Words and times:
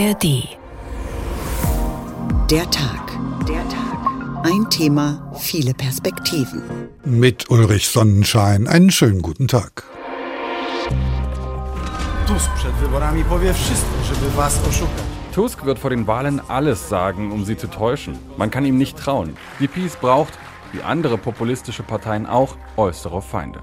ARD. 0.00 0.48
Der 2.50 2.70
Tag. 2.70 3.04
Der 3.46 3.68
Tag. 3.68 3.98
Ein 4.44 4.70
Thema, 4.70 5.30
viele 5.38 5.74
Perspektiven. 5.74 6.62
Mit 7.04 7.50
Ulrich 7.50 7.88
Sonnenschein. 7.88 8.66
Einen 8.66 8.90
schönen 8.90 9.20
guten 9.20 9.46
Tag. 9.46 9.84
Tusk 12.26 12.50
przed 12.54 12.72
wyborami 12.72 13.24
powie 13.24 13.54
wszystko, 13.54 13.94
żeby 14.08 14.36
was 14.36 14.68
oszukać. 14.68 15.04
Tusk 15.34 15.64
wird 15.64 15.78
vor 15.78 15.90
den 15.90 16.06
Wahlen 16.06 16.40
alles 16.48 16.88
sagen, 16.88 17.32
um 17.32 17.44
sie 17.44 17.56
zu 17.56 17.68
täuschen. 17.68 18.18
Man 18.38 18.50
kann 18.50 18.64
ihm 18.64 18.78
nicht 18.78 18.96
trauen. 18.96 19.36
Die 19.58 19.68
Peace 19.68 19.96
braucht, 19.96 20.32
wie 20.72 20.82
andere 20.82 21.18
populistische 21.18 21.82
Parteien 21.82 22.26
auch, 22.26 22.56
äußere 22.76 23.20
Feinde. 23.20 23.60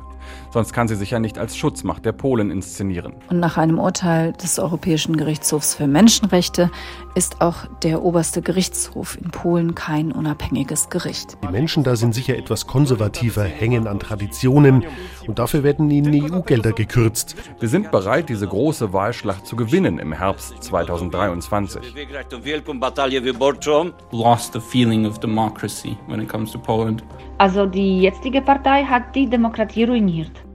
Sonst 0.52 0.74
kann 0.74 0.88
sie 0.88 0.96
sich 0.96 1.12
ja 1.12 1.20
nicht 1.20 1.38
als 1.38 1.58
Schutzmacht 1.58 2.06
der 2.06 2.12
Polen 2.12 2.52
inszenieren. 2.52 3.14
Und 3.30 3.40
nach 3.40 3.58
einem 3.58 3.80
Urteil 3.80 4.34
des 4.34 4.60
Europäischen 4.60 5.18
Gerichtshofs 5.18 5.76
für 5.76 5.88
Menschenrechte 5.88 6.72
ist 7.16 7.42
auch 7.42 7.66
der 7.84 8.04
oberste 8.04 8.42
Gerichtshof 8.42 9.18
in 9.22 9.32
Polen 9.32 9.76
kein 9.76 10.12
unabhängiges 10.12 10.90
Gericht. 10.90 11.38
Die 11.44 11.52
Menschen 11.52 11.84
da 11.84 11.96
sind 11.96 12.14
sicher 12.14 12.38
etwas 12.38 12.68
konservativer, 12.68 13.44
hängen 13.44 13.88
an 13.88 14.00
Traditionen 14.00 14.86
und 15.28 15.40
dafür 15.40 15.64
werden 15.64 15.90
ihnen 15.92 16.32
EU-Gelder 16.32 16.72
gekürzt. 16.72 17.36
Wir 17.60 17.70
sind 17.70 17.92
bereit, 17.92 18.30
diese 18.30 18.48
große 18.48 18.94
Wahlschlacht 18.94 19.46
zu 19.46 19.56
gewinnen 19.56 20.00
im 20.00 20.14
Herbst 20.14 20.64
2023. 20.64 21.94
Lost 24.12 24.54
the 24.54 24.60
feeling 24.60 25.06
of 25.06 25.20
democracy 25.20 25.98
when 26.08 26.22
it 26.22 26.30
comes 26.30 26.52
to 26.52 26.60
Poland. 26.60 27.04
Also 27.38 27.66
die 27.66 28.02
jetzige 28.02 28.42
Partei 28.42 28.84
hat 28.84 29.16
die 29.16 29.30
Demokratie 29.30 29.84
ruiniert. 29.84 30.47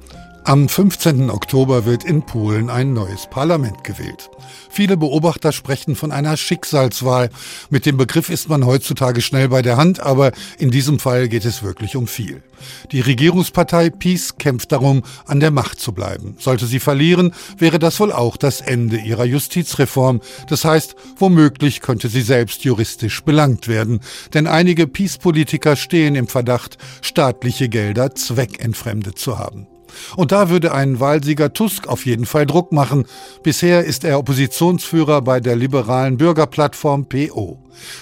Am 0.44 0.68
15. 0.68 1.30
Oktober 1.30 1.84
wird 1.84 2.02
in 2.02 2.22
Polen 2.22 2.68
ein 2.68 2.92
neues 2.92 3.28
Parlament 3.30 3.84
gewählt. 3.84 4.28
Viele 4.70 4.96
Beobachter 4.96 5.52
sprechen 5.52 5.94
von 5.94 6.10
einer 6.10 6.36
Schicksalswahl. 6.36 7.30
Mit 7.70 7.86
dem 7.86 7.96
Begriff 7.96 8.28
ist 8.28 8.48
man 8.48 8.66
heutzutage 8.66 9.20
schnell 9.20 9.48
bei 9.50 9.62
der 9.62 9.76
Hand, 9.76 10.00
aber 10.00 10.32
in 10.58 10.72
diesem 10.72 10.98
Fall 10.98 11.28
geht 11.28 11.44
es 11.44 11.62
wirklich 11.62 11.94
um 11.94 12.08
viel. 12.08 12.42
Die 12.90 13.00
Regierungspartei 13.00 13.90
PiS 13.90 14.36
kämpft 14.36 14.72
darum, 14.72 15.04
an 15.26 15.38
der 15.38 15.52
Macht 15.52 15.78
zu 15.78 15.92
bleiben. 15.92 16.34
Sollte 16.40 16.66
sie 16.66 16.80
verlieren, 16.80 17.32
wäre 17.56 17.78
das 17.78 18.00
wohl 18.00 18.10
auch 18.10 18.36
das 18.36 18.60
Ende 18.60 18.96
ihrer 18.96 19.24
Justizreform. 19.24 20.22
Das 20.48 20.64
heißt, 20.64 20.96
womöglich 21.18 21.80
könnte 21.82 22.08
sie 22.08 22.22
selbst 22.22 22.64
juristisch 22.64 23.22
belangt 23.22 23.68
werden. 23.68 24.00
Denn 24.34 24.48
einige 24.48 24.88
PiS-Politiker 24.88 25.76
stehen 25.76 26.16
im 26.16 26.26
Verdacht, 26.26 26.78
staatliche 27.00 27.68
Gelder 27.68 28.16
zweckentfremdet 28.16 29.20
zu 29.20 29.38
haben. 29.38 29.68
Und 30.16 30.32
da 30.32 30.50
würde 30.50 30.72
ein 30.72 31.00
Wahlsieger 31.00 31.52
Tusk 31.52 31.88
auf 31.88 32.06
jeden 32.06 32.26
Fall 32.26 32.46
Druck 32.46 32.72
machen. 32.72 33.06
Bisher 33.42 33.84
ist 33.84 34.04
er 34.04 34.18
Oppositionsführer 34.18 35.22
bei 35.22 35.40
der 35.40 35.56
liberalen 35.56 36.16
Bürgerplattform 36.16 37.06
PO. 37.06 37.58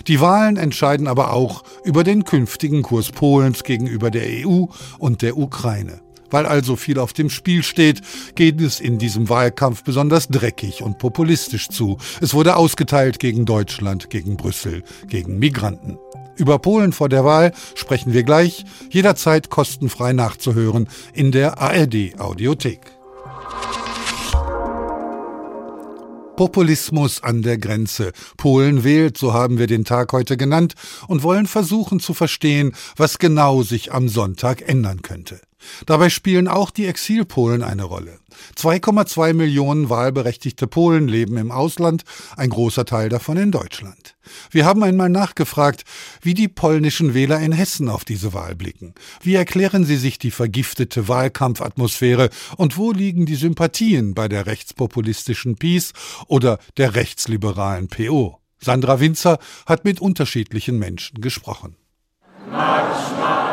Die 0.06 0.20
Wahlen 0.20 0.56
entscheiden 0.56 1.06
aber 1.06 1.32
auch 1.32 1.62
über 1.84 2.04
den 2.04 2.24
künftigen 2.24 2.82
Kurs 2.82 3.10
Polens 3.10 3.64
gegenüber 3.64 4.10
der 4.10 4.24
EU 4.46 4.66
und 4.98 5.22
der 5.22 5.36
Ukraine. 5.36 6.00
Weil 6.30 6.46
also 6.46 6.76
viel 6.76 6.98
auf 6.98 7.12
dem 7.12 7.28
Spiel 7.28 7.62
steht, 7.62 8.02
geht 8.34 8.60
es 8.60 8.80
in 8.80 8.98
diesem 8.98 9.28
Wahlkampf 9.28 9.82
besonders 9.82 10.28
dreckig 10.28 10.82
und 10.82 10.98
populistisch 10.98 11.68
zu. 11.68 11.98
Es 12.20 12.34
wurde 12.34 12.56
ausgeteilt 12.56 13.18
gegen 13.18 13.44
Deutschland, 13.44 14.10
gegen 14.10 14.36
Brüssel, 14.36 14.84
gegen 15.08 15.38
Migranten. 15.38 15.98
Über 16.40 16.58
Polen 16.58 16.94
vor 16.94 17.10
der 17.10 17.22
Wahl 17.22 17.52
sprechen 17.74 18.14
wir 18.14 18.22
gleich, 18.22 18.64
jederzeit 18.88 19.50
kostenfrei 19.50 20.14
nachzuhören 20.14 20.88
in 21.12 21.32
der 21.32 21.58
ARD 21.58 22.18
Audiothek. 22.18 22.80
Populismus 26.36 27.22
an 27.22 27.42
der 27.42 27.58
Grenze. 27.58 28.12
Polen 28.38 28.84
wählt, 28.84 29.18
so 29.18 29.34
haben 29.34 29.58
wir 29.58 29.66
den 29.66 29.84
Tag 29.84 30.14
heute 30.14 30.38
genannt, 30.38 30.76
und 31.08 31.22
wollen 31.22 31.46
versuchen 31.46 32.00
zu 32.00 32.14
verstehen, 32.14 32.74
was 32.96 33.18
genau 33.18 33.62
sich 33.62 33.92
am 33.92 34.08
Sonntag 34.08 34.66
ändern 34.66 35.02
könnte. 35.02 35.42
Dabei 35.86 36.10
spielen 36.10 36.48
auch 36.48 36.70
die 36.70 36.86
Exilpolen 36.86 37.62
eine 37.62 37.84
Rolle. 37.84 38.18
2,2 38.56 39.34
Millionen 39.34 39.88
wahlberechtigte 39.90 40.66
Polen 40.66 41.08
leben 41.08 41.36
im 41.36 41.50
Ausland, 41.50 42.04
ein 42.36 42.50
großer 42.50 42.84
Teil 42.84 43.08
davon 43.08 43.36
in 43.36 43.50
Deutschland. 43.50 44.16
Wir 44.50 44.64
haben 44.64 44.82
einmal 44.82 45.08
nachgefragt, 45.08 45.84
wie 46.22 46.34
die 46.34 46.48
polnischen 46.48 47.14
Wähler 47.14 47.40
in 47.40 47.52
Hessen 47.52 47.88
auf 47.88 48.04
diese 48.04 48.32
Wahl 48.32 48.54
blicken. 48.54 48.94
Wie 49.22 49.34
erklären 49.34 49.84
sie 49.84 49.96
sich 49.96 50.18
die 50.18 50.30
vergiftete 50.30 51.08
Wahlkampfatmosphäre 51.08 52.30
und 52.56 52.76
wo 52.76 52.92
liegen 52.92 53.26
die 53.26 53.36
Sympathien 53.36 54.14
bei 54.14 54.28
der 54.28 54.46
rechtspopulistischen 54.46 55.56
PiS 55.56 55.92
oder 56.26 56.58
der 56.76 56.94
rechtsliberalen 56.94 57.88
PO? 57.88 58.38
Sandra 58.62 59.00
Winzer 59.00 59.38
hat 59.66 59.84
mit 59.84 60.00
unterschiedlichen 60.00 60.78
Menschen 60.78 61.20
gesprochen. 61.20 61.76
Marsch, 62.50 63.12
Marsch. 63.18 63.49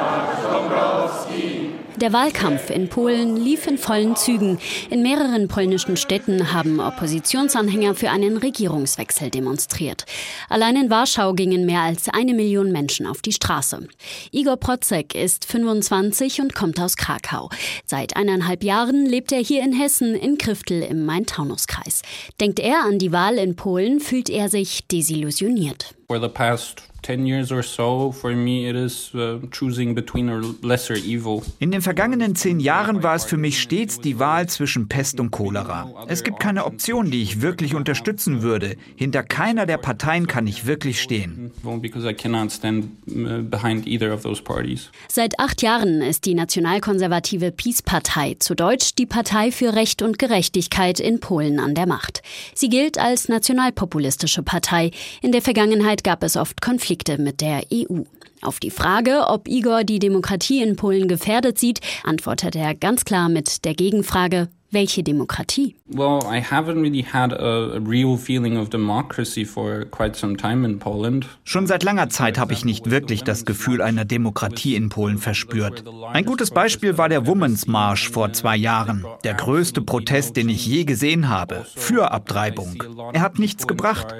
Der 1.99 2.13
Wahlkampf 2.13 2.69
in 2.69 2.89
Polen 2.89 3.37
lief 3.37 3.65
in 3.65 3.79
vollen 3.79 4.15
Zügen. 4.15 4.59
In 4.91 5.01
mehreren 5.01 5.47
polnischen 5.47 5.97
Städten 5.97 6.53
haben 6.53 6.79
Oppositionsanhänger 6.79 7.95
für 7.95 8.11
einen 8.11 8.37
Regierungswechsel 8.37 9.31
demonstriert. 9.31 10.05
Allein 10.47 10.75
in 10.75 10.91
Warschau 10.91 11.33
gingen 11.33 11.65
mehr 11.65 11.81
als 11.81 12.07
eine 12.09 12.35
Million 12.35 12.71
Menschen 12.71 13.07
auf 13.07 13.23
die 13.23 13.31
Straße. 13.31 13.87
Igor 14.31 14.57
Protzek 14.57 15.15
ist 15.15 15.45
25 15.45 16.39
und 16.39 16.53
kommt 16.53 16.79
aus 16.79 16.97
Krakau. 16.97 17.49
Seit 17.83 18.15
eineinhalb 18.15 18.63
Jahren 18.63 19.07
lebt 19.07 19.31
er 19.31 19.39
hier 19.39 19.63
in 19.63 19.73
Hessen 19.73 20.13
in 20.13 20.37
Kriftel 20.37 20.83
im 20.83 21.03
Main-Taunus-Kreis. 21.03 22.03
Denkt 22.39 22.59
er 22.59 22.83
an 22.85 22.99
die 22.99 23.11
Wahl 23.11 23.39
in 23.39 23.55
Polen, 23.55 23.99
fühlt 24.01 24.29
er 24.29 24.49
sich 24.49 24.85
desillusioniert. 24.87 25.95
For 26.07 26.21
the 26.21 26.29
past 26.29 26.83
10 27.07 27.25
years 27.25 27.53
or 27.53 27.63
so, 27.63 28.11
for 28.11 28.35
me 28.35 28.67
it 28.69 28.75
is 28.75 29.15
uh, 29.15 29.39
choosing 29.49 29.95
between 29.95 30.27
a 30.27 30.41
lesser 30.61 30.95
evil. 30.95 31.41
In 31.59 31.71
den 31.71 31.81
vergangenen 31.81 32.35
zehn 32.35 32.59
Jahren 32.59 33.01
war 33.01 33.15
es 33.15 33.23
für 33.23 33.37
mich 33.37 33.61
stets 33.61 34.01
die 34.01 34.19
Wahl 34.19 34.49
zwischen 34.49 34.89
Pest 34.89 35.21
und 35.21 35.31
Cholera. 35.31 35.89
Es 36.09 36.23
gibt 36.23 36.41
keine 36.41 36.65
Option, 36.65 37.09
die 37.09 37.23
ich 37.23 37.41
wirklich 37.41 37.75
unterstützen 37.75 38.41
würde. 38.41 38.75
Hinter 38.97 39.23
keiner 39.23 39.65
der 39.65 39.77
Parteien 39.77 40.27
kann 40.27 40.47
ich 40.47 40.65
wirklich 40.65 41.01
stehen. 41.01 41.51
Because 41.79 42.05
I 42.05 42.13
cannot 42.13 42.51
stand 42.51 42.87
uh, 43.09 43.41
behind 43.41 43.87
either 43.87 44.13
of 44.13 44.23
those 44.23 44.41
parties. 44.41 44.89
Seit 45.07 45.39
acht 45.39 45.61
Jahren 45.61 46.01
ist 46.01 46.25
die 46.25 46.33
nationalkonservative 46.33 47.53
PiS-Partei, 47.53 48.35
zu 48.39 48.53
Deutsch 48.53 48.95
die 48.95 49.05
Partei 49.05 49.53
für 49.53 49.75
Recht 49.75 50.01
und 50.01 50.19
Gerechtigkeit 50.19 50.99
in 50.99 51.21
Polen 51.21 51.61
an 51.61 51.73
der 51.73 51.87
Macht. 51.87 52.21
Sie 52.53 52.67
gilt 52.67 52.97
als 52.97 53.29
nationalpopulistische 53.29 54.43
Partei. 54.43 54.91
In 55.21 55.31
der 55.31 55.41
Vergangenheit 55.41 56.03
gab 56.03 56.21
es 56.21 56.35
oft 56.35 56.59
Konflikte 56.59 56.96
Konflikte 56.97 57.21
mit 57.21 57.41
der 57.41 57.63
EU. 57.71 58.01
Auf 58.41 58.59
die 58.59 58.71
Frage, 58.71 59.27
ob 59.27 59.47
Igor 59.47 59.83
die 59.83 59.99
Demokratie 59.99 60.61
in 60.61 60.75
Polen 60.75 61.07
gefährdet 61.07 61.57
sieht, 61.59 61.79
antwortet 62.03 62.55
er 62.55 62.75
ganz 62.75 63.03
klar 63.05 63.29
mit 63.29 63.65
der 63.65 63.73
Gegenfrage, 63.73 64.47
welche 64.71 65.01
Demokratie? 65.03 65.75
Well, 65.89 66.19
I 66.25 66.41
haven't 66.41 66.81
really 66.81 67.03
had 67.03 67.31
a, 67.31 67.79
real 67.79 68.17
feeling 68.17 68.57
of 68.57 68.69
democracy 68.69 69.45
for 69.45 69.85
quite 69.85 70.17
some 70.17 70.35
time 70.35 70.65
in 70.65 70.79
Poland. 70.79 71.25
Schon 71.45 71.67
seit 71.67 71.83
langer 71.83 72.09
Zeit 72.09 72.37
habe 72.37 72.51
ich 72.51 72.65
nicht 72.65 72.89
wirklich 72.91 73.23
das 73.23 73.45
Gefühl 73.45 73.81
einer 73.81 74.03
Demokratie 74.03 74.75
in 74.75 74.89
Polen 74.89 75.17
verspürt. 75.17 75.85
Ein 76.11 76.25
gutes 76.25 76.51
Beispiel 76.51 76.97
war 76.97 77.07
der 77.07 77.25
Women's 77.25 77.67
March 77.67 78.09
vor 78.09 78.33
zwei 78.33 78.57
Jahren. 78.57 79.05
Der 79.23 79.35
größte 79.35 79.81
Protest, 79.81 80.35
den 80.35 80.49
ich 80.49 80.65
je 80.65 80.83
gesehen 80.83 81.29
habe. 81.29 81.65
Für 81.75 82.11
Abtreibung. 82.11 82.83
Er 83.13 83.21
hat 83.21 83.39
nichts 83.39 83.67
gebracht. 83.67 84.13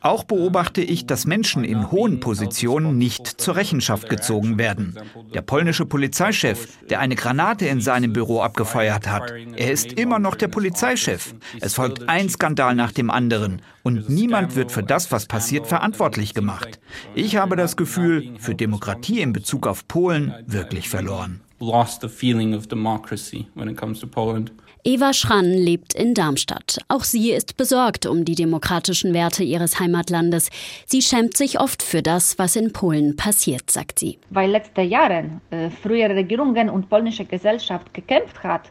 Auch 0.00 0.24
beobachte 0.24 0.82
ich, 0.82 1.06
dass 1.06 1.26
Menschen 1.26 1.64
in 1.64 1.90
hohen 1.90 2.20
Positionen 2.20 2.98
nicht 2.98 3.26
zur 3.26 3.56
Rechenschaft 3.56 4.10
gezogen 4.10 4.58
werden. 4.58 4.96
Der 5.32 5.42
polnische 5.42 5.86
Polizeichef, 5.86 6.68
der 6.90 7.00
eine 7.00 7.14
Granate 7.14 7.66
in 7.66 7.80
seinem 7.80 8.12
Büro 8.12 8.42
abgefeuert 8.42 9.08
hat. 9.08 9.32
Er 9.56 9.72
ist 9.72 9.93
immer 9.96 10.18
noch 10.18 10.34
der 10.34 10.48
Polizeichef. 10.48 11.34
Es 11.60 11.74
folgt 11.74 12.08
ein 12.08 12.28
Skandal 12.28 12.74
nach 12.74 12.92
dem 12.92 13.10
anderen 13.10 13.62
und 13.82 14.08
niemand 14.08 14.56
wird 14.56 14.72
für 14.72 14.82
das, 14.82 15.12
was 15.12 15.26
passiert, 15.26 15.66
verantwortlich 15.66 16.34
gemacht. 16.34 16.80
Ich 17.14 17.36
habe 17.36 17.56
das 17.56 17.76
Gefühl, 17.76 18.34
für 18.38 18.54
Demokratie 18.54 19.20
in 19.20 19.32
Bezug 19.32 19.66
auf 19.66 19.86
Polen 19.88 20.34
wirklich 20.46 20.88
verloren. 20.88 21.40
Eva 24.86 25.14
Schrann 25.14 25.50
lebt 25.50 25.94
in 25.94 26.12
Darmstadt. 26.12 26.78
Auch 26.88 27.04
sie 27.04 27.32
ist 27.32 27.56
besorgt 27.56 28.04
um 28.04 28.26
die 28.26 28.34
demokratischen 28.34 29.14
Werte 29.14 29.42
ihres 29.42 29.80
Heimatlandes. 29.80 30.50
Sie 30.84 31.00
schämt 31.00 31.38
sich 31.38 31.58
oft 31.58 31.82
für 31.82 32.02
das, 32.02 32.38
was 32.38 32.54
in 32.54 32.70
Polen 32.74 33.16
passiert, 33.16 33.70
sagt 33.70 33.98
sie. 33.98 34.18
Weil 34.28 34.50
letzte 34.50 34.82
Jahre 34.82 35.40
äh, 35.50 35.70
frühere 35.70 36.14
Regierungen 36.14 36.68
und 36.68 36.90
polnische 36.90 37.24
Gesellschaft 37.24 37.94
gekämpft 37.94 38.42
hat, 38.42 38.70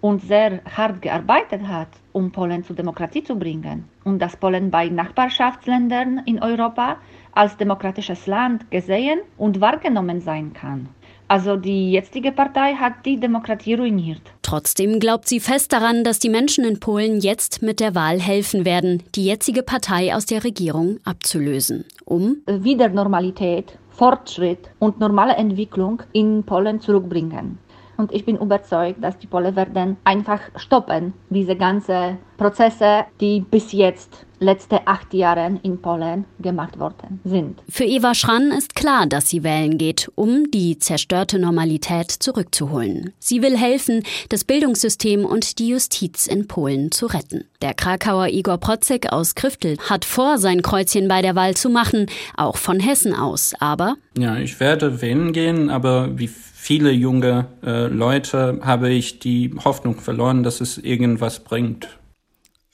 und 0.00 0.22
sehr 0.22 0.60
hart 0.64 1.02
gearbeitet 1.02 1.66
hat, 1.66 1.88
um 2.12 2.30
Polen 2.32 2.64
zur 2.64 2.76
Demokratie 2.76 3.22
zu 3.22 3.36
bringen 3.36 3.84
und 4.04 4.18
dass 4.20 4.36
Polen 4.36 4.70
bei 4.70 4.88
Nachbarschaftsländern 4.88 6.22
in 6.26 6.42
Europa 6.42 6.96
als 7.32 7.56
demokratisches 7.56 8.26
Land 8.26 8.70
gesehen 8.70 9.20
und 9.36 9.60
wahrgenommen 9.60 10.20
sein 10.20 10.52
kann. 10.52 10.88
Also 11.28 11.56
die 11.56 11.92
jetzige 11.92 12.32
Partei 12.32 12.74
hat 12.74 13.06
die 13.06 13.20
Demokratie 13.20 13.74
ruiniert. 13.74 14.20
Trotzdem 14.42 14.98
glaubt 14.98 15.28
sie 15.28 15.38
fest 15.38 15.72
daran, 15.72 16.02
dass 16.02 16.18
die 16.18 16.28
Menschen 16.28 16.64
in 16.64 16.80
Polen 16.80 17.20
jetzt 17.20 17.62
mit 17.62 17.78
der 17.78 17.94
Wahl 17.94 18.18
helfen 18.18 18.64
werden, 18.64 19.04
die 19.14 19.26
jetzige 19.26 19.62
Partei 19.62 20.12
aus 20.12 20.26
der 20.26 20.42
Regierung 20.42 20.98
abzulösen, 21.04 21.84
um 22.04 22.38
wieder 22.48 22.88
Normalität, 22.88 23.78
Fortschritt 23.90 24.70
und 24.80 24.98
normale 24.98 25.34
Entwicklung 25.34 26.02
in 26.12 26.42
Polen 26.42 26.80
zurückbringen. 26.80 27.58
Und 28.00 28.12
ich 28.12 28.24
bin 28.24 28.38
überzeugt, 28.38 29.04
dass 29.04 29.18
die 29.18 29.26
Polen 29.26 29.54
werden 29.54 29.98
einfach 30.04 30.40
stoppen, 30.56 31.12
diese 31.28 31.54
ganzen 31.54 32.16
Prozesse, 32.38 33.04
die 33.20 33.40
bis 33.40 33.72
jetzt 33.72 34.24
letzte 34.38 34.86
acht 34.86 35.12
Jahre 35.12 35.60
in 35.62 35.82
Polen 35.82 36.24
gemacht 36.38 36.78
worden 36.78 37.20
sind. 37.24 37.62
Für 37.68 37.84
Eva 37.84 38.14
Schrann 38.14 38.52
ist 38.52 38.74
klar, 38.74 39.06
dass 39.06 39.28
sie 39.28 39.44
wählen 39.44 39.76
geht, 39.76 40.10
um 40.14 40.50
die 40.50 40.78
zerstörte 40.78 41.38
Normalität 41.38 42.10
zurückzuholen. 42.10 43.12
Sie 43.18 43.42
will 43.42 43.58
helfen, 43.58 44.02
das 44.30 44.44
Bildungssystem 44.44 45.26
und 45.26 45.58
die 45.58 45.68
Justiz 45.68 46.26
in 46.26 46.48
Polen 46.48 46.90
zu 46.90 47.04
retten. 47.04 47.44
Der 47.60 47.74
Krakauer 47.74 48.28
Igor 48.28 48.56
Protzek 48.56 49.12
aus 49.12 49.34
Kriftel 49.34 49.76
hat 49.90 50.06
vor, 50.06 50.38
sein 50.38 50.62
Kreuzchen 50.62 51.06
bei 51.06 51.20
der 51.20 51.36
Wahl 51.36 51.54
zu 51.54 51.68
machen, 51.68 52.06
auch 52.38 52.56
von 52.56 52.80
Hessen 52.80 53.14
aus. 53.14 53.52
Aber 53.60 53.96
ja, 54.16 54.36
ich 54.36 54.58
werde 54.58 55.02
wählen 55.02 55.34
gehen, 55.34 55.68
aber 55.68 56.18
wie 56.18 56.30
viele 56.60 56.90
junge 56.92 57.46
äh, 57.64 57.86
Leute 57.86 58.60
habe 58.62 58.90
ich 58.90 59.18
die 59.18 59.50
Hoffnung 59.64 59.98
verloren, 59.98 60.42
dass 60.42 60.60
es 60.60 60.76
irgendwas 60.76 61.42
bringt. 61.42 61.98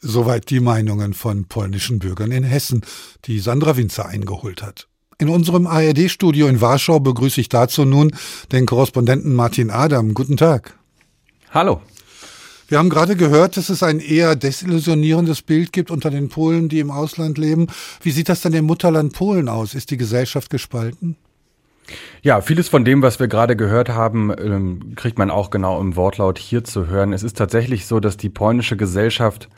Soweit 0.01 0.51
die 0.51 0.61
Meinungen 0.61 1.15
von 1.15 1.47
polnischen 1.47 2.01
Bürgern 2.01 2.33
in 2.33 2.43
Hessen, 2.43 2.83
die 3.25 3.39
Sandra 3.39 3.77
Winzer 3.77 4.07
eingeholt 4.07 4.63
hat. 4.63 4.89
In 5.19 5.29
unserem 5.29 5.67
ARD-Studio 5.67 6.49
in 6.49 6.61
Warschau 6.61 6.99
begrüße 7.01 7.41
ich 7.41 7.49
dazu 7.49 7.85
nun 7.85 8.15
den 8.53 8.67
Korrespondenten 8.67 9.35
Martin 9.35 9.71
Adam. 9.71 10.15
Guten 10.15 10.37
Tag. 10.37 10.77
Hallo. 11.53 11.81
Wir 12.69 12.79
haben 12.79 12.91
gerade 12.91 13.15
gehört, 13.15 13.57
dass 13.57 13.69
es 13.69 13.85
ein 13.85 14.01
eher 14.01 14.35
desillusionierendes 14.35 15.43
Bild 15.43 15.73
gibt 15.73 15.93
unter 15.93 16.11
den 16.11 16.29
Polen, 16.29 16.69
die 16.69 16.81
im 16.81 16.91
Ausland 16.91 17.39
leben. 17.39 17.69
Wie 18.03 18.11
sieht 18.11 18.29
das 18.29 18.41
denn 18.41 18.53
im 18.53 18.65
Mutterland 18.65 19.13
Polen 19.13 19.49
aus? 19.49 19.75
Ist 19.75 19.93
die 19.93 19.97
Gesellschaft 19.97 20.51
gespalten? 20.51 21.17
Ja, 22.23 22.41
vieles 22.41 22.69
von 22.69 22.85
dem, 22.85 23.03
was 23.03 23.21
wir 23.21 23.29
gerade 23.29 23.57
gehört 23.57 23.91
haben, 23.91 24.33
ähm, 24.39 24.95
kriegt 24.97 25.19
man 25.19 25.31
auch 25.31 25.51
genau 25.51 25.81
im 25.81 25.97
Wortlaut 25.97 26.39
hier 26.39 26.65
zu 26.65 26.89
hören. 26.89 27.13
Es 27.13 27.23
ist 27.23 27.37
tatsächlich 27.37 27.87
so, 27.87 28.01
dass 28.01 28.17
die 28.17 28.29
polnische 28.29 28.77
Gesellschaft 28.77 29.49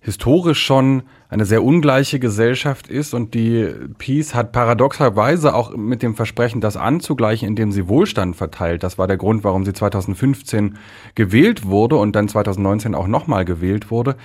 historisch 0.00 0.62
schon 0.62 1.02
eine 1.28 1.44
sehr 1.44 1.62
ungleiche 1.62 2.20
Gesellschaft 2.20 2.88
ist 2.88 3.14
und 3.14 3.34
die 3.34 3.68
Peace 3.98 4.34
hat 4.34 4.52
paradoxerweise 4.52 5.54
auch 5.54 5.76
mit 5.76 6.02
dem 6.02 6.14
Versprechen, 6.14 6.60
das 6.60 6.76
anzugleichen, 6.76 7.48
indem 7.48 7.72
sie 7.72 7.88
Wohlstand 7.88 8.36
verteilt. 8.36 8.82
Das 8.82 8.96
war 8.96 9.06
der 9.06 9.16
Grund, 9.16 9.44
warum 9.44 9.64
sie 9.64 9.72
2015 9.72 10.78
gewählt 11.14 11.66
wurde 11.66 11.96
und 11.96 12.14
dann 12.14 12.28
2019 12.28 12.94
auch 12.94 13.08
nochmal 13.08 13.44
gewählt 13.44 13.90
wurde 13.90 14.16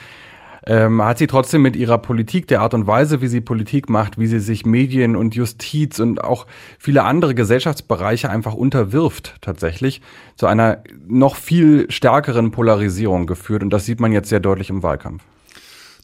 ähm, 0.65 1.03
hat 1.03 1.17
sie 1.17 1.27
trotzdem 1.27 1.61
mit 1.61 1.75
ihrer 1.75 1.97
Politik, 1.97 2.47
der 2.47 2.61
Art 2.61 2.73
und 2.73 2.87
Weise, 2.87 3.21
wie 3.21 3.27
sie 3.27 3.41
Politik 3.41 3.89
macht, 3.89 4.17
wie 4.17 4.27
sie 4.27 4.39
sich 4.39 4.65
Medien 4.65 5.15
und 5.15 5.35
Justiz 5.35 5.99
und 5.99 6.23
auch 6.23 6.47
viele 6.79 7.03
andere 7.03 7.35
Gesellschaftsbereiche 7.35 8.29
einfach 8.29 8.53
unterwirft, 8.53 9.35
tatsächlich 9.41 10.01
zu 10.35 10.47
einer 10.47 10.83
noch 11.07 11.35
viel 11.35 11.89
stärkeren 11.91 12.51
Polarisierung 12.51 13.27
geführt. 13.27 13.63
Und 13.63 13.71
das 13.71 13.85
sieht 13.85 13.99
man 13.99 14.11
jetzt 14.11 14.29
sehr 14.29 14.39
deutlich 14.39 14.69
im 14.69 14.83
Wahlkampf. 14.83 15.23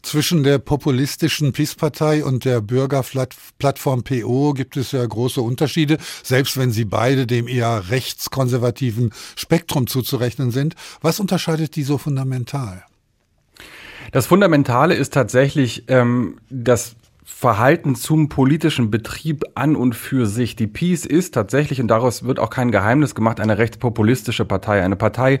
Zwischen 0.02 0.44
der 0.44 0.58
populistischen 0.58 1.52
PiS-Partei 1.52 2.24
und 2.24 2.46
der 2.46 2.62
Bürgerplattform 2.62 4.02
PO 4.02 4.54
gibt 4.54 4.78
es 4.78 4.92
ja 4.92 5.04
große 5.04 5.42
Unterschiede, 5.42 5.98
selbst 6.22 6.56
wenn 6.56 6.70
sie 6.70 6.86
beide 6.86 7.26
dem 7.26 7.46
eher 7.46 7.90
rechtskonservativen 7.90 9.12
Spektrum 9.36 9.86
zuzurechnen 9.86 10.52
sind. 10.52 10.74
Was 11.02 11.20
unterscheidet 11.20 11.76
die 11.76 11.82
so 11.82 11.98
fundamental? 11.98 12.84
Das 14.12 14.26
Fundamentale 14.26 14.94
ist 14.94 15.14
tatsächlich 15.14 15.84
ähm, 15.88 16.38
das 16.50 16.96
Verhalten 17.24 17.94
zum 17.94 18.28
politischen 18.28 18.90
Betrieb 18.90 19.44
an 19.54 19.76
und 19.76 19.94
für 19.94 20.26
sich. 20.26 20.56
Die 20.56 20.66
Peace 20.66 21.06
ist 21.06 21.32
tatsächlich, 21.32 21.80
und 21.80 21.88
daraus 21.88 22.24
wird 22.24 22.38
auch 22.38 22.50
kein 22.50 22.72
Geheimnis 22.72 23.14
gemacht, 23.14 23.40
eine 23.40 23.56
rechtspopulistische 23.56 24.44
Partei. 24.44 24.82
Eine 24.82 24.96
Partei, 24.96 25.40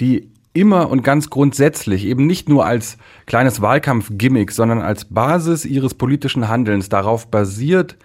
die 0.00 0.30
immer 0.54 0.90
und 0.90 1.04
ganz 1.04 1.30
grundsätzlich 1.30 2.06
eben 2.06 2.26
nicht 2.26 2.48
nur 2.48 2.64
als 2.64 2.96
kleines 3.26 3.60
Wahlkampfgimmick, 3.60 4.50
sondern 4.50 4.80
als 4.80 5.04
Basis 5.04 5.64
ihres 5.64 5.94
politischen 5.94 6.48
Handelns 6.48 6.88
darauf 6.88 7.28
basiert, 7.30 7.96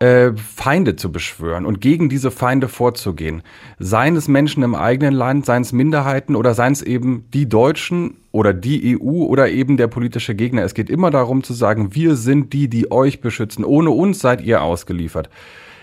äh, 0.00 0.32
Feinde 0.34 0.96
zu 0.96 1.10
beschwören 1.10 1.66
und 1.66 1.80
gegen 1.80 2.08
diese 2.08 2.30
Feinde 2.30 2.68
vorzugehen. 2.68 3.42
Seien 3.78 4.16
es 4.16 4.28
Menschen 4.28 4.62
im 4.62 4.74
eigenen 4.74 5.14
Land, 5.14 5.46
seien 5.46 5.62
es 5.62 5.72
Minderheiten 5.72 6.36
oder 6.36 6.54
seien 6.54 6.72
es 6.72 6.82
eben 6.82 7.24
die 7.32 7.48
Deutschen 7.48 8.16
oder 8.30 8.54
die 8.54 8.96
EU 9.00 9.24
oder 9.24 9.50
eben 9.50 9.76
der 9.76 9.88
politische 9.88 10.34
Gegner. 10.34 10.62
Es 10.62 10.74
geht 10.74 10.90
immer 10.90 11.10
darum 11.10 11.42
zu 11.42 11.52
sagen, 11.52 11.94
wir 11.94 12.14
sind 12.14 12.52
die, 12.52 12.68
die 12.68 12.92
euch 12.92 13.20
beschützen. 13.20 13.64
Ohne 13.64 13.90
uns 13.90 14.20
seid 14.20 14.40
ihr 14.40 14.62
ausgeliefert. 14.62 15.30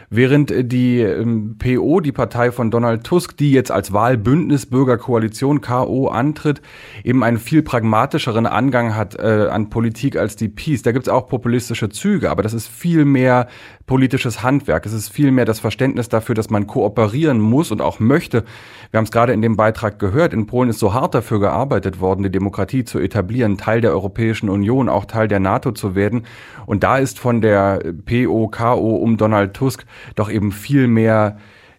Während 0.10 0.54
die 0.72 1.00
ähm, 1.00 1.58
PO, 1.58 2.00
die 2.00 2.12
Partei 2.12 2.52
von 2.52 2.70
Donald 2.70 3.04
Tusk, 3.04 3.38
die 3.38 3.52
jetzt 3.52 3.72
als 3.72 3.92
Wahlbündnis 3.92 4.68
Bürgerkoalition 4.68 5.62
KO 5.62 6.08
antritt, 6.08 6.62
eben 7.04 7.24
einen 7.24 7.40
viel 7.40 7.64
pragmatischeren 7.64 8.46
Angang 8.46 8.96
hat 8.96 9.16
äh, 9.16 9.48
an 9.50 9.70
Politik 9.70 10.16
als 10.16 10.36
die 10.36 10.50
Peace. 10.50 10.84
Da 10.84 10.92
gibt 10.92 11.08
es 11.08 11.14
auch 11.14 11.28
populistische 11.28 11.90
Züge, 11.90 12.30
aber 12.30 12.44
das 12.44 12.54
ist 12.54 12.68
viel 12.68 13.06
mehr 13.06 13.48
politisches 13.86 14.42
Handwerk. 14.42 14.86
Es 14.86 14.94
ist 14.94 15.10
vielmehr 15.10 15.46
das 15.46 15.60
Verständnis 15.60 16.10
dafür, 16.10 16.34
dass 16.34 16.50
man 16.50 16.66
kooperieren 16.66 17.40
muss 17.40 17.72
und 17.72 17.82
auch 17.82 18.00
möchte. 18.00 18.44
Wir 18.92 18.98
haben 18.98 19.06
es 19.06 19.12
gerade 19.12 19.34
in 19.34 19.42
dem 19.42 19.56
Beitrag 19.56 20.00
gehört. 20.00 20.34
In 20.34 20.48
Polen 20.48 20.70
ist 20.70 20.80
so 20.80 20.94
hart 20.94 21.14
dafür 21.14 21.40
gearbeitet 21.40 22.00
worden, 22.00 22.24
die 22.24 22.32
Demokratie 22.32 22.84
zu 22.84 23.00
etablieren, 23.00 23.58
Teil 23.58 23.82
der 23.82 23.92
Europäischen 23.92 24.50
Union, 24.50 24.90
auch 24.90 25.06
Teil 25.06 25.28
der 25.28 25.40
NATO 25.40 25.72
zu 25.72 25.94
werden. 25.94 26.26
Und 26.66 26.84
da 26.84 26.98
ist 26.98 27.20
von 27.20 27.42
der 27.42 27.80
POKO 28.06 28.96
um 28.96 29.18
Donald 29.18 29.54
Tusk 29.54 29.86
doch 30.16 30.32
eben 30.32 30.52
viel 30.52 30.88
mehr 30.88 31.38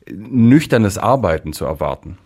nüchternes 0.09 0.99
Arbeiten 0.99 1.53
zu 1.53 1.65
erwarten. 1.65 2.19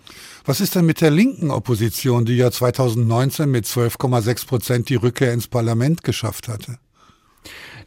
Was 0.44 0.60
ist 0.60 0.74
denn 0.74 0.86
mit 0.86 1.00
der 1.00 1.10
linken 1.10 1.50
Opposition, 1.50 2.24
die 2.24 2.36
ja 2.36 2.50
2019 2.50 3.50
mit 3.50 3.66
12,6 3.66 4.46
Prozent 4.46 4.88
die 4.88 4.96
Rückkehr 4.96 5.32
ins 5.32 5.48
Parlament 5.48 6.02
geschafft 6.02 6.48
hatte? 6.48 6.78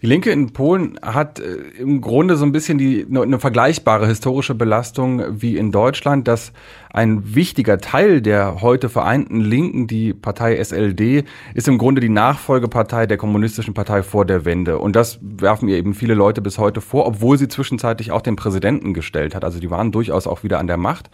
Die 0.04 0.10
Linke 0.10 0.32
in 0.32 0.52
Polen 0.52 1.00
hat 1.02 1.40
äh, 1.40 1.56
im 1.80 2.02
Grunde 2.02 2.36
so 2.36 2.44
ein 2.44 2.52
bisschen 2.52 2.78
die, 2.78 3.08
eine 3.10 3.40
vergleichbare 3.40 4.06
historische 4.06 4.54
Belastung 4.54 5.42
wie 5.42 5.56
in 5.56 5.72
Deutschland, 5.72 6.28
dass 6.28 6.52
ein 6.90 7.36
wichtiger 7.36 7.78
Teil 7.78 8.22
der 8.22 8.62
heute 8.62 8.90
vereinten 8.90 9.40
Linken, 9.40 9.88
die 9.88 10.14
Partei 10.14 10.62
SLD, 10.62 11.24
ist 11.54 11.70
im 11.70 11.78
Grunde 11.78 12.02
die 12.02 12.10
Nachfolgepartei 12.10 13.06
der 13.06 13.16
kommunistischen 13.16 13.74
Partei 13.74 14.04
vor 14.04 14.26
der 14.26 14.44
Wende. 14.44 14.78
Und 14.78 14.98
das 14.98 15.20
werfen 15.22 15.70
ihr 15.70 15.78
eben 15.78 15.94
viele 15.94 16.16
Leute 16.16 16.42
bis 16.42 16.58
heute 16.58 16.82
vor, 16.82 17.08
obwohl 17.08 17.38
sie 17.38 17.48
zwischenzeitlich 17.48 18.12
auch 18.12 18.22
den 18.22 18.36
Präsidenten 18.36 18.94
gestellt 18.94 19.34
hat. 19.34 19.46
Also 19.46 19.62
die 19.62 19.72
waren 19.72 19.94
durchaus 19.94 20.28
auch 20.28 20.44
wieder 20.44 20.60
an 20.60 20.68
der 20.68 20.76
Macht. 20.76 21.12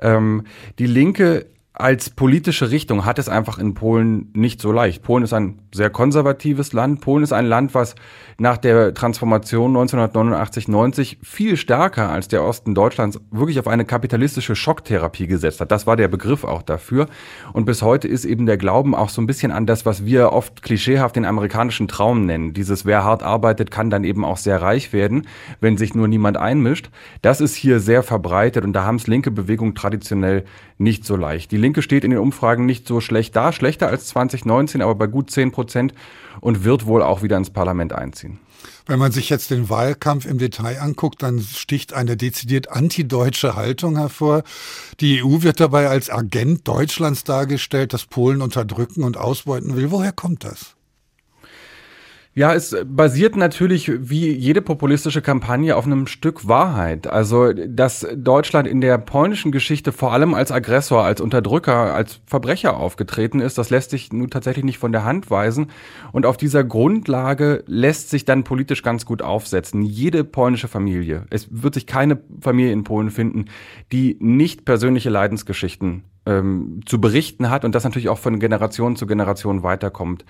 Ähm, 0.00 0.44
die 0.78 0.86
Linke 0.86 1.46
als 1.80 2.10
politische 2.10 2.70
Richtung 2.70 3.04
hat 3.04 3.18
es 3.18 3.28
einfach 3.28 3.58
in 3.58 3.74
Polen 3.74 4.30
nicht 4.34 4.60
so 4.60 4.72
leicht. 4.72 5.02
Polen 5.02 5.24
ist 5.24 5.32
ein 5.32 5.58
sehr 5.72 5.90
konservatives 5.90 6.72
Land. 6.72 7.00
Polen 7.00 7.24
ist 7.24 7.32
ein 7.32 7.46
Land, 7.46 7.74
was 7.74 7.94
nach 8.38 8.56
der 8.56 8.94
Transformation 8.94 9.76
1989-90 9.76 11.16
viel 11.22 11.56
stärker 11.56 12.08
als 12.08 12.28
der 12.28 12.44
Osten 12.44 12.74
Deutschlands 12.74 13.20
wirklich 13.30 13.58
auf 13.58 13.66
eine 13.66 13.84
kapitalistische 13.84 14.56
Schocktherapie 14.56 15.26
gesetzt 15.26 15.60
hat. 15.60 15.70
Das 15.70 15.86
war 15.86 15.96
der 15.96 16.08
Begriff 16.08 16.44
auch 16.44 16.62
dafür. 16.62 17.06
Und 17.52 17.64
bis 17.64 17.82
heute 17.82 18.08
ist 18.08 18.24
eben 18.24 18.46
der 18.46 18.56
Glauben 18.56 18.94
auch 18.94 19.08
so 19.08 19.20
ein 19.20 19.26
bisschen 19.26 19.52
an 19.52 19.66
das, 19.66 19.86
was 19.86 20.04
wir 20.04 20.32
oft 20.32 20.62
klischeehaft 20.62 21.16
den 21.16 21.24
amerikanischen 21.24 21.88
Traum 21.88 22.26
nennen. 22.26 22.52
Dieses, 22.52 22.86
wer 22.86 23.04
hart 23.04 23.22
arbeitet, 23.22 23.70
kann 23.70 23.90
dann 23.90 24.04
eben 24.04 24.24
auch 24.24 24.36
sehr 24.36 24.62
reich 24.62 24.92
werden, 24.92 25.26
wenn 25.60 25.76
sich 25.76 25.94
nur 25.94 26.08
niemand 26.08 26.36
einmischt. 26.36 26.90
Das 27.22 27.40
ist 27.40 27.54
hier 27.54 27.80
sehr 27.80 28.02
verbreitet 28.02 28.64
und 28.64 28.72
da 28.72 28.84
haben 28.84 28.96
es 28.96 29.06
linke 29.06 29.30
Bewegungen 29.30 29.74
traditionell 29.74 30.44
nicht 30.78 31.04
so 31.04 31.14
leicht. 31.14 31.52
Die 31.52 31.58
Linke 31.70 31.82
steht 31.82 32.02
in 32.02 32.10
den 32.10 32.18
Umfragen 32.18 32.66
nicht 32.66 32.88
so 32.88 33.00
schlecht 33.00 33.36
da, 33.36 33.52
schlechter 33.52 33.86
als 33.86 34.08
2019, 34.08 34.82
aber 34.82 34.96
bei 34.96 35.06
gut 35.06 35.30
10 35.30 35.52
Prozent 35.52 35.94
und 36.40 36.64
wird 36.64 36.84
wohl 36.84 37.00
auch 37.00 37.22
wieder 37.22 37.36
ins 37.36 37.50
Parlament 37.50 37.92
einziehen. 37.92 38.40
Wenn 38.86 38.98
man 38.98 39.12
sich 39.12 39.30
jetzt 39.30 39.52
den 39.52 39.68
Wahlkampf 39.70 40.26
im 40.26 40.38
Detail 40.38 40.80
anguckt, 40.80 41.22
dann 41.22 41.38
sticht 41.38 41.92
eine 41.92 42.16
dezidiert 42.16 42.72
antideutsche 42.72 43.54
Haltung 43.54 43.98
hervor. 43.98 44.42
Die 44.98 45.22
EU 45.22 45.42
wird 45.42 45.60
dabei 45.60 45.88
als 45.88 46.10
Agent 46.10 46.66
Deutschlands 46.66 47.22
dargestellt, 47.22 47.92
das 47.92 48.04
Polen 48.04 48.42
unterdrücken 48.42 49.04
und 49.04 49.16
ausbeuten 49.16 49.76
will. 49.76 49.92
Woher 49.92 50.10
kommt 50.10 50.42
das? 50.42 50.74
Ja, 52.32 52.54
es 52.54 52.76
basiert 52.84 53.34
natürlich 53.34 53.90
wie 54.08 54.30
jede 54.30 54.62
populistische 54.62 55.20
Kampagne 55.20 55.74
auf 55.74 55.84
einem 55.84 56.06
Stück 56.06 56.46
Wahrheit. 56.46 57.08
Also, 57.08 57.52
dass 57.52 58.06
Deutschland 58.14 58.68
in 58.68 58.80
der 58.80 58.98
polnischen 58.98 59.50
Geschichte 59.50 59.90
vor 59.90 60.12
allem 60.12 60.34
als 60.34 60.52
Aggressor, 60.52 61.02
als 61.02 61.20
Unterdrücker, 61.20 61.92
als 61.92 62.20
Verbrecher 62.26 62.76
aufgetreten 62.76 63.40
ist, 63.40 63.58
das 63.58 63.70
lässt 63.70 63.90
sich 63.90 64.12
nun 64.12 64.30
tatsächlich 64.30 64.64
nicht 64.64 64.78
von 64.78 64.92
der 64.92 65.04
Hand 65.04 65.28
weisen. 65.28 65.72
Und 66.12 66.24
auf 66.24 66.36
dieser 66.36 66.62
Grundlage 66.62 67.64
lässt 67.66 68.10
sich 68.10 68.26
dann 68.26 68.44
politisch 68.44 68.84
ganz 68.84 69.06
gut 69.06 69.22
aufsetzen. 69.22 69.82
Jede 69.82 70.22
polnische 70.22 70.68
Familie, 70.68 71.26
es 71.30 71.48
wird 71.50 71.74
sich 71.74 71.88
keine 71.88 72.20
Familie 72.40 72.72
in 72.72 72.84
Polen 72.84 73.10
finden, 73.10 73.46
die 73.90 74.16
nicht 74.20 74.64
persönliche 74.64 75.10
Leidensgeschichten 75.10 76.04
ähm, 76.26 76.80
zu 76.84 77.00
berichten 77.00 77.48
hat 77.48 77.64
und 77.64 77.74
das 77.74 77.84
natürlich 77.84 78.10
auch 78.10 78.18
von 78.18 78.38
Generation 78.38 78.94
zu 78.94 79.06
Generation 79.06 79.62
weiterkommt, 79.62 80.26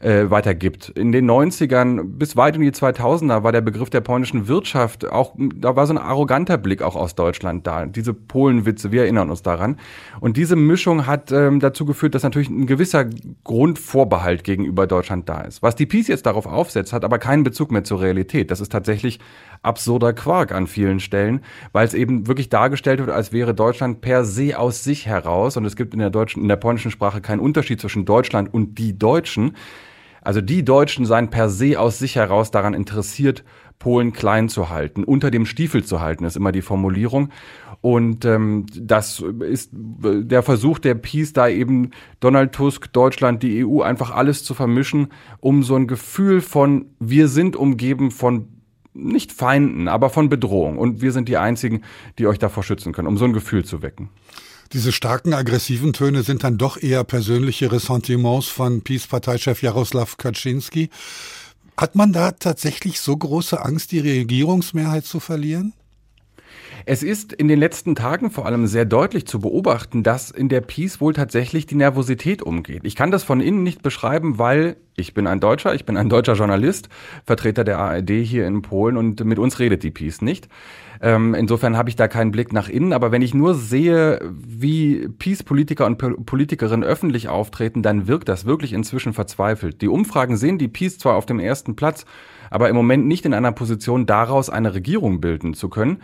äh, 0.00 0.30
weitergibt. 0.30 0.88
In 0.90 1.12
den 1.12 1.30
90ern 1.30 2.02
bis 2.04 2.36
weit 2.36 2.56
in 2.56 2.62
die 2.62 2.70
2000er 2.70 3.42
war 3.42 3.52
der 3.52 3.60
Begriff 3.60 3.90
der 3.90 4.00
polnischen 4.00 4.48
Wirtschaft 4.48 5.06
auch, 5.06 5.34
da 5.36 5.76
war 5.76 5.86
so 5.86 5.92
ein 5.92 5.98
arroganter 5.98 6.56
Blick 6.56 6.80
auch 6.80 6.96
aus 6.96 7.14
Deutschland 7.14 7.66
da. 7.66 7.84
Diese 7.84 8.14
Polenwitze, 8.14 8.90
wir 8.90 9.02
erinnern 9.02 9.28
uns 9.28 9.42
daran. 9.42 9.76
Und 10.20 10.38
diese 10.38 10.56
Mischung 10.56 11.06
hat 11.06 11.30
ähm, 11.30 11.60
dazu 11.60 11.84
geführt, 11.84 12.14
dass 12.14 12.22
natürlich 12.22 12.48
ein 12.48 12.66
gewisser 12.66 13.04
Grundvorbehalt 13.44 14.44
gegenüber 14.44 14.86
Deutschland 14.86 15.28
da 15.28 15.42
ist. 15.42 15.62
Was 15.62 15.76
die 15.76 15.86
Peace 15.86 16.08
jetzt 16.08 16.24
darauf 16.24 16.46
aufsetzt, 16.46 16.94
hat 16.94 17.04
aber 17.04 17.18
keinen 17.18 17.44
Bezug 17.44 17.70
mehr 17.70 17.84
zur 17.84 18.00
Realität. 18.00 18.50
Das 18.50 18.62
ist 18.62 18.72
tatsächlich 18.72 19.20
absurder 19.62 20.14
Quark 20.14 20.52
an 20.52 20.66
vielen 20.66 21.00
Stellen, 21.00 21.40
weil 21.72 21.86
es 21.86 21.94
eben 21.94 22.26
wirklich 22.26 22.48
dargestellt 22.48 23.00
wird, 23.00 23.10
als 23.10 23.32
wäre 23.32 23.54
Deutschland 23.54 24.00
per 24.00 24.24
se 24.24 24.58
aus 24.58 24.84
sich 24.84 25.06
heraus 25.06 25.33
und 25.56 25.64
es 25.64 25.76
gibt 25.76 25.94
in 25.94 26.00
der 26.00 26.10
deutschen, 26.10 26.42
in 26.42 26.48
der 26.48 26.56
polnischen 26.56 26.90
Sprache 26.90 27.20
keinen 27.20 27.40
Unterschied 27.40 27.80
zwischen 27.80 28.04
Deutschland 28.04 28.52
und 28.52 28.78
die 28.78 28.98
Deutschen. 28.98 29.56
Also 30.22 30.40
die 30.40 30.64
Deutschen 30.64 31.04
seien 31.04 31.28
per 31.28 31.50
se 31.50 31.78
aus 31.78 31.98
sich 31.98 32.16
heraus 32.16 32.50
daran 32.50 32.72
interessiert, 32.72 33.44
Polen 33.78 34.12
klein 34.12 34.48
zu 34.48 34.70
halten, 34.70 35.04
unter 35.04 35.30
dem 35.30 35.44
Stiefel 35.44 35.84
zu 35.84 36.00
halten, 36.00 36.24
ist 36.24 36.36
immer 36.36 36.52
die 36.52 36.62
Formulierung. 36.62 37.30
Und 37.82 38.24
ähm, 38.24 38.64
das 38.74 39.22
ist 39.40 39.70
der 39.74 40.42
Versuch 40.42 40.78
der 40.78 40.94
Peace, 40.94 41.34
da 41.34 41.48
eben 41.48 41.90
Donald 42.20 42.52
Tusk, 42.52 42.90
Deutschland, 42.94 43.42
die 43.42 43.66
EU 43.66 43.82
einfach 43.82 44.10
alles 44.10 44.42
zu 44.42 44.54
vermischen, 44.54 45.08
um 45.40 45.62
so 45.62 45.74
ein 45.74 45.86
Gefühl 45.86 46.40
von 46.40 46.86
wir 46.98 47.28
sind 47.28 47.56
umgeben 47.56 48.10
von 48.10 48.48
nicht 48.94 49.32
Feinden, 49.32 49.88
aber 49.88 50.08
von 50.08 50.28
Bedrohung. 50.30 50.78
Und 50.78 51.02
wir 51.02 51.12
sind 51.12 51.28
die 51.28 51.36
Einzigen, 51.36 51.82
die 52.18 52.26
euch 52.26 52.38
davor 52.38 52.62
schützen 52.62 52.92
können, 52.92 53.08
um 53.08 53.18
so 53.18 53.26
ein 53.26 53.32
Gefühl 53.32 53.64
zu 53.64 53.82
wecken. 53.82 54.08
Diese 54.74 54.90
starken 54.90 55.34
aggressiven 55.34 55.92
Töne 55.92 56.24
sind 56.24 56.42
dann 56.42 56.58
doch 56.58 56.82
eher 56.82 57.04
persönliche 57.04 57.70
Ressentiments 57.70 58.48
von 58.48 58.82
Peace-Parteichef 58.82 59.62
Jaroslav 59.62 60.16
Kaczynski. 60.16 60.90
Hat 61.76 61.94
man 61.94 62.12
da 62.12 62.32
tatsächlich 62.32 62.98
so 62.98 63.16
große 63.16 63.64
Angst, 63.64 63.92
die 63.92 64.00
Regierungsmehrheit 64.00 65.04
zu 65.04 65.20
verlieren? 65.20 65.74
Es 66.86 67.04
ist 67.04 67.32
in 67.32 67.46
den 67.46 67.60
letzten 67.60 67.94
Tagen 67.94 68.32
vor 68.32 68.46
allem 68.46 68.66
sehr 68.66 68.84
deutlich 68.84 69.26
zu 69.26 69.38
beobachten, 69.38 70.02
dass 70.02 70.32
in 70.32 70.48
der 70.48 70.60
Peace 70.60 71.00
wohl 71.00 71.12
tatsächlich 71.12 71.66
die 71.66 71.76
Nervosität 71.76 72.42
umgeht. 72.42 72.80
Ich 72.82 72.96
kann 72.96 73.12
das 73.12 73.22
von 73.22 73.40
innen 73.40 73.62
nicht 73.62 73.80
beschreiben, 73.80 74.38
weil 74.40 74.76
ich 74.96 75.14
bin 75.14 75.28
ein 75.28 75.38
Deutscher, 75.38 75.72
ich 75.76 75.86
bin 75.86 75.96
ein 75.96 76.08
deutscher 76.08 76.34
Journalist, 76.34 76.88
Vertreter 77.24 77.62
der 77.62 77.78
ARD 77.78 78.10
hier 78.10 78.44
in 78.48 78.62
Polen 78.62 78.96
und 78.96 79.24
mit 79.24 79.38
uns 79.38 79.60
redet 79.60 79.84
die 79.84 79.92
Peace 79.92 80.20
nicht. 80.20 80.48
Ähm, 81.00 81.34
insofern 81.34 81.76
habe 81.76 81.88
ich 81.88 81.96
da 81.96 82.08
keinen 82.08 82.30
Blick 82.30 82.52
nach 82.52 82.68
innen, 82.68 82.92
aber 82.92 83.12
wenn 83.12 83.22
ich 83.22 83.34
nur 83.34 83.54
sehe, 83.54 84.20
wie 84.32 85.08
Peace-Politiker 85.08 85.86
und 85.86 86.26
Politikerinnen 86.26 86.84
öffentlich 86.84 87.28
auftreten, 87.28 87.82
dann 87.82 88.06
wirkt 88.06 88.28
das 88.28 88.44
wirklich 88.44 88.72
inzwischen 88.72 89.12
verzweifelt. 89.12 89.82
Die 89.82 89.88
Umfragen 89.88 90.36
sehen 90.36 90.58
die 90.58 90.68
Peace 90.68 90.98
zwar 90.98 91.16
auf 91.16 91.26
dem 91.26 91.40
ersten 91.40 91.76
Platz, 91.76 92.04
aber 92.50 92.68
im 92.68 92.76
Moment 92.76 93.06
nicht 93.06 93.26
in 93.26 93.34
einer 93.34 93.52
Position, 93.52 94.06
daraus 94.06 94.50
eine 94.50 94.74
Regierung 94.74 95.20
bilden 95.20 95.54
zu 95.54 95.68
können. 95.68 95.98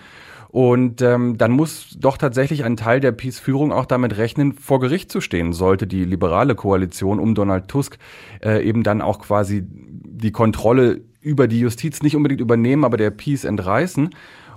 Und 0.48 1.00
ähm, 1.00 1.38
dann 1.38 1.52
muss 1.52 1.96
doch 2.00 2.16
tatsächlich 2.16 2.64
ein 2.64 2.76
Teil 2.76 2.98
der 2.98 3.12
Peace-Führung 3.12 3.70
auch 3.70 3.86
damit 3.86 4.16
rechnen, 4.16 4.52
vor 4.52 4.80
Gericht 4.80 5.12
zu 5.12 5.20
stehen, 5.20 5.52
sollte 5.52 5.86
die 5.86 6.04
liberale 6.04 6.56
Koalition 6.56 7.20
um 7.20 7.36
Donald 7.36 7.68
Tusk 7.68 7.98
äh, 8.42 8.66
eben 8.66 8.82
dann 8.82 9.00
auch 9.00 9.20
quasi 9.20 9.62
die 9.64 10.32
Kontrolle 10.32 11.02
über 11.20 11.46
die 11.46 11.60
Justiz 11.60 12.02
nicht 12.02 12.16
unbedingt 12.16 12.40
übernehmen, 12.40 12.84
aber 12.84 12.96
der 12.96 13.10
Peace 13.10 13.44
entreißen. 13.44 14.10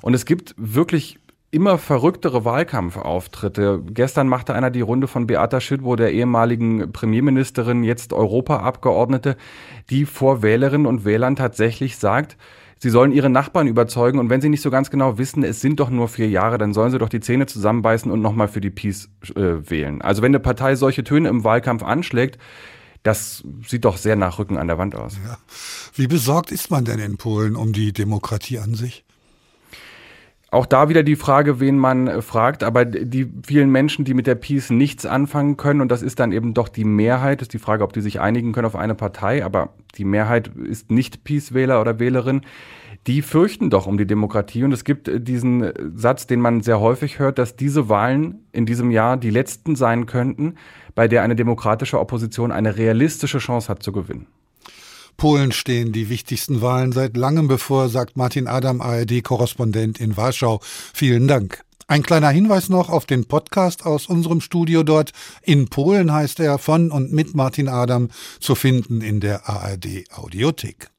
Und 0.03 0.13
es 0.15 0.25
gibt 0.25 0.53
wirklich 0.57 1.17
immer 1.50 1.77
verrücktere 1.77 2.43
Wahlkampfauftritte. 2.43 3.81
Gestern 3.86 4.27
machte 4.27 4.53
einer 4.53 4.69
die 4.69 4.81
Runde 4.81 5.07
von 5.07 5.27
Beata 5.27 5.62
Schüttwo, 5.62 5.95
der 5.95 6.12
ehemaligen 6.12 6.91
Premierministerin, 6.91 7.86
jetzt 7.86 8.12
Europaabgeordnete, 8.12 9.38
die 9.89 10.03
vor 10.03 10.41
Wählerinnen 10.41 10.88
und 10.88 11.05
Wählern 11.05 11.38
tatsächlich 11.38 11.95
sagt, 11.95 12.36
Sie 12.79 12.89
sollen 12.89 13.13
ihre 13.13 13.29
Nachbarn 13.29 13.67
überzeugen 13.67 14.19
und 14.19 14.29
wenn 14.29 14.41
sie 14.41 14.50
nicht 14.50 14.62
so 14.62 14.69
ganz 14.69 14.89
genau 14.89 15.17
wissen, 15.17 15.41
es 15.45 15.62
sind 15.62 15.79
doch 15.79 15.89
nur 15.89 16.10
vier 16.10 16.27
Jahre, 16.27 16.57
dann 16.57 16.74
sollen 16.74 16.91
sie 16.91 16.98
doch 16.98 17.07
die 17.07 17.22
Zähne 17.22 17.45
zusammenbeißen 17.45 18.12
und 18.12 18.22
nochmal 18.22 18.50
für 18.50 18.60
die 18.60 18.72
Peace 18.72 19.07
äh, 19.38 19.69
wählen. 19.69 20.01
Also 20.01 20.22
wenn 20.22 20.31
eine 20.31 20.41
Partei 20.41 20.75
solche 20.75 21.05
Töne 21.05 21.29
im 21.29 21.45
Wahlkampf 21.45 21.81
anschlägt, 21.81 22.39
das 23.03 23.41
sieht 23.65 23.86
doch 23.86 23.95
sehr 23.95 24.17
nach 24.17 24.38
Rücken 24.38 24.57
an 24.57 24.67
der 24.67 24.77
Wand 24.77 24.95
aus. 24.95 25.17
Ja. 25.25 25.38
Wie 25.95 26.07
besorgt 26.07 26.51
ist 26.51 26.72
man 26.72 26.83
denn 26.83 27.00
in 27.00 27.15
Polen 27.15 27.55
um 27.55 27.72
die 27.72 27.93
Demokratie 27.93 28.60
an 28.60 28.74
sich? 28.74 29.05
Auch 30.53 30.67
da 30.67 30.88
wieder 30.88 31.01
die 31.01 31.15
Frage, 31.15 31.60
wen 31.60 31.79
man 31.79 32.07
äh, 32.07 32.22
fragt, 32.22 32.63
aber 32.63 32.86
die 32.86 33.27
vielen 33.43 33.72
Menschen, 33.72 34.05
die 34.05 34.13
mit 34.13 34.27
der 34.27 34.36
Peace 34.36 34.69
nichts 34.69 35.03
anfangen 35.03 35.57
können, 35.57 35.81
und 35.81 35.91
das 35.91 36.03
ist 36.03 36.19
dann 36.19 36.31
eben 36.31 36.53
doch 36.53 36.69
die 36.69 36.83
Mehrheit, 36.83 37.41
ist 37.41 37.53
die 37.53 37.60
Frage, 37.60 37.83
ob 37.83 37.91
die 37.91 38.01
sich 38.01 38.19
einigen 38.19 38.51
können 38.51 38.67
auf 38.67 38.75
eine 38.75 38.93
Partei, 38.93 39.43
aber 39.43 39.69
die 39.98 40.05
Mehrheit 40.05 40.50
ist 40.50 40.91
nicht 40.91 41.24
Peace-Wähler 41.24 41.81
oder 41.81 41.98
Wählerin, 41.98 42.41
die 43.07 43.24
fürchten 43.24 43.72
doch 43.72 43.88
um 43.88 43.98
die 43.98 44.05
Demokratie. 44.05 44.63
Und 44.63 44.74
es 44.74 44.83
gibt 44.83 45.07
äh, 45.07 45.19
diesen 45.19 45.63
äh, 45.63 45.74
Satz, 45.95 46.27
den 46.27 46.39
man 46.39 46.62
sehr 46.62 46.79
häufig 46.79 47.17
hört, 47.17 47.39
dass 47.39 47.55
diese 47.55 47.89
Wahlen 47.89 48.45
in 48.51 48.67
diesem 48.67 48.91
Jahr 48.91 49.17
die 49.17 49.31
letzten 49.31 49.75
sein 49.75 50.05
könnten, 50.05 50.53
bei 50.93 51.07
der 51.07 51.24
eine 51.24 51.36
demokratische 51.36 52.00
Opposition 52.00 52.51
eine 52.51 52.77
realistische 52.77 53.39
Chance 53.39 53.69
hat 53.69 53.81
zu 53.81 53.91
gewinnen. 53.91 54.27
Polen 55.17 55.51
stehen 55.51 55.91
die 55.91 56.10
wichtigsten 56.10 56.62
Wahlen 56.62 56.91
seit 56.91 57.17
langem 57.17 57.48
bevor, 57.48 57.89
sagt 57.89 58.17
Martin 58.17 58.48
Adam, 58.48 58.82
ARD-Korrespondent 58.82 60.00
in 60.00 60.17
Warschau. 60.17 60.60
Vielen 60.93 61.27
Dank. 61.27 61.63
Ein 61.88 62.03
kleiner 62.03 62.29
Hinweis 62.29 62.70
noch 62.70 62.89
auf 62.89 63.05
den 63.05 63.25
Podcast 63.25 63.86
aus 63.86 64.08
unserem 64.08 64.41
Studio 64.41 64.84
dort. 64.84 65.12
In 65.41 65.67
Polen 65.67 66.13
heißt 66.13 66.39
er 66.39 66.58
von 66.58 66.91
und 66.91 67.12
mit 67.12 67.36
Martin 67.36 67.67
Adam 67.67 68.10
zu 68.39 68.55
finden 68.55 69.01
in 69.01 69.20
der 69.20 69.50
ARD 69.50 70.05
Audiothek. 70.12 70.92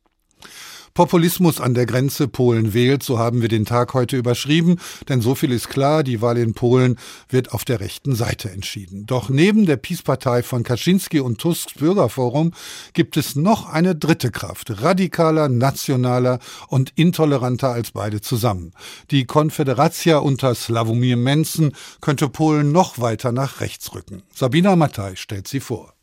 Populismus 0.94 1.60
an 1.60 1.74
der 1.74 1.86
Grenze 1.86 2.28
Polen 2.28 2.72
wählt, 2.72 3.02
so 3.02 3.18
haben 3.18 3.42
wir 3.42 3.48
den 3.48 3.64
Tag 3.64 3.94
heute 3.94 4.16
überschrieben, 4.16 4.78
denn 5.08 5.20
so 5.20 5.34
viel 5.34 5.50
ist 5.50 5.68
klar, 5.68 6.04
die 6.04 6.22
Wahl 6.22 6.38
in 6.38 6.54
Polen 6.54 7.00
wird 7.28 7.52
auf 7.52 7.64
der 7.64 7.80
rechten 7.80 8.14
Seite 8.14 8.52
entschieden. 8.52 9.04
Doch 9.04 9.28
neben 9.28 9.66
der 9.66 9.76
PiS-Partei 9.76 10.44
von 10.44 10.62
Kaczynski 10.62 11.18
und 11.18 11.40
Tusks 11.40 11.74
Bürgerforum 11.74 12.52
gibt 12.92 13.16
es 13.16 13.34
noch 13.34 13.68
eine 13.68 13.96
dritte 13.96 14.30
Kraft, 14.30 14.82
radikaler, 14.82 15.48
nationaler 15.48 16.38
und 16.68 16.92
intoleranter 16.94 17.70
als 17.70 17.90
beide 17.90 18.20
zusammen. 18.20 18.70
Die 19.10 19.24
Konfederacja 19.24 20.18
unter 20.18 20.54
Slavomir 20.54 21.16
Menzen 21.16 21.72
könnte 22.00 22.28
Polen 22.28 22.70
noch 22.70 23.00
weiter 23.00 23.32
nach 23.32 23.60
rechts 23.60 23.92
rücken. 23.96 24.22
Sabina 24.32 24.76
Mattei 24.76 25.16
stellt 25.16 25.48
sie 25.48 25.58
vor. 25.58 25.94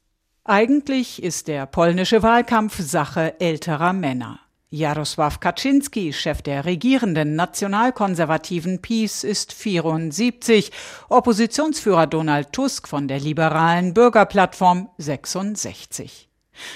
Eigentlich 0.44 1.24
ist 1.24 1.48
der 1.48 1.66
polnische 1.66 2.24
Wahlkampf 2.24 2.78
Sache 2.82 3.40
älterer 3.40 3.94
Männer. 3.94 4.42
Jarosław 4.74 5.40
Kaczynski, 5.40 6.14
Chef 6.14 6.42
der 6.42 6.64
regierenden 6.64 7.36
nationalkonservativen 7.36 8.80
PiS, 8.80 9.24
ist 9.26 9.52
74, 9.52 10.72
Oppositionsführer 11.10 12.08
Donald 12.08 12.54
Tusk 12.54 12.88
von 12.88 13.08
der 13.08 13.20
liberalen 13.20 13.94
Bürgerplattform 13.94 14.90
66. 14.98 16.30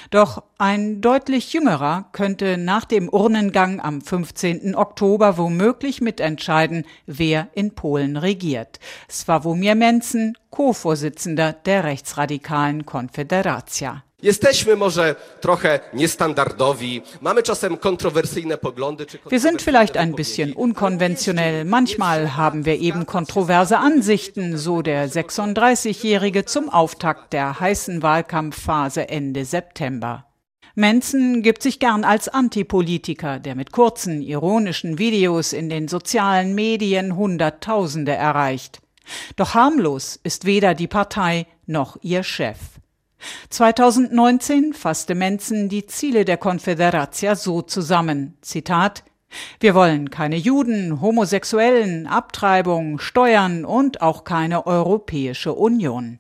Doch 0.10 0.44
ein 0.58 1.02
deutlich 1.02 1.54
jüngerer 1.54 2.10
könnte 2.12 2.58
nach 2.58 2.86
dem 2.86 3.08
Urnengang 3.08 3.80
am 3.80 4.02
15. 4.02 4.76
Oktober 4.76 5.38
womöglich 5.38 6.02
mitentscheiden, 6.02 6.86
wer 7.06 7.48
in 7.54 7.76
Polen 7.76 8.18
regiert. 8.18 8.80
Swawomir 9.10 9.76
Menzen, 9.76 10.38
Co-Vorsitzender 10.50 11.54
der 11.54 11.84
rechtsradikalen 11.84 12.86
Konfederacja. 12.86 14.05
Jesteśmy 14.26 14.76
może 14.76 15.16
trochę 15.42 15.80
niestandardowi, 15.94 17.02
mamy 17.22 17.44
czasem 17.44 17.78
kontrowersyjne 17.78 18.58
poglądy. 18.58 19.06
Wir 19.32 19.40
sind 19.40 19.62
vielleicht 19.62 19.98
ein 19.98 20.16
bisschen 20.16 20.54
unkonventionell. 20.54 21.66
Manchmal 21.66 22.36
haben 22.36 22.66
wir 22.66 22.80
eben 22.80 23.06
kontroverse 23.06 23.78
Ansichten, 23.78 24.58
so 24.58 24.82
der 24.82 25.10
36-Jährige 25.10 26.46
zum 26.46 26.70
Auftakt 26.70 27.34
der 27.34 27.60
heißen 27.60 28.02
Wahlkampfphase 28.02 29.10
Ende 29.10 29.46
September. 29.46 30.26
Menzen 30.74 31.44
gibt 31.44 31.62
sich 31.62 31.80
gern 31.80 32.04
als 32.04 32.28
Antipolitiker, 32.28 33.40
der 33.40 33.54
mit 33.54 33.72
kurzen, 33.72 34.24
ironischen 34.24 34.98
Videos 34.98 35.54
in 35.54 35.70
den 35.70 35.88
sozialen 35.88 36.56
Medien 36.56 37.16
Hunderttausende 37.16 38.14
erreicht. 38.14 38.82
Doch 39.36 39.54
harmlos 39.54 40.20
ist 40.24 40.46
weder 40.46 40.74
die 40.74 40.88
Partei 40.88 41.46
noch 41.68 41.98
ihr 42.02 42.24
Chef. 42.24 42.58
2019 43.50 44.74
fasste 44.74 45.16
Menzen 45.16 45.70
die 45.70 45.86
Ziele 45.86 46.26
der 46.26 46.38
Konföderatia 46.38 47.36
so 47.36 47.62
zusammen. 47.62 48.38
Zitat 48.42 49.04
wir 49.60 49.76
wollen 49.76 50.10
keine 50.10 50.38
Juden, 50.38 51.02
Homosexuellen, 51.02 52.08
Abtreibung, 52.08 53.00
Steuern 53.00 53.66
und 53.66 54.02
auch 54.02 54.24
keine 54.24 54.66
Europäische 54.66 55.54
Union. 55.54 56.20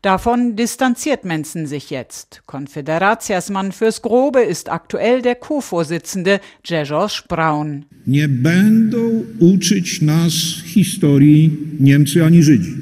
Davon 0.00 0.56
distanziert 0.56 1.26
Menzen 1.26 1.66
sich 1.66 1.90
jetzt. 1.90 2.42
Konföderatiasmann 2.46 3.72
fürs 3.72 4.00
Grobe 4.00 4.40
ist 4.40 4.70
aktuell 4.70 5.20
der 5.20 5.34
Co-Vorsitzende 5.34 6.40
Grzegorz 6.62 7.24
Braun. 7.28 7.84
Nie 8.06 8.28
będą 8.28 9.24
uczyć 9.40 10.02
nas 10.02 10.32
historii 10.64 11.58
Niemcy 11.80 12.24
ani 12.24 12.42
Żydzi. 12.42 12.74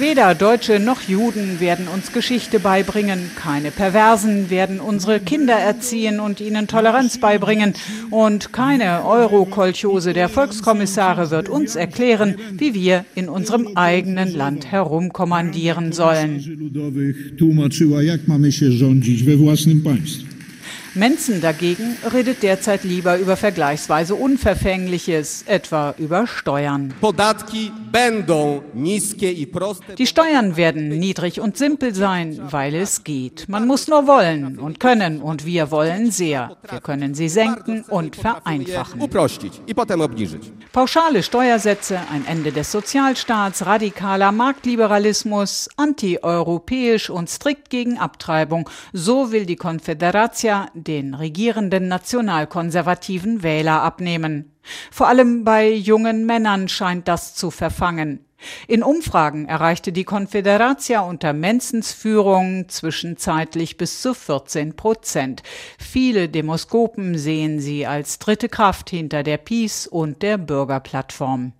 Weder 0.00 0.34
Deutsche 0.34 0.80
noch 0.80 1.02
Juden 1.02 1.60
werden 1.60 1.86
uns 1.86 2.10
Geschichte 2.12 2.58
beibringen, 2.58 3.30
keine 3.36 3.70
Perversen 3.70 4.48
werden 4.48 4.80
unsere 4.80 5.20
Kinder 5.20 5.52
erziehen 5.52 6.20
und 6.20 6.40
ihnen 6.40 6.66
Toleranz 6.66 7.18
beibringen 7.18 7.74
und 8.10 8.50
keine 8.50 9.04
Eurokolchose 9.04 10.14
der 10.14 10.30
Volkskommissare 10.30 11.30
wird 11.30 11.50
uns 11.50 11.76
erklären, 11.76 12.36
wie 12.52 12.72
wir 12.72 13.04
in 13.14 13.28
unserem 13.28 13.76
eigenen 13.76 14.32
Land 14.34 14.72
herumkommandieren 14.72 15.92
sollen. 15.92 16.40
Menzen 20.94 21.40
dagegen 21.40 21.96
redet 22.12 22.42
derzeit 22.42 22.82
lieber 22.82 23.16
über 23.18 23.36
vergleichsweise 23.36 24.16
Unverfängliches, 24.16 25.44
etwa 25.46 25.94
über 25.98 26.26
Steuern. 26.26 26.92
Die 29.98 30.06
Steuern 30.06 30.56
werden 30.56 30.88
niedrig 30.88 31.40
und 31.40 31.56
simpel 31.56 31.94
sein, 31.94 32.40
weil 32.50 32.74
es 32.74 33.04
geht. 33.04 33.48
Man 33.48 33.68
muss 33.68 33.86
nur 33.86 34.08
wollen 34.08 34.58
und 34.58 34.80
können 34.80 35.22
und 35.22 35.46
wir 35.46 35.70
wollen 35.70 36.10
sehr. 36.10 36.56
Wir 36.68 36.80
können 36.80 37.14
sie 37.14 37.28
senken 37.28 37.84
und 37.88 38.16
vereinfachen. 38.16 39.00
Pauschale 40.72 41.22
Steuersätze, 41.22 41.98
ein 42.12 42.26
Ende 42.26 42.50
des 42.52 42.72
Sozialstaats, 42.72 43.64
radikaler 43.66 44.32
Marktliberalismus, 44.32 45.68
antieuropäisch 45.76 47.10
und 47.10 47.30
strikt 47.30 47.70
gegen 47.70 47.98
Abtreibung, 47.98 48.68
so 48.92 49.30
will 49.30 49.46
die 49.46 49.56
Konföderatia 49.56 50.68
den 50.84 51.14
regierenden 51.14 51.88
nationalkonservativen 51.88 53.42
Wähler 53.42 53.82
abnehmen. 53.82 54.52
Vor 54.90 55.08
allem 55.08 55.44
bei 55.44 55.70
jungen 55.70 56.26
Männern 56.26 56.68
scheint 56.68 57.08
das 57.08 57.34
zu 57.34 57.50
verfangen. 57.50 58.24
In 58.66 58.82
Umfragen 58.82 59.46
erreichte 59.46 59.92
die 59.92 60.04
Konföderatia 60.04 61.00
unter 61.00 61.32
Menzens 61.32 61.92
Führung 61.92 62.68
zwischenzeitlich 62.68 63.76
bis 63.76 64.00
zu 64.00 64.14
14 64.14 64.76
Prozent. 64.76 65.42
Viele 65.78 66.28
Demoskopen 66.28 67.18
sehen 67.18 67.60
sie 67.60 67.86
als 67.86 68.18
dritte 68.18 68.48
Kraft 68.48 68.90
hinter 68.90 69.22
der 69.22 69.36
Peace 69.36 69.86
und 69.86 70.22
der 70.22 70.38
Bürgerplattform. 70.38 71.52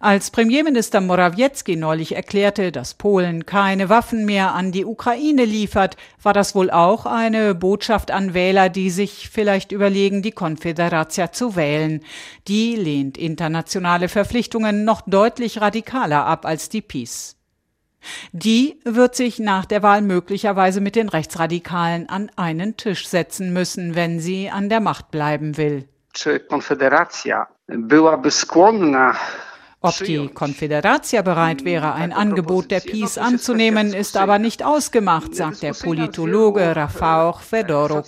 Als 0.00 0.30
Premierminister 0.30 1.00
Morawiecki 1.00 1.76
neulich 1.76 2.14
erklärte, 2.14 2.72
dass 2.72 2.94
Polen 2.94 3.46
keine 3.46 3.88
Waffen 3.88 4.24
mehr 4.24 4.54
an 4.54 4.72
die 4.72 4.84
Ukraine 4.84 5.44
liefert, 5.44 5.96
war 6.22 6.32
das 6.32 6.54
wohl 6.54 6.70
auch 6.70 7.06
eine 7.06 7.54
Botschaft 7.54 8.10
an 8.10 8.34
Wähler, 8.34 8.68
die 8.68 8.90
sich 8.90 9.30
vielleicht 9.30 9.72
überlegen, 9.72 10.22
die 10.22 10.32
Konföderatia 10.32 11.32
zu 11.32 11.56
wählen. 11.56 12.00
Die 12.48 12.76
lehnt 12.76 13.18
internationale 13.18 14.08
Verpflichtungen 14.08 14.84
noch 14.84 15.02
deutlich 15.02 15.60
radikaler 15.60 16.26
ab 16.26 16.46
als 16.46 16.68
die 16.68 16.82
PiS. 16.82 17.36
Die 18.32 18.80
wird 18.84 19.14
sich 19.14 19.38
nach 19.38 19.64
der 19.64 19.82
Wahl 19.82 20.02
möglicherweise 20.02 20.80
mit 20.80 20.96
den 20.96 21.08
Rechtsradikalen 21.08 22.08
an 22.08 22.30
einen 22.36 22.76
Tisch 22.76 23.06
setzen 23.06 23.52
müssen, 23.52 23.94
wenn 23.94 24.20
sie 24.20 24.50
an 24.50 24.68
der 24.68 24.80
Macht 24.80 25.10
bleiben 25.10 25.56
will. 25.56 25.88
Czy 26.12 26.40
Konfederacja 26.40 27.46
byłaby 27.68 28.30
skłonna 28.30 29.16
ob 29.82 29.98
die 29.98 30.28
Konföderatia 30.28 31.22
bereit 31.22 31.64
wäre, 31.64 31.92
ein 31.94 32.12
Angebot 32.12 32.70
der 32.70 32.80
Peace 32.80 33.18
anzunehmen, 33.18 33.92
ist 33.92 34.16
aber 34.16 34.38
nicht 34.38 34.64
ausgemacht, 34.64 35.34
sagt 35.34 35.62
der 35.62 35.74
Politologe 35.74 36.74
Rafał 36.74 37.32
Fedoruk. 37.38 38.06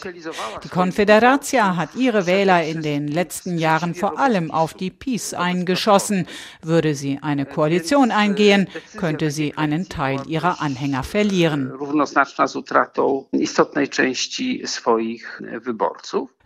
Die 0.62 0.68
Konföderatia 0.68 1.76
hat 1.76 1.96
ihre 1.96 2.26
Wähler 2.26 2.64
in 2.64 2.82
den 2.82 3.08
letzten 3.08 3.58
Jahren 3.58 3.94
vor 3.94 4.18
allem 4.18 4.50
auf 4.50 4.74
die 4.74 4.90
Peace 4.90 5.34
eingeschossen. 5.34 6.26
Würde 6.62 6.94
sie 6.94 7.18
eine 7.20 7.44
Koalition 7.44 8.10
eingehen, 8.10 8.68
könnte 8.96 9.30
sie 9.30 9.56
einen 9.56 9.88
Teil 9.88 10.20
ihrer 10.26 10.60
Anhänger 10.60 11.02
verlieren. 11.02 11.72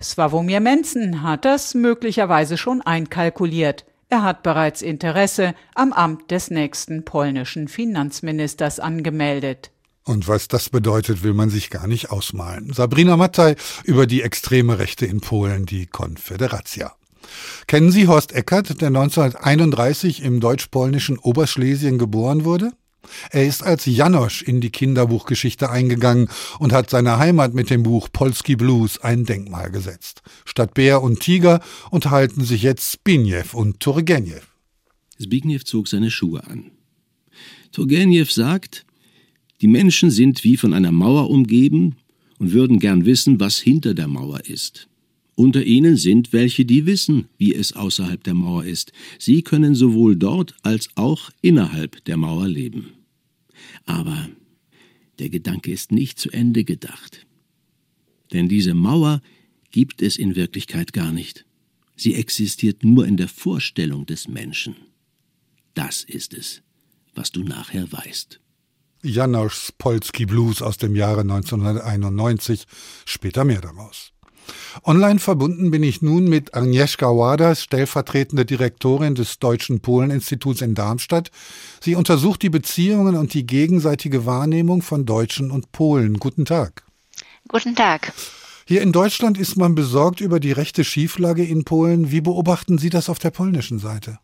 Sławomir 0.00 0.60
Menzen 0.60 1.22
hat 1.22 1.44
das 1.44 1.74
möglicherweise 1.74 2.56
schon 2.56 2.80
einkalkuliert. 2.82 3.84
Er 4.10 4.22
hat 4.22 4.42
bereits 4.42 4.80
Interesse 4.80 5.54
am 5.74 5.92
Amt 5.92 6.30
des 6.30 6.50
nächsten 6.50 7.04
polnischen 7.04 7.68
Finanzministers 7.68 8.80
angemeldet. 8.80 9.70
Und 10.04 10.26
was 10.26 10.48
das 10.48 10.70
bedeutet, 10.70 11.22
will 11.22 11.34
man 11.34 11.50
sich 11.50 11.68
gar 11.68 11.86
nicht 11.86 12.10
ausmalen. 12.10 12.72
Sabrina 12.72 13.18
Mattei 13.18 13.56
über 13.84 14.06
die 14.06 14.22
extreme 14.22 14.78
Rechte 14.78 15.04
in 15.04 15.20
Polen, 15.20 15.66
die 15.66 15.84
Konföderatia. 15.84 16.94
Kennen 17.66 17.92
Sie 17.92 18.08
Horst 18.08 18.32
Eckert, 18.32 18.80
der 18.80 18.88
1931 18.88 20.22
im 20.22 20.40
deutsch-polnischen 20.40 21.18
Oberschlesien 21.18 21.98
geboren 21.98 22.46
wurde? 22.46 22.72
Er 23.30 23.46
ist 23.46 23.62
als 23.62 23.86
Janosch 23.86 24.42
in 24.42 24.60
die 24.60 24.70
Kinderbuchgeschichte 24.70 25.70
eingegangen 25.70 26.28
und 26.58 26.72
hat 26.72 26.90
seiner 26.90 27.18
Heimat 27.18 27.54
mit 27.54 27.70
dem 27.70 27.82
Buch 27.82 28.08
Polski 28.12 28.56
Blues 28.56 28.98
ein 28.98 29.24
Denkmal 29.24 29.70
gesetzt. 29.70 30.22
Statt 30.44 30.74
Bär 30.74 31.02
und 31.02 31.20
Tiger 31.20 31.60
unterhalten 31.90 32.44
sich 32.44 32.62
jetzt 32.62 32.92
Zbigniew 32.92 33.44
und 33.52 33.80
Turgenew. 33.80 34.40
Zbigniew 35.18 35.60
zog 35.60 35.88
seine 35.88 36.10
Schuhe 36.10 36.46
an. 36.46 36.70
Turgenew 37.72 38.24
sagt, 38.24 38.84
die 39.60 39.68
Menschen 39.68 40.10
sind 40.10 40.44
wie 40.44 40.56
von 40.56 40.72
einer 40.72 40.92
Mauer 40.92 41.30
umgeben 41.30 41.96
und 42.38 42.52
würden 42.52 42.78
gern 42.78 43.04
wissen, 43.04 43.40
was 43.40 43.58
hinter 43.58 43.94
der 43.94 44.08
Mauer 44.08 44.40
ist. 44.44 44.88
Unter 45.38 45.64
ihnen 45.64 45.96
sind 45.96 46.32
welche, 46.32 46.64
die 46.64 46.84
wissen, 46.84 47.28
wie 47.38 47.54
es 47.54 47.72
außerhalb 47.72 48.24
der 48.24 48.34
Mauer 48.34 48.64
ist. 48.64 48.90
Sie 49.20 49.42
können 49.42 49.76
sowohl 49.76 50.16
dort 50.16 50.56
als 50.62 50.88
auch 50.96 51.30
innerhalb 51.40 52.04
der 52.06 52.16
Mauer 52.16 52.48
leben. 52.48 52.94
Aber 53.86 54.28
der 55.20 55.30
Gedanke 55.30 55.70
ist 55.70 55.92
nicht 55.92 56.18
zu 56.18 56.28
Ende 56.32 56.64
gedacht. 56.64 57.24
Denn 58.32 58.48
diese 58.48 58.74
Mauer 58.74 59.22
gibt 59.70 60.02
es 60.02 60.16
in 60.16 60.34
Wirklichkeit 60.34 60.92
gar 60.92 61.12
nicht. 61.12 61.46
Sie 61.94 62.14
existiert 62.14 62.82
nur 62.82 63.06
in 63.06 63.16
der 63.16 63.28
Vorstellung 63.28 64.06
des 64.06 64.26
Menschen. 64.26 64.74
Das 65.72 66.02
ist 66.02 66.34
es, 66.34 66.62
was 67.14 67.30
du 67.30 67.44
nachher 67.44 67.92
weißt. 67.92 68.40
Janoschs 69.04 69.70
Polski 69.70 70.26
Blues 70.26 70.62
aus 70.62 70.78
dem 70.78 70.96
Jahre 70.96 71.20
1991, 71.20 72.64
später 73.04 73.44
mehr 73.44 73.60
daraus. 73.60 74.12
Online 74.84 75.18
verbunden 75.18 75.70
bin 75.70 75.82
ich 75.82 76.02
nun 76.02 76.24
mit 76.24 76.54
Agnieszka 76.54 77.06
Ładas, 77.06 77.62
stellvertretende 77.62 78.44
Direktorin 78.44 79.14
des 79.14 79.38
Deutschen 79.38 79.80
Polen-Instituts 79.80 80.62
in 80.62 80.74
Darmstadt. 80.74 81.30
Sie 81.80 81.94
untersucht 81.94 82.42
die 82.42 82.50
Beziehungen 82.50 83.16
und 83.16 83.34
die 83.34 83.46
gegenseitige 83.46 84.26
Wahrnehmung 84.26 84.82
von 84.82 85.06
Deutschen 85.06 85.50
und 85.50 85.72
Polen. 85.72 86.18
Guten 86.18 86.44
Tag. 86.44 86.84
Guten 87.48 87.74
Tag. 87.74 88.12
Hier 88.66 88.82
in 88.82 88.92
Deutschland 88.92 89.38
ist 89.38 89.56
man 89.56 89.74
besorgt 89.74 90.20
über 90.20 90.40
die 90.40 90.52
rechte 90.52 90.84
Schieflage 90.84 91.44
in 91.44 91.64
Polen. 91.64 92.10
Wie 92.10 92.20
beobachten 92.20 92.76
Sie 92.76 92.90
das 92.90 93.08
auf 93.08 93.18
der 93.18 93.30
polnischen 93.30 93.78
Seite? 93.78 94.18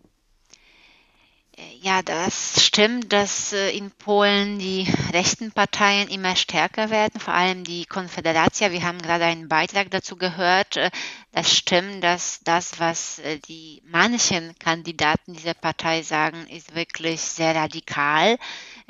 Ja, 1.85 2.01
das 2.01 2.65
stimmt, 2.65 3.13
dass 3.13 3.53
äh, 3.53 3.69
in 3.77 3.91
Polen 3.91 4.59
die 4.59 4.91
rechten 5.13 5.53
Parteien 5.53 6.09
immer 6.09 6.35
stärker 6.35 6.89
werden, 6.89 7.21
vor 7.21 7.35
allem 7.35 7.63
die 7.63 7.85
Konföderatia. 7.85 8.73
Wir 8.73 8.85
haben 8.85 9.03
gerade 9.03 9.27
einen 9.27 9.49
Beitrag 9.51 9.91
dazu 9.91 10.17
gehört. 10.17 10.79
Äh, 10.79 10.91
das 11.33 11.55
stimmt, 11.55 12.03
dass 12.03 12.41
das, 12.43 12.81
was 12.81 13.19
äh, 13.19 13.39
die 13.39 13.83
manchen 13.85 14.59
Kandidaten 14.59 15.35
dieser 15.35 15.53
Partei 15.53 16.01
sagen, 16.03 16.47
ist 16.47 16.75
wirklich 16.75 17.21
sehr 17.21 17.55
radikal. 17.55 18.39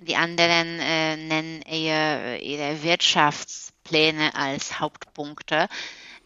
Die 0.01 0.15
anderen 0.15 0.77
nennen 0.77 1.63
eher 1.63 2.41
ihre 2.41 2.81
Wirtschaftspläne 2.85 4.37
als 4.37 4.79
Hauptpunkte. 4.79 5.69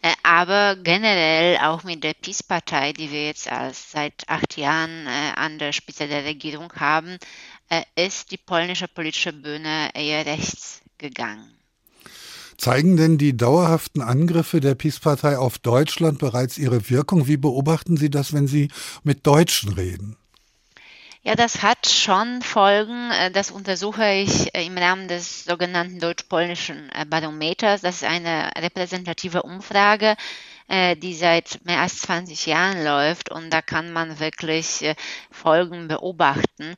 Äh, 0.00 0.12
aber 0.22 0.76
generell 0.76 1.58
auch 1.58 1.82
mit 1.82 2.04
der 2.04 2.14
PiS-Partei, 2.14 2.92
die 2.92 3.10
wir 3.10 3.26
jetzt 3.26 3.50
als 3.50 3.90
seit 3.90 4.28
acht 4.28 4.56
Jahren 4.56 5.06
äh, 5.06 5.32
an 5.34 5.58
der 5.58 5.72
Spitze 5.72 6.06
der 6.06 6.24
Regierung 6.24 6.72
haben, 6.74 7.18
äh, 7.68 7.82
ist 7.96 8.30
die 8.30 8.36
polnische 8.36 8.86
politische 8.86 9.32
Bühne 9.32 9.90
eher 9.94 10.24
rechts 10.24 10.80
gegangen. 10.98 11.52
Zeigen 12.56 12.96
denn 12.96 13.18
die 13.18 13.36
dauerhaften 13.36 14.02
Angriffe 14.02 14.60
der 14.60 14.74
PiS-Partei 14.74 15.38
auf 15.38 15.58
Deutschland 15.58 16.18
bereits 16.18 16.58
ihre 16.58 16.90
Wirkung? 16.90 17.28
Wie 17.28 17.36
beobachten 17.36 17.96
Sie 17.96 18.10
das, 18.10 18.32
wenn 18.32 18.48
Sie 18.48 18.70
mit 19.04 19.26
Deutschen 19.26 19.72
reden? 19.72 20.16
Ja, 21.28 21.34
das 21.34 21.60
hat 21.60 21.86
schon 21.86 22.40
Folgen. 22.40 23.10
Äh, 23.10 23.30
das 23.30 23.50
untersuche 23.50 24.10
ich 24.14 24.54
äh, 24.54 24.64
im 24.64 24.78
Rahmen 24.78 25.08
des 25.08 25.44
sogenannten 25.44 26.00
deutsch-polnischen 26.00 26.88
äh, 26.94 27.04
Barometers. 27.04 27.82
Das 27.82 27.96
ist 27.96 28.04
eine 28.04 28.50
repräsentative 28.56 29.42
Umfrage, 29.42 30.16
die 30.70 31.14
seit 31.14 31.64
mehr 31.64 31.80
als 31.80 32.00
20 32.00 32.44
Jahren 32.44 32.84
läuft 32.84 33.30
und 33.30 33.48
da 33.48 33.62
kann 33.62 33.90
man 33.90 34.20
wirklich 34.20 34.84
Folgen 35.30 35.88
beobachten. 35.88 36.74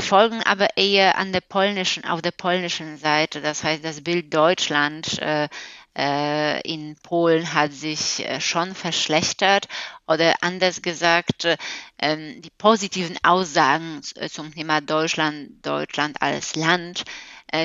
Folgen 0.00 0.42
aber 0.42 0.76
eher 0.76 1.16
an 1.16 1.32
der 1.32 1.40
polnischen, 1.42 2.04
auf 2.04 2.20
der 2.20 2.32
polnischen 2.32 2.96
Seite. 2.98 3.40
Das 3.40 3.62
heißt, 3.62 3.84
das 3.84 4.02
Bild 4.02 4.34
Deutschland 4.34 5.20
in 6.62 6.96
Polen 7.02 7.54
hat 7.54 7.72
sich 7.72 8.24
äh, 8.24 8.40
schon 8.40 8.74
verschlechtert 8.74 9.66
oder 10.06 10.34
anders 10.42 10.80
gesagt, 10.82 11.44
äh, 11.44 11.56
ähm, 11.98 12.40
die 12.40 12.50
positiven 12.50 13.18
Aussagen 13.24 14.00
zum 14.30 14.54
Thema 14.54 14.80
Deutschland, 14.80 15.64
Deutschland 15.66 16.22
als 16.22 16.54
Land 16.54 17.04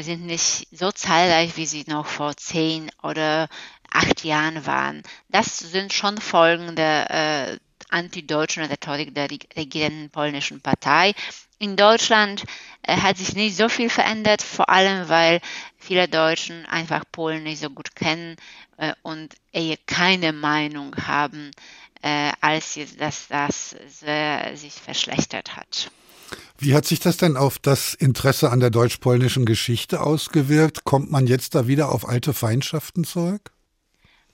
sind 0.02 0.26
nicht 0.26 0.70
so 0.72 0.94
zahlreich, 0.94 1.58
wie 1.58 1.66
sie 1.66 1.84
noch 1.88 2.06
vor 2.06 2.38
zehn 2.38 2.90
oder 3.02 3.50
acht 3.92 4.24
Jahren 4.24 4.66
waren. 4.66 5.04
Das 5.28 5.58
sind 5.58 5.92
schon 5.92 6.18
Folgen 6.20 6.78
der 6.78 7.12
äh, 7.12 7.60
antideutschen 7.90 8.64
Rhetorik 8.64 9.14
der 9.14 9.30
regierenden 9.30 10.10
polnischen 10.10 10.62
Partei. 10.62 11.14
In 11.60 11.76
Deutschland 11.78 12.44
äh, 12.82 12.98
hat 12.98 13.18
sich 13.18 13.36
nicht 13.36 13.56
so 13.56 13.70
viel 13.70 13.90
verändert, 13.90 14.42
vor 14.42 14.70
allem 14.70 15.08
weil 15.08 15.40
viele 15.84 16.08
Deutschen 16.08 16.66
einfach 16.66 17.04
Polen 17.12 17.44
nicht 17.44 17.62
so 17.62 17.70
gut 17.70 17.96
kennen 17.96 18.36
äh, 18.78 18.94
und 19.04 19.36
eher 19.52 19.78
keine 19.86 20.34
Meinung 20.34 20.96
haben, 20.96 21.52
äh, 22.02 22.32
als 22.42 22.76
jetzt, 22.76 23.00
dass 23.00 23.28
das 23.28 23.76
sehr, 23.88 24.56
sich 24.56 24.74
verschlechtert 24.74 25.56
hat. 25.56 25.92
Wie 26.58 26.74
hat 26.74 26.86
sich 26.86 27.00
das 27.00 27.18
denn 27.18 27.38
auf 27.38 27.60
das 27.60 27.94
Interesse 27.94 28.50
an 28.50 28.60
der 28.60 28.70
deutsch-polnischen 28.70 29.46
Geschichte 29.46 30.02
ausgewirkt? 30.02 30.84
Kommt 30.84 31.12
man 31.12 31.28
jetzt 31.28 31.56
da 31.56 31.68
wieder 31.68 31.92
auf 31.92 32.08
alte 32.08 32.34
Feindschaften 32.34 33.04
zurück? 33.04 33.52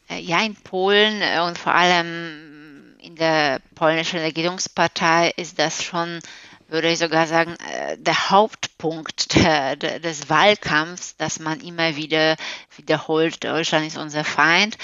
Äh, 0.09 0.19
ja, 0.19 0.43
in 0.43 0.55
Polen 0.55 1.21
äh, 1.21 1.41
und 1.41 1.57
vor 1.57 1.73
allem 1.73 2.95
in 3.01 3.15
der 3.15 3.61
polnischen 3.75 4.19
Regierungspartei 4.19 5.31
ist 5.37 5.57
das 5.57 5.83
schon 5.83 6.19
würde 6.69 6.89
ich 6.89 6.99
sogar 6.99 7.27
sagen, 7.27 7.55
äh, 7.71 7.97
der 7.97 8.29
Hauptpunkt 8.29 9.35
des 9.35 10.29
Wahlkampfs, 10.29 11.15
dass 11.17 11.39
man 11.39 11.59
immer 11.61 11.95
wieder 11.95 12.35
wiederholt, 12.75 13.43
Deutschland 13.43 13.87
ist 13.87 13.97
unser 13.97 14.23
Feind. 14.23 14.77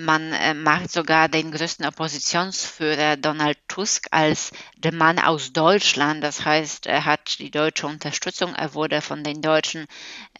Man 0.00 0.32
äh, 0.32 0.54
macht 0.54 0.90
sogar 0.90 1.28
den 1.28 1.52
größten 1.52 1.84
Oppositionsführer 1.84 3.18
Donald 3.18 3.58
Tusk 3.68 4.06
als 4.10 4.50
der 4.74 4.94
Mann 4.94 5.18
aus 5.18 5.52
Deutschland. 5.52 6.24
Das 6.24 6.46
heißt, 6.46 6.86
er 6.86 7.04
hat 7.04 7.38
die 7.38 7.50
deutsche 7.50 7.86
Unterstützung. 7.86 8.54
Er 8.54 8.72
wurde 8.72 9.02
von 9.02 9.22
den 9.22 9.42
Deutschen 9.42 9.86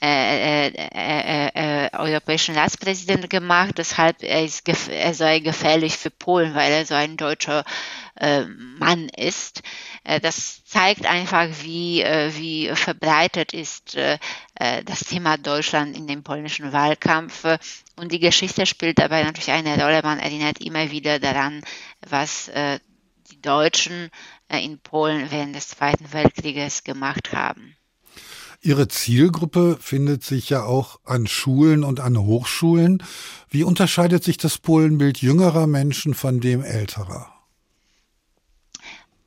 äh, 0.01 0.69
äh, 0.69 0.73
äh, 0.95 1.85
äh 1.85 1.91
europäischen 1.93 2.57
Ratspräsident 2.57 3.29
gemacht. 3.29 3.75
Deshalb 3.77 4.23
er, 4.23 4.43
ist, 4.43 4.67
er 4.89 5.13
sei 5.13 5.41
gefährlich 5.41 5.99
für 5.99 6.11
Polen, 6.11 6.55
weil 6.55 6.73
er 6.73 6.87
so 6.87 6.95
ein 6.95 7.19
deutscher 7.19 7.63
äh, 8.23 8.45
Mann 8.79 9.09
ist. 9.09 9.63
Äh, 10.05 10.21
das 10.21 10.65
zeigt 10.65 11.07
einfach, 11.07 11.49
wie, 11.63 12.03
äh, 12.03 12.31
wie 12.37 12.69
verbreitet 12.75 13.53
ist 13.53 13.97
das 14.85 15.01
Thema 15.01 15.39
Deutschland 15.39 15.97
in 15.97 16.07
dem 16.07 16.23
polnischen 16.23 16.73
Wahlkampf. 16.73 17.45
Und 17.97 18.13
die 18.13 18.21
Geschichte 18.21 18.65
spielt 18.65 18.99
dabei 18.99 19.25
natürlich 19.25 19.42
eine 19.51 19.83
Rolle. 19.83 20.03
Man 20.03 20.19
erinnert 20.19 20.61
immer 20.61 20.91
wieder 20.91 21.19
daran, 21.19 21.63
was 22.09 22.51
die 23.31 23.41
Deutschen 23.43 24.11
in 24.49 24.79
Polen 24.79 25.31
während 25.31 25.57
des 25.57 25.69
Zweiten 25.69 26.13
Weltkrieges 26.13 26.85
gemacht 26.85 27.33
haben. 27.33 27.77
Ihre 28.61 28.89
Zielgruppe 28.89 29.79
findet 29.81 30.23
sich 30.23 30.51
ja 30.51 30.65
auch 30.65 31.01
an 31.05 31.27
Schulen 31.27 31.83
und 31.83 31.99
an 32.01 32.19
Hochschulen. 32.19 33.03
Wie 33.49 33.65
unterscheidet 33.65 34.23
sich 34.23 34.37
das 34.37 34.59
Polenbild 34.59 35.19
jüngerer 35.19 35.67
Menschen 35.67 36.15
von 36.15 36.41
dem 36.41 36.63
älterer? 36.63 37.33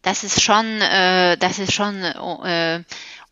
das 0.05 0.23
ist 0.23 0.41
schon, 0.41 0.81
äh, 0.81 1.35
das 1.37 1.57
ist 1.57 1.73
schon 1.73 1.95
äh, 2.03 2.83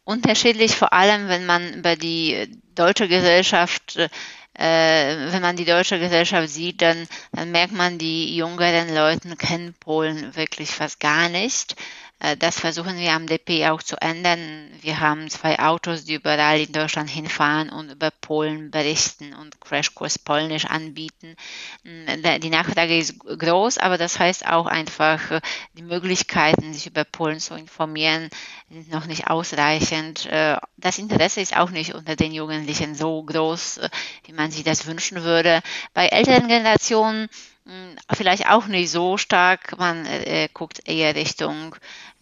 unterschiedlich, 0.03 0.75
vor 0.75 0.91
allem 0.91 1.27
wenn 1.27 1.45
man 1.45 1.71
über 1.75 1.95
die 1.95 2.49
deutsche 2.73 3.07
Gesellschaft 3.07 3.95
äh, 3.95 4.09
wenn 4.55 5.41
man 5.41 5.55
die 5.55 5.65
deutsche 5.65 5.99
Gesellschaft 5.99 6.49
sieht, 6.49 6.81
dann, 6.81 7.07
dann 7.31 7.51
merkt 7.51 7.73
man, 7.73 7.97
die 7.97 8.35
jüngeren 8.35 8.93
Leute 8.93 9.35
kennen 9.35 9.73
Polen 9.79 10.35
wirklich 10.35 10.69
fast 10.71 10.99
gar 10.99 11.29
nicht. 11.29 11.75
Äh, 12.23 12.38
das 12.38 12.59
versuchen 12.59 12.97
wir 12.97 13.12
am 13.12 13.27
DP 13.27 13.67
auch 13.67 13.83
zu 13.83 14.01
ändern. 14.01 14.69
Wir 14.81 14.99
haben 15.01 15.29
zwei 15.29 15.59
Autos, 15.59 16.05
die 16.05 16.15
überall 16.15 16.62
in 16.62 16.71
Deutschland 16.71 17.09
hinfahren 17.09 17.69
und 17.69 17.91
über 17.91 18.12
Polen 18.12 18.71
berichten 18.71 19.33
und 19.33 19.59
Crashkurs 19.62 20.17
Polnisch 20.19 20.65
anbieten. 20.65 21.36
Mm, 21.83 22.39
die 22.41 22.49
Nachfrage 22.49 22.97
ist 22.97 23.19
groß, 23.19 23.77
aber 23.77 23.97
das 23.97 24.17
heißt 24.19 24.47
auch 24.47 24.65
einfach, 24.65 25.31
äh, 25.31 25.41
die 25.73 25.83
Möglichkeiten, 25.83 26.73
sich 26.73 26.88
über 26.88 27.03
Polen 27.03 27.39
zu 27.39 27.55
informieren, 27.55 28.29
sind 28.69 28.89
noch 28.91 29.05
nicht 29.05 29.27
ausreichend. 29.27 30.25
Äh, 30.27 30.57
das 30.77 30.97
Interesse 30.99 31.41
ist 31.41 31.57
auch 31.57 31.69
nicht 31.71 31.93
unter 31.93 32.15
den 32.15 32.31
Jugendlichen 32.33 32.95
so 32.95 33.21
groß, 33.23 33.81
wie 34.25 34.33
man 34.33 34.49
sich 34.51 34.63
das 34.63 34.86
wünschen 34.88 35.23
würde. 35.23 35.62
Bei 35.93 36.07
älteren 36.07 36.47
Generationen 36.47 37.27
hm, 37.65 37.95
vielleicht 38.13 38.49
auch 38.49 38.67
nicht 38.67 38.91
so 38.91 39.17
stark. 39.17 39.77
Man 39.77 40.05
äh, 40.05 40.49
guckt 40.53 40.81
eher 40.86 41.15
Richtung 41.15 41.75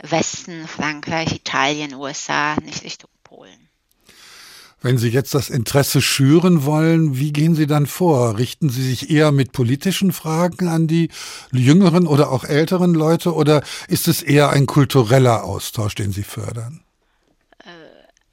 Westen, 0.04 0.68
Frankreich, 0.68 1.34
Italien, 1.34 1.94
USA, 1.96 2.56
nicht 2.62 2.84
Richtung 2.84 3.10
Polen. 3.24 3.70
Wenn 4.84 4.98
Sie 4.98 5.10
jetzt 5.10 5.36
das 5.36 5.50
Interesse 5.52 6.02
schüren 6.02 6.66
wollen, 6.66 7.16
wie 7.18 7.32
gehen 7.32 7.54
Sie 7.54 7.68
dann 7.68 7.86
vor? 7.86 8.40
Richten 8.40 8.70
Sie 8.70 8.82
sich 8.82 9.12
eher 9.12 9.32
mit 9.32 9.52
politischen 9.52 10.12
Fragen 10.12 10.68
an 10.68 10.88
die 10.88 11.10
jüngeren 11.52 12.08
oder 12.08 12.32
auch 12.32 12.44
älteren 12.44 12.96
Leute 12.96 13.36
oder 13.36 13.62
ist 13.88 14.08
es 14.08 14.24
eher 14.24 14.50
ein 14.50 14.66
kultureller 14.66 15.44
Austausch, 15.44 15.94
den 15.94 16.12
Sie 16.12 16.24
fördern? 16.24 16.82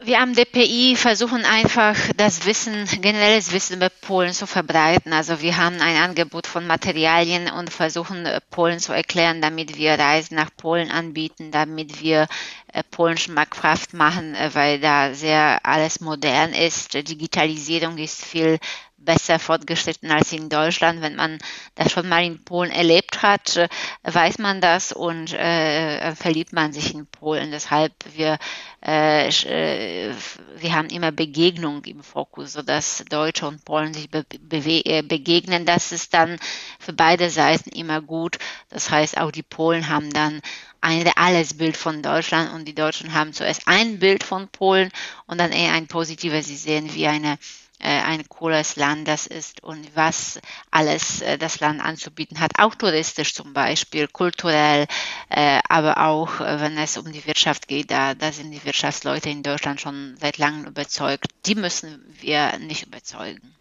Wir 0.01 0.21
am 0.21 0.33
DPI 0.33 0.95
versuchen 0.95 1.45
einfach 1.45 1.97
das 2.17 2.47
Wissen, 2.47 2.87
generelles 3.03 3.51
Wissen 3.51 3.79
über 3.79 3.89
Polen 3.89 4.33
zu 4.33 4.47
verbreiten. 4.47 5.13
Also 5.13 5.41
wir 5.43 5.57
haben 5.57 5.81
ein 5.81 5.97
Angebot 5.97 6.47
von 6.47 6.69
Materialien 6.69 7.51
und 7.51 7.71
versuchen 7.73 8.25
äh, 8.25 8.41
Polen 8.51 8.79
zu 8.79 8.93
erklären, 8.93 9.43
damit 9.43 9.77
wir 9.77 9.99
Reisen 9.99 10.37
nach 10.37 10.51
Polen 10.57 10.93
anbieten, 10.93 11.51
damit 11.51 12.01
wir 12.01 12.29
äh, 12.73 12.85
Polen 12.85 13.17
schmackhaft 13.17 13.93
machen, 13.93 14.37
äh, 14.37 14.51
weil 14.55 14.79
da 14.79 15.15
sehr 15.15 15.67
alles 15.67 15.99
modern 16.01 16.53
ist. 16.53 16.95
Digitalisierung 16.95 17.99
ist 17.99 18.25
viel 18.25 18.61
besser 18.99 19.39
fortgeschritten 19.39 20.11
als 20.11 20.33
in 20.33 20.49
Deutschland. 20.49 21.01
Wenn 21.01 21.17
man 21.17 21.39
das 21.75 21.93
schon 21.93 22.09
mal 22.09 22.25
in 22.25 22.45
Polen 22.45 22.71
erlebt 22.71 23.23
hat, 23.23 23.57
äh, 23.57 23.69
weiß 24.03 24.39
man 24.39 24.61
das 24.61 24.93
und 24.93 25.33
äh, 25.33 26.15
verliebt 26.15 26.53
man 26.53 26.73
sich 26.73 26.95
in 26.95 27.07
Polen. 27.07 27.51
Deshalb 27.51 27.93
wir 28.15 28.39
äh, 28.85 29.29
äh, 29.29 30.15
wir 30.59 30.75
haben 30.75 30.89
immer 30.89 31.11
Begegnung 31.13 31.85
im 31.85 32.03
Fokus, 32.03 32.53
sodass 32.53 33.05
Deutsche 33.09 33.47
und 33.47 33.65
Polen 33.65 33.95
sich 33.95 34.11
be 34.11 34.25
be 34.41 35.03
begegnen. 35.03 35.67
Das 35.67 35.93
ist 35.93 36.15
dann 36.15 36.39
für 36.79 36.93
beide 36.93 37.31
Seiten 37.31 37.71
immer 37.71 38.01
gut. 38.01 38.39
Das 38.71 38.91
heißt, 38.91 39.19
auch 39.19 39.31
die 39.31 39.43
Polen 39.43 39.89
haben 39.89 40.11
dann 40.13 40.41
ein 40.81 41.03
reales 41.03 41.55
Bild 41.55 41.77
von 41.77 42.03
Deutschland 42.03 42.53
und 42.53 42.67
die 42.67 42.75
Deutschen 42.75 43.15
haben 43.15 43.33
zuerst 43.33 43.63
ein 43.67 43.99
Bild 43.99 44.23
von 44.23 44.49
Polen 44.49 44.91
und 45.27 45.39
dann 45.39 45.53
eher 45.53 45.73
ein 45.73 45.89
positives. 45.89 46.47
Sie 46.47 46.57
sehen 46.57 46.95
wie 46.95 47.07
eine 47.09 47.33
äh, 47.35 47.37
ein 47.87 48.29
cooles 48.29 48.77
Land 48.77 49.07
das 49.07 49.27
ist 49.27 49.63
und 49.63 49.87
was 49.95 50.41
alles 50.71 51.21
äh, 51.21 51.39
das 51.39 51.61
Land 51.61 51.81
anzubieten 51.81 52.41
hat, 52.41 52.53
auch 52.59 52.75
touristisch 52.75 53.35
zum 53.35 53.53
Beispiel, 53.53 54.09
kulturell, 54.09 54.87
äh, 55.29 55.61
aber 55.69 55.99
auch 56.07 56.41
wenn 56.41 56.77
es 56.79 56.97
um 56.99 57.13
die 57.13 57.27
Wirtschaft 57.27 57.69
geht, 57.69 57.91
da, 57.91 58.15
da 58.15 58.33
sind 58.33 58.51
die 58.51 58.65
Wirtschaftsleute 58.65 59.31
in 59.31 59.43
Deutschland 59.43 59.81
schon 59.81 60.17
seit 60.21 60.39
langem 60.39 60.67
überzeugt. 60.67 61.27
Die 61.47 61.55
müssen 61.55 62.01
wir 62.21 62.59
nicht 62.59 62.87
überzeugen. 62.87 63.55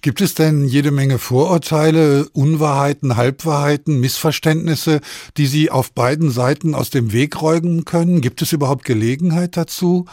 Gibt 0.00 0.20
es 0.20 0.34
denn 0.34 0.64
jede 0.64 0.90
Menge 0.90 1.18
Vorurteile, 1.18 2.28
Unwahrheiten, 2.32 3.16
Halbwahrheiten, 3.16 4.00
Missverständnisse, 4.00 5.00
die 5.36 5.46
Sie 5.46 5.70
auf 5.70 5.92
beiden 5.92 6.30
Seiten 6.30 6.74
aus 6.74 6.90
dem 6.90 7.12
Weg 7.12 7.40
räumen 7.40 7.84
können? 7.84 8.20
Gibt 8.20 8.42
es 8.42 8.52
überhaupt 8.52 8.84
Gelegenheit 8.84 9.56
dazu? 9.56 10.06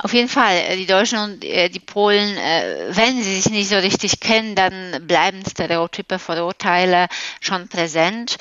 Auf 0.00 0.12
jeden 0.12 0.28
Fall, 0.28 0.54
äh, 0.54 0.76
die 0.76 0.86
Deutschen 0.86 1.18
und 1.18 1.44
äh, 1.44 1.68
die 1.68 1.80
Polen, 1.80 2.36
äh, 2.36 2.86
wenn 2.90 3.20
sie 3.20 3.40
sich 3.40 3.50
nicht 3.50 3.68
so 3.68 3.74
richtig 3.76 4.20
kennen, 4.20 4.54
dann 4.54 5.04
bleiben 5.08 5.42
Stereotype, 5.44 6.20
Vorurteile 6.20 7.08
schon 7.40 7.68
präsent. 7.68 8.36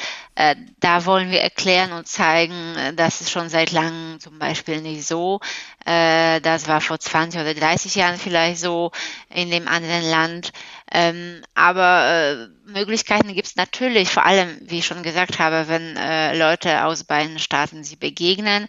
Da 0.79 1.05
wollen 1.05 1.31
wir 1.31 1.41
erklären 1.41 1.93
und 1.93 2.07
zeigen, 2.07 2.75
das 2.95 3.21
ist 3.21 3.31
schon 3.31 3.49
seit 3.49 3.71
langem 3.71 4.19
zum 4.19 4.37
Beispiel 4.37 4.81
nicht 4.81 5.03
so. 5.03 5.39
Das 5.83 6.67
war 6.67 6.79
vor 6.79 6.99
20 6.99 7.41
oder 7.41 7.55
30 7.55 7.95
Jahren 7.95 8.19
vielleicht 8.19 8.59
so 8.61 8.91
in 9.33 9.49
dem 9.49 9.67
anderen 9.67 10.07
Land. 10.07 10.51
Ähm, 10.91 11.41
aber 11.55 12.49
Möglichkeiten 12.67 13.33
gibt 13.33 13.47
es 13.47 13.55
natürlich, 13.55 14.09
vor 14.09 14.27
allem, 14.27 14.59
wie 14.61 14.77
ich 14.77 14.85
schon 14.85 15.01
gesagt 15.01 15.39
habe, 15.39 15.67
wenn 15.69 15.95
Leute 16.37 16.85
aus 16.85 17.03
beiden 17.03 17.39
Staaten 17.39 17.83
sie 17.83 17.95
begegnen, 17.95 18.67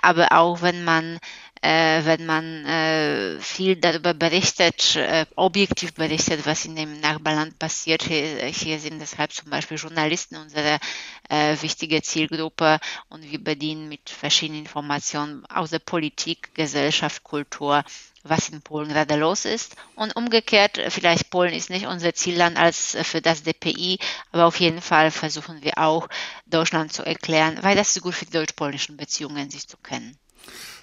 aber 0.00 0.32
auch 0.32 0.62
wenn 0.62 0.82
man 0.82 1.18
äh, 1.62 2.04
wenn 2.04 2.26
man 2.26 2.66
äh, 2.66 3.38
viel 3.40 3.76
darüber 3.76 4.14
berichtet, 4.14 4.96
äh, 4.96 5.26
objektiv 5.36 5.94
berichtet, 5.94 6.44
was 6.44 6.64
in 6.64 6.74
dem 6.74 7.00
Nachbarland 7.00 7.58
passiert. 7.58 8.02
Hier, 8.02 8.46
hier 8.46 8.80
sind 8.80 9.00
deshalb 9.00 9.32
zum 9.32 9.48
Beispiel 9.48 9.78
Journalisten 9.78 10.36
unsere 10.36 10.78
äh, 11.28 11.56
wichtige 11.60 12.02
Zielgruppe 12.02 12.80
und 13.08 13.30
wir 13.30 13.42
bedienen 13.42 13.88
mit 13.88 14.10
verschiedenen 14.10 14.62
Informationen 14.62 15.46
aus 15.46 15.70
der 15.70 15.78
Politik, 15.78 16.52
Gesellschaft, 16.54 17.22
Kultur, 17.22 17.84
was 18.24 18.48
in 18.48 18.60
Polen 18.62 18.88
gerade 18.88 19.14
los 19.14 19.44
ist. 19.44 19.76
Und 19.94 20.16
umgekehrt, 20.16 20.80
vielleicht 20.88 21.30
Polen 21.30 21.54
ist 21.54 21.70
nicht 21.70 21.86
unser 21.86 22.12
Zielland 22.12 22.56
als 22.58 22.96
für 23.02 23.20
das 23.22 23.44
DPI, 23.44 23.98
aber 24.32 24.46
auf 24.46 24.58
jeden 24.58 24.82
Fall 24.82 25.12
versuchen 25.12 25.62
wir 25.62 25.78
auch 25.78 26.08
Deutschland 26.46 26.92
zu 26.92 27.04
erklären, 27.04 27.58
weil 27.62 27.76
das 27.76 27.94
ist 27.94 28.02
gut 28.02 28.14
für 28.14 28.26
die 28.26 28.32
deutsch-polnischen 28.32 28.96
Beziehungen, 28.96 29.48
sich 29.48 29.68
zu 29.68 29.76
kennen. 29.76 30.18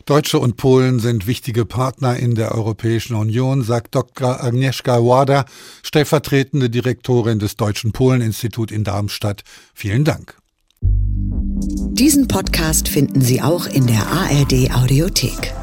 Deutsche 0.09 0.39
und 0.39 0.57
Polen 0.57 0.99
sind 0.99 1.27
wichtige 1.27 1.65
Partner 1.65 2.17
in 2.17 2.33
der 2.33 2.55
Europäischen 2.55 3.13
Union, 3.13 3.61
sagt 3.61 3.93
Dr. 3.93 4.43
Agnieszka 4.43 4.97
Wada, 5.05 5.45
stellvertretende 5.83 6.71
Direktorin 6.71 7.37
des 7.37 7.57
Deutschen 7.57 7.91
Polen-Institut 7.91 8.71
in 8.71 8.83
Darmstadt. 8.83 9.43
Vielen 9.75 10.05
Dank. 10.05 10.35
Diesen 10.81 12.27
Podcast 12.27 12.89
finden 12.89 13.21
Sie 13.21 13.43
auch 13.43 13.67
in 13.67 13.85
der 13.85 14.07
ARD 14.07 14.71
Audiothek. 14.73 15.53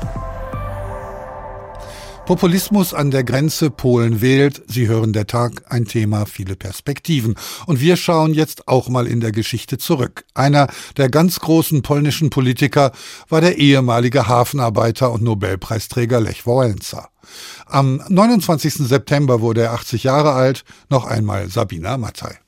Populismus 2.26 2.92
an 2.92 3.12
der 3.12 3.22
Grenze 3.22 3.70
Polen 3.70 4.20
wählt. 4.20 4.60
Sie 4.66 4.88
hören 4.88 5.12
der 5.12 5.28
Tag, 5.28 5.62
ein 5.68 5.84
Thema, 5.84 6.26
viele 6.26 6.56
Perspektiven. 6.56 7.36
Und 7.66 7.80
wir 7.80 7.96
schauen 7.96 8.34
jetzt 8.34 8.66
auch 8.66 8.88
mal 8.88 9.06
in 9.06 9.20
der 9.20 9.30
Geschichte 9.30 9.78
zurück. 9.78 10.24
Einer 10.34 10.66
der 10.96 11.08
ganz 11.08 11.38
großen 11.38 11.82
polnischen 11.82 12.30
Politiker 12.30 12.90
war 13.28 13.40
der 13.40 13.58
ehemalige 13.58 14.26
Hafenarbeiter 14.26 15.12
und 15.12 15.22
Nobelpreisträger 15.22 16.20
Lech 16.20 16.42
Wałęsa. 16.46 17.06
Am 17.64 18.02
29. 18.08 18.74
September 18.74 19.40
wurde 19.40 19.62
er 19.62 19.74
80 19.74 20.02
Jahre 20.02 20.32
alt, 20.32 20.64
noch 20.90 21.04
einmal 21.04 21.48
Sabina 21.48 21.96
Mattei. 21.96 22.40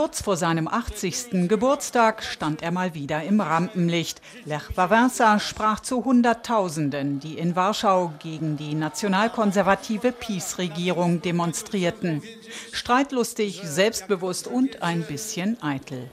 Kurz 0.00 0.22
vor 0.22 0.38
seinem 0.38 0.66
80. 0.66 1.46
Geburtstag 1.46 2.22
stand 2.24 2.62
er 2.62 2.70
mal 2.70 2.94
wieder 2.94 3.22
im 3.22 3.38
Rampenlicht. 3.38 4.22
Lech 4.46 4.62
Wałęsa 4.74 5.38
sprach 5.38 5.80
zu 5.80 6.06
Hunderttausenden, 6.06 7.20
die 7.20 7.36
in 7.36 7.54
Warschau 7.54 8.10
gegen 8.18 8.56
die 8.56 8.74
nationalkonservative 8.74 10.12
PiS-Regierung 10.12 11.20
demonstrierten. 11.20 12.22
Streitlustig, 12.72 13.60
selbstbewusst 13.62 14.46
und 14.46 14.82
ein 14.82 15.02
bisschen 15.02 15.62
eitel. 15.62 16.08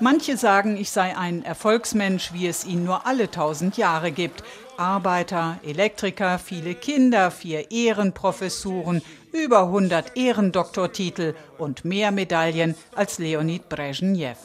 Manche 0.00 0.36
sagen, 0.36 0.76
ich 0.76 0.90
sei 0.90 1.16
ein 1.16 1.44
Erfolgsmensch, 1.44 2.32
wie 2.32 2.48
es 2.48 2.64
ihn 2.64 2.82
nur 2.82 3.06
alle 3.06 3.30
tausend 3.30 3.76
Jahre 3.76 4.10
gibt. 4.10 4.42
Arbeiter, 4.80 5.60
Elektriker, 5.62 6.38
viele 6.38 6.74
Kinder, 6.74 7.30
vier 7.30 7.70
Ehrenprofessuren, 7.70 9.02
über 9.32 9.64
100 9.64 10.16
Ehrendoktortitel 10.16 11.34
und 11.58 11.84
mehr 11.84 12.10
Medaillen 12.10 12.74
als 12.94 13.18
Leonid 13.18 13.68
Brezhnev. 13.68 14.38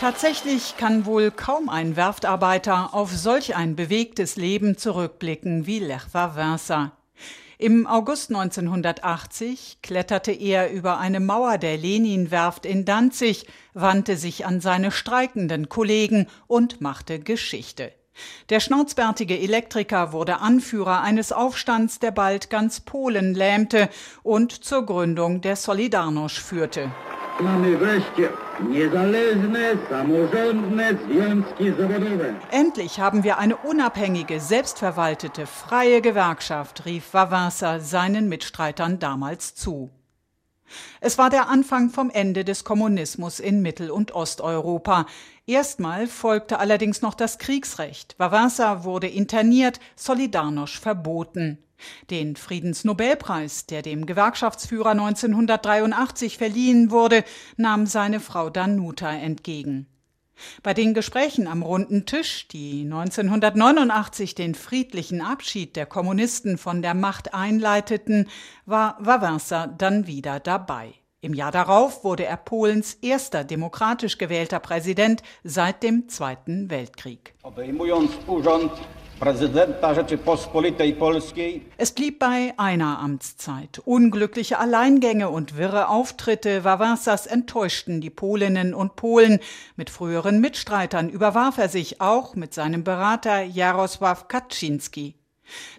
Tatsächlich 0.00 0.76
kann 0.76 1.06
wohl 1.06 1.30
kaum 1.30 1.68
ein 1.68 1.94
Werftarbeiter 1.94 2.92
auf 2.92 3.12
solch 3.12 3.54
ein 3.54 3.76
bewegtes 3.76 4.36
Leben 4.36 4.76
zurückblicken 4.76 5.66
wie 5.66 5.78
Lech 5.78 6.06
Wałęsa. 6.12 6.90
Im 7.60 7.86
August 7.86 8.30
1980 8.30 9.80
kletterte 9.82 10.32
er 10.32 10.72
über 10.72 10.96
eine 10.96 11.20
Mauer 11.20 11.58
der 11.58 11.76
Leninwerft 11.76 12.64
in 12.64 12.86
Danzig, 12.86 13.46
wandte 13.74 14.16
sich 14.16 14.46
an 14.46 14.62
seine 14.62 14.90
streikenden 14.90 15.68
Kollegen 15.68 16.26
und 16.46 16.80
machte 16.80 17.20
Geschichte. 17.20 17.92
Der 18.48 18.60
schnauzbärtige 18.60 19.38
Elektriker 19.38 20.12
wurde 20.14 20.40
Anführer 20.40 21.02
eines 21.02 21.32
Aufstands, 21.32 21.98
der 21.98 22.12
bald 22.12 22.48
ganz 22.48 22.80
Polen 22.80 23.34
lähmte 23.34 23.90
und 24.22 24.52
zur 24.52 24.86
Gründung 24.86 25.42
der 25.42 25.58
Solidarność 25.58 26.40
führte. 26.40 26.90
Endlich 32.50 33.00
haben 33.00 33.24
wir 33.24 33.38
eine 33.38 33.56
unabhängige, 33.56 34.40
selbstverwaltete, 34.40 35.46
freie 35.46 36.02
Gewerkschaft, 36.02 36.84
rief 36.84 37.14
Wawasa 37.14 37.80
seinen 37.80 38.28
Mitstreitern 38.28 38.98
damals 38.98 39.54
zu. 39.54 39.90
Es 41.00 41.16
war 41.16 41.30
der 41.30 41.48
Anfang 41.48 41.88
vom 41.90 42.10
Ende 42.10 42.44
des 42.44 42.64
Kommunismus 42.64 43.40
in 43.40 43.62
Mittel- 43.62 43.90
und 43.90 44.12
Osteuropa. 44.12 45.06
Erstmal 45.46 46.06
folgte 46.06 46.58
allerdings 46.58 47.00
noch 47.00 47.14
das 47.14 47.38
Kriegsrecht. 47.38 48.16
Wawasa 48.18 48.84
wurde 48.84 49.08
interniert, 49.08 49.80
Solidarność 49.96 50.78
verboten. 50.78 51.58
Den 52.10 52.36
Friedensnobelpreis, 52.36 53.66
der 53.66 53.82
dem 53.82 54.06
Gewerkschaftsführer 54.06 54.90
1983 54.90 56.38
verliehen 56.38 56.90
wurde, 56.90 57.24
nahm 57.56 57.86
seine 57.86 58.20
Frau 58.20 58.50
Danuta 58.50 59.12
entgegen. 59.12 59.86
Bei 60.62 60.74
den 60.74 60.94
Gesprächen 60.94 61.46
am 61.46 61.62
runden 61.62 62.06
Tisch, 62.06 62.48
die 62.48 62.82
1989 62.82 64.34
den 64.34 64.54
friedlichen 64.54 65.20
Abschied 65.20 65.76
der 65.76 65.86
Kommunisten 65.86 66.58
von 66.58 66.82
der 66.82 66.94
Macht 66.94 67.34
einleiteten, 67.34 68.28
war 68.66 68.98
Wałęsa 69.00 69.66
dann 69.66 70.06
wieder 70.06 70.40
dabei. 70.40 70.94
Im 71.22 71.34
Jahr 71.34 71.52
darauf 71.52 72.02
wurde 72.02 72.24
er 72.24 72.38
Polens 72.38 72.94
erster 72.94 73.44
demokratisch 73.44 74.16
gewählter 74.16 74.58
Präsident 74.58 75.22
seit 75.44 75.82
dem 75.82 76.08
Zweiten 76.08 76.70
Weltkrieg. 76.70 77.34
Es 81.76 81.92
blieb 81.92 82.18
bei 82.18 82.54
einer 82.56 82.98
Amtszeit. 83.00 83.78
Unglückliche 83.84 84.58
Alleingänge 84.58 85.28
und 85.28 85.58
wirre 85.58 85.88
Auftritte 85.88 86.64
Wałęsas 86.64 87.26
enttäuschten 87.26 88.00
die 88.00 88.08
Polinnen 88.08 88.72
und 88.72 88.96
Polen. 88.96 89.40
Mit 89.76 89.90
früheren 89.90 90.40
Mitstreitern 90.40 91.10
überwarf 91.10 91.58
er 91.58 91.68
sich 91.68 92.00
auch 92.00 92.34
mit 92.34 92.54
seinem 92.54 92.82
Berater 92.82 93.42
Jarosław 93.42 94.26
Kaczynski. 94.28 95.16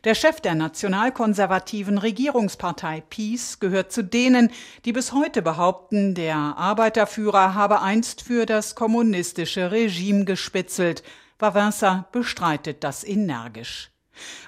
Der 0.03 0.13
Chef 0.13 0.41
der 0.41 0.53
nationalkonservativen 0.53 1.97
Regierungspartei 1.97 3.01
PiS 3.09 3.59
gehört 3.59 3.91
zu 3.91 4.03
denen, 4.03 4.51
die 4.85 4.93
bis 4.93 5.13
heute 5.13 5.41
behaupten, 5.41 6.13
der 6.13 6.35
Arbeiterführer 6.35 7.55
habe 7.55 7.81
einst 7.81 8.21
für 8.21 8.45
das 8.45 8.75
kommunistische 8.75 9.71
Regime 9.71 10.25
gespitzelt. 10.25 11.01
Wałęsa 11.41 12.05
bestreitet 12.11 12.83
das 12.83 13.03
energisch. 13.03 13.91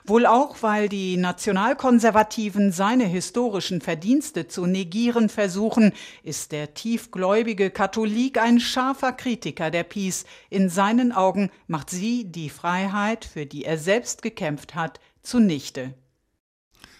Wohl 0.05 0.25
auch, 0.25 0.61
weil 0.61 0.89
die 0.89 1.17
Nationalkonservativen 1.17 2.71
seine 2.71 3.05
historischen 3.05 3.81
Verdienste 3.81 4.47
zu 4.47 4.65
negieren 4.65 5.29
versuchen, 5.29 5.93
ist 6.23 6.51
der 6.51 6.73
tiefgläubige 6.73 7.69
Katholik 7.71 8.37
ein 8.37 8.59
scharfer 8.59 9.13
Kritiker 9.13 9.71
der 9.71 9.83
Peace. 9.83 10.25
In 10.49 10.69
seinen 10.69 11.11
Augen 11.11 11.49
macht 11.67 11.89
sie 11.89 12.25
die 12.25 12.49
Freiheit, 12.49 13.25
für 13.25 13.45
die 13.45 13.63
er 13.65 13.77
selbst 13.77 14.21
gekämpft 14.21 14.75
hat, 14.75 14.99
zunichte. 15.21 15.93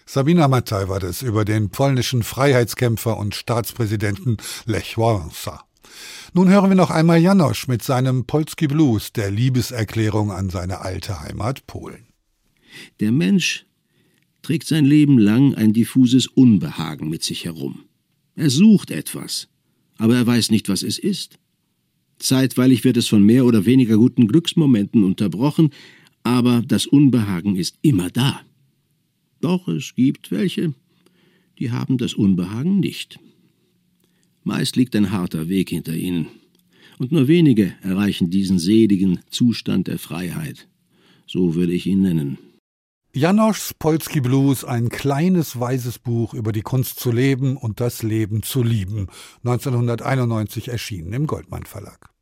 Sabina 0.06 0.48
Mattei 0.48 0.88
war 0.88 1.00
das 1.00 1.22
über 1.22 1.44
den 1.44 1.70
polnischen 1.70 2.22
Freiheitskämpfer 2.22 3.16
und 3.16 3.34
Staatspräsidenten 3.34 4.36
Lech 4.66 4.96
Wałęsa. 4.96 5.60
Nun 6.32 6.48
hören 6.48 6.70
wir 6.70 6.76
noch 6.76 6.90
einmal 6.90 7.20
Janosch 7.20 7.68
mit 7.68 7.82
seinem 7.82 8.24
Polski 8.24 8.66
Blues, 8.66 9.12
der 9.12 9.30
Liebeserklärung 9.30 10.32
an 10.32 10.50
seine 10.50 10.80
alte 10.80 11.20
Heimat 11.20 11.66
Polen. 11.66 12.06
Der 13.00 13.12
Mensch 13.12 13.66
trägt 14.42 14.66
sein 14.66 14.84
Leben 14.84 15.18
lang 15.18 15.54
ein 15.54 15.72
diffuses 15.72 16.26
Unbehagen 16.26 17.08
mit 17.08 17.22
sich 17.22 17.44
herum. 17.44 17.84
Er 18.36 18.50
sucht 18.50 18.90
etwas, 18.90 19.48
aber 19.96 20.16
er 20.16 20.26
weiß 20.26 20.50
nicht, 20.50 20.68
was 20.68 20.82
es 20.82 20.98
ist. 20.98 21.38
Zeitweilig 22.18 22.84
wird 22.84 22.96
es 22.96 23.08
von 23.08 23.22
mehr 23.22 23.44
oder 23.44 23.64
weniger 23.64 23.96
guten 23.96 24.28
Glücksmomenten 24.28 25.04
unterbrochen, 25.04 25.70
aber 26.22 26.62
das 26.66 26.86
Unbehagen 26.86 27.56
ist 27.56 27.78
immer 27.82 28.10
da. 28.10 28.40
Doch 29.40 29.68
es 29.68 29.94
gibt 29.94 30.30
welche, 30.30 30.74
die 31.58 31.70
haben 31.70 31.98
das 31.98 32.14
Unbehagen 32.14 32.80
nicht. 32.80 33.18
Meist 34.44 34.76
liegt 34.76 34.94
ein 34.94 35.10
harter 35.10 35.48
Weg 35.48 35.70
hinter 35.70 35.94
ihnen. 35.94 36.28
Und 36.98 37.10
nur 37.10 37.26
wenige 37.26 37.74
erreichen 37.82 38.30
diesen 38.30 38.58
seligen 38.58 39.20
Zustand 39.30 39.88
der 39.88 39.98
Freiheit. 39.98 40.68
So 41.26 41.54
würde 41.54 41.72
ich 41.72 41.86
ihn 41.86 42.02
nennen. 42.02 42.38
Janosch 43.14 43.72
Polski 43.78 44.20
Blues, 44.20 44.64
ein 44.64 44.88
kleines 44.90 45.58
weißes 45.58 45.98
Buch 45.98 46.34
über 46.34 46.52
die 46.52 46.62
Kunst 46.62 47.00
zu 47.00 47.10
leben 47.10 47.56
und 47.56 47.80
das 47.80 48.02
Leben 48.02 48.42
zu 48.42 48.62
lieben, 48.62 49.06
1991 49.44 50.68
erschienen 50.68 51.12
im 51.12 51.26
Goldmann 51.26 51.64
Verlag. 51.64 52.13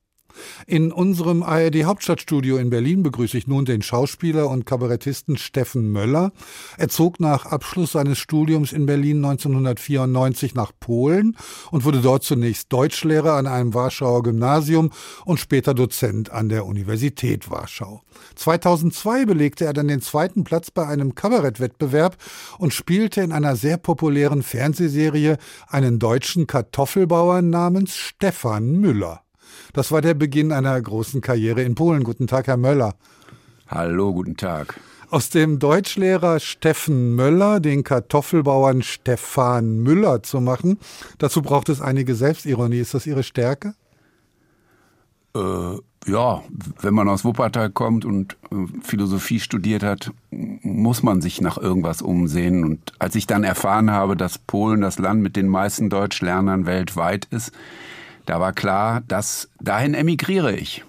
In 0.67 0.93
unserem 0.93 1.43
ARD 1.43 1.85
Hauptstadtstudio 1.85 2.57
in 2.57 2.71
Berlin 2.71 3.03
begrüße 3.03 3.37
ich 3.37 3.47
nun 3.47 3.65
den 3.65 3.83
Schauspieler 3.83 4.49
und 4.49 4.67
Kabarettisten 4.67 5.37
Steffen 5.37 5.91
Möller. 5.91 6.33
Er 6.79 6.89
zog 6.89 7.21
nach 7.21 7.47
Abschluss 7.47 7.93
seines 7.93 8.19
Studiums 8.19 8.73
in 8.73 8.87
Berlin 8.87 9.25
1994 9.25 10.55
nach 10.55 10.73
Polen 10.79 11.37
und 11.71 11.85
wurde 11.85 12.01
dort 12.01 12.25
zunächst 12.25 12.73
Deutschlehrer 12.73 13.35
an 13.35 13.47
einem 13.47 13.75
Warschauer 13.75 14.23
Gymnasium 14.23 14.91
und 15.25 15.39
später 15.39 15.75
Dozent 15.75 16.31
an 16.31 16.49
der 16.49 16.67
Universität 16.67 17.51
Warschau. 17.51 18.03
2002 18.37 19.25
belegte 19.25 19.65
er 19.65 19.73
dann 19.73 19.89
den 19.89 20.01
zweiten 20.01 20.45
Platz 20.45 20.71
bei 20.71 20.87
einem 20.87 21.15
Kabarettwettbewerb 21.15 22.17
und 22.59 22.73
spielte 22.73 23.21
in 23.21 23.33
einer 23.33 23.57
sehr 23.57 23.77
populären 23.77 24.43
Fernsehserie 24.43 25.39
einen 25.69 25.99
deutschen 25.99 26.47
Kartoffelbauern 26.47 27.51
namens 27.51 27.97
Stefan 27.97 28.77
Müller. 28.81 29.22
Das 29.73 29.93
war 29.93 30.01
der 30.01 30.15
Beginn 30.15 30.53
einer 30.53 30.81
großen 30.81 31.21
Karriere 31.21 31.63
in 31.63 31.75
Polen. 31.75 32.05
Guten 32.05 32.27
Tag, 32.27 32.47
Herr 32.47 32.57
Möller. 32.57 32.95
Hallo, 33.69 34.13
guten 34.13 34.37
Tag. 34.37 34.79
Aus 35.11 35.29
dem 35.29 35.59
Deutschlehrer 35.59 36.41
Steffen 36.41 37.15
Möller 37.15 37.61
den 37.61 37.85
Kartoffelbauern 37.85 38.83
Stefan 38.83 39.79
Müller 39.79 40.23
zu 40.23 40.41
machen, 40.41 40.79
dazu 41.19 41.43
braucht 41.43 41.69
es 41.69 41.83
einige 41.83 42.15
Selbstironie. 42.15 42.79
Ist 42.79 42.95
das 42.95 43.07
Ihre 43.07 43.23
Stärke? 43.23 43.75
Äh, 45.35 45.77
ja, 46.07 46.43
wenn 46.81 46.95
man 46.95 47.09
aus 47.09 47.25
Wuppertal 47.25 47.71
kommt 47.71 48.05
und 48.05 48.37
äh, 48.51 48.57
Philosophie 48.83 49.39
studiert 49.39 49.83
hat, 49.83 50.11
muss 50.31 51.03
man 51.03 51.21
sich 51.21 51.41
nach 51.41 51.59
irgendwas 51.59 52.03
umsehen. 52.03 52.65
Und 52.65 52.93
als 52.99 53.15
ich 53.15 53.27
dann 53.27 53.45
erfahren 53.45 53.91
habe, 53.91 54.17
dass 54.17 54.39
Polen 54.39 54.81
das 54.81 54.99
Land 54.99 55.23
mit 55.23 55.37
den 55.37 55.49
meisten 55.49 55.91
Deutschlernern 55.91 56.67
weltweit 56.67 57.27
ist, 57.27 57.53
da 58.27 58.41
war 58.41 58.53
klar, 58.53 59.03
dass 59.09 59.49
dahin 59.61 59.95
emigriere 59.95 60.55
ich. 60.55 60.85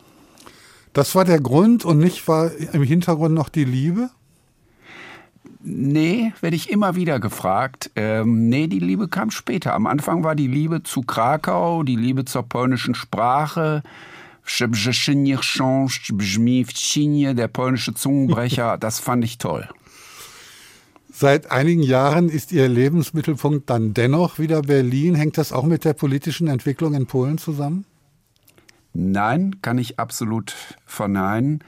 Das 0.93 1.15
war 1.15 1.26
der 1.26 1.39
Grund 1.39 1.86
und 1.86 1.98
nicht 1.98 2.28
war 2.28 2.52
im 2.74 2.84
Hintergrund 2.84 3.34
noch 3.34 3.50
die 3.50 3.65
Liebe? 3.65 4.10
Nee, 5.65 6.34
werde 6.41 6.56
ich 6.56 6.69
immer 6.69 6.96
wieder 6.96 7.19
gefragt. 7.19 7.89
Ähm, 7.96 8.50
nee, 8.50 8.67
die 8.67 8.80
Liebe 8.80 9.08
kam 9.08 9.32
später. 9.32 9.74
Am 9.74 9.88
Anfang 9.88 10.24
war 10.24 10.36
die 10.36 10.48
Liebe 10.48 10.84
zu 10.84 11.02
Krakau, 11.02 11.84
die 11.84 11.96
Liebe 11.96 12.26
zur 12.26 12.43
polnischen 12.43 12.96
Sprache, 12.96 13.82
der 17.34 17.48
polnische 17.48 17.93
Zungenbrecher, 17.93 18.78
das 18.80 19.00
fand 19.00 19.24
ich 19.24 19.38
toll. 19.38 19.67
Seit 21.15 21.52
einigen 21.52 21.84
Jahren 21.84 22.28
ist 22.28 22.52
Ihr 22.52 22.67
Lebensmittelpunkt 22.67 23.69
dann 23.69 23.93
dennoch 23.93 24.39
wieder 24.39 24.63
Berlin. 24.63 25.13
Hängt 25.13 25.38
das 25.38 25.54
auch 25.54 25.63
mit 25.63 25.86
der 25.86 25.93
politischen 25.93 26.47
Entwicklung 26.47 26.95
in 26.95 27.06
Polen 27.06 27.38
zusammen? 27.38 27.86
Nein, 28.93 29.62
kann 29.62 29.78
ich 29.78 29.99
absolut 29.99 30.56
verneinen. 30.88 31.63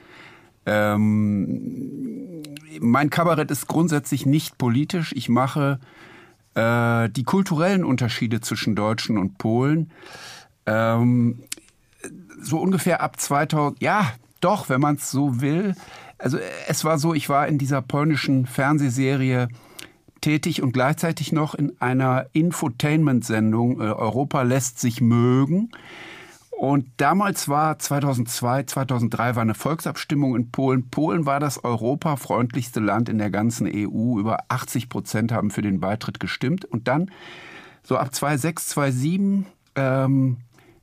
Ähm, 0.66 2.42
mein 2.80 3.08
Kabarett 3.08 3.52
ist 3.52 3.68
grundsätzlich 3.68 4.26
nicht 4.26 4.58
politisch. 4.58 5.12
Ich 5.14 5.28
mache 5.28 5.78
äh, 6.54 7.08
die 7.10 7.22
kulturellen 7.22 7.84
Unterschiede 7.84 8.40
zwischen 8.40 8.74
Deutschen 8.74 9.16
und 9.16 9.38
Polen. 9.38 9.92
Ähm, 10.66 11.44
so 12.40 12.58
ungefähr 12.58 13.00
ab 13.00 13.20
2000, 13.20 13.80
ja, 13.80 14.12
doch, 14.40 14.68
wenn 14.68 14.80
man 14.80 14.96
es 14.96 15.08
so 15.08 15.40
will, 15.40 15.76
also 16.18 16.38
es 16.68 16.84
war 16.84 16.98
so, 16.98 17.14
ich 17.14 17.28
war 17.28 17.46
in 17.48 17.58
dieser 17.58 17.82
polnischen 17.82 18.46
Fernsehserie 18.46 19.48
tätig 20.20 20.62
und 20.62 20.72
gleichzeitig 20.72 21.32
noch 21.32 21.54
in 21.54 21.80
einer 21.80 22.26
Infotainment-Sendung 22.32 23.80
äh, 23.80 23.84
Europa 23.84 24.42
lässt 24.42 24.80
sich 24.80 25.00
mögen. 25.00 25.70
Und 26.50 26.86
damals 26.96 27.50
war 27.50 27.78
2002, 27.78 28.62
2003 28.62 29.36
war 29.36 29.42
eine 29.42 29.54
Volksabstimmung 29.54 30.34
in 30.34 30.50
Polen. 30.50 30.88
Polen 30.88 31.26
war 31.26 31.38
das 31.38 31.62
europafreundlichste 31.62 32.80
Land 32.80 33.10
in 33.10 33.18
der 33.18 33.30
ganzen 33.30 33.66
EU. 33.66 34.18
Über 34.18 34.38
80 34.48 34.88
Prozent 34.88 35.32
haben 35.32 35.50
für 35.50 35.60
den 35.60 35.80
Beitritt 35.80 36.18
gestimmt. 36.18 36.64
Und 36.64 36.88
dann, 36.88 37.10
so 37.82 37.98
ab 37.98 38.14
2006, 38.14 38.68
2007, 38.68 39.46
ähm, 39.74 40.38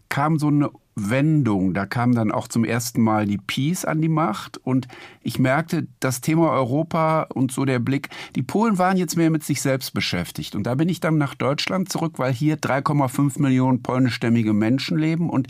kam 0.10 0.38
so 0.38 0.48
eine 0.50 0.70
Wendung. 0.96 1.74
Da 1.74 1.86
kam 1.86 2.14
dann 2.14 2.32
auch 2.32 2.48
zum 2.48 2.64
ersten 2.64 3.02
Mal 3.02 3.26
die 3.26 3.38
Peace 3.38 3.86
an 3.86 4.02
die 4.02 4.10
Macht 4.10 4.58
und 4.58 4.88
ich 5.22 5.40
merkte, 5.40 5.88
das 6.00 6.22
Thema 6.22 6.52
Europa 6.52 7.24
und 7.34 7.52
so 7.52 7.66
der 7.66 7.80
Blick, 7.80 8.10
die 8.36 8.44
Polen 8.44 8.78
waren 8.78 8.98
jetzt 8.98 9.18
mehr 9.18 9.30
mit 9.30 9.44
sich 9.44 9.62
selbst 9.62 9.94
beschäftigt 9.94 10.56
und 10.56 10.64
da 10.64 10.76
bin 10.76 10.90
ich 10.90 11.00
dann 11.00 11.18
nach 11.18 11.36
Deutschland 11.36 11.90
zurück, 11.90 12.14
weil 12.18 12.34
hier 12.34 12.58
3,5 12.58 13.42
Millionen 13.42 13.82
polnischstämmige 13.82 14.54
Menschen 14.54 14.98
leben 14.98 15.30
und 15.30 15.48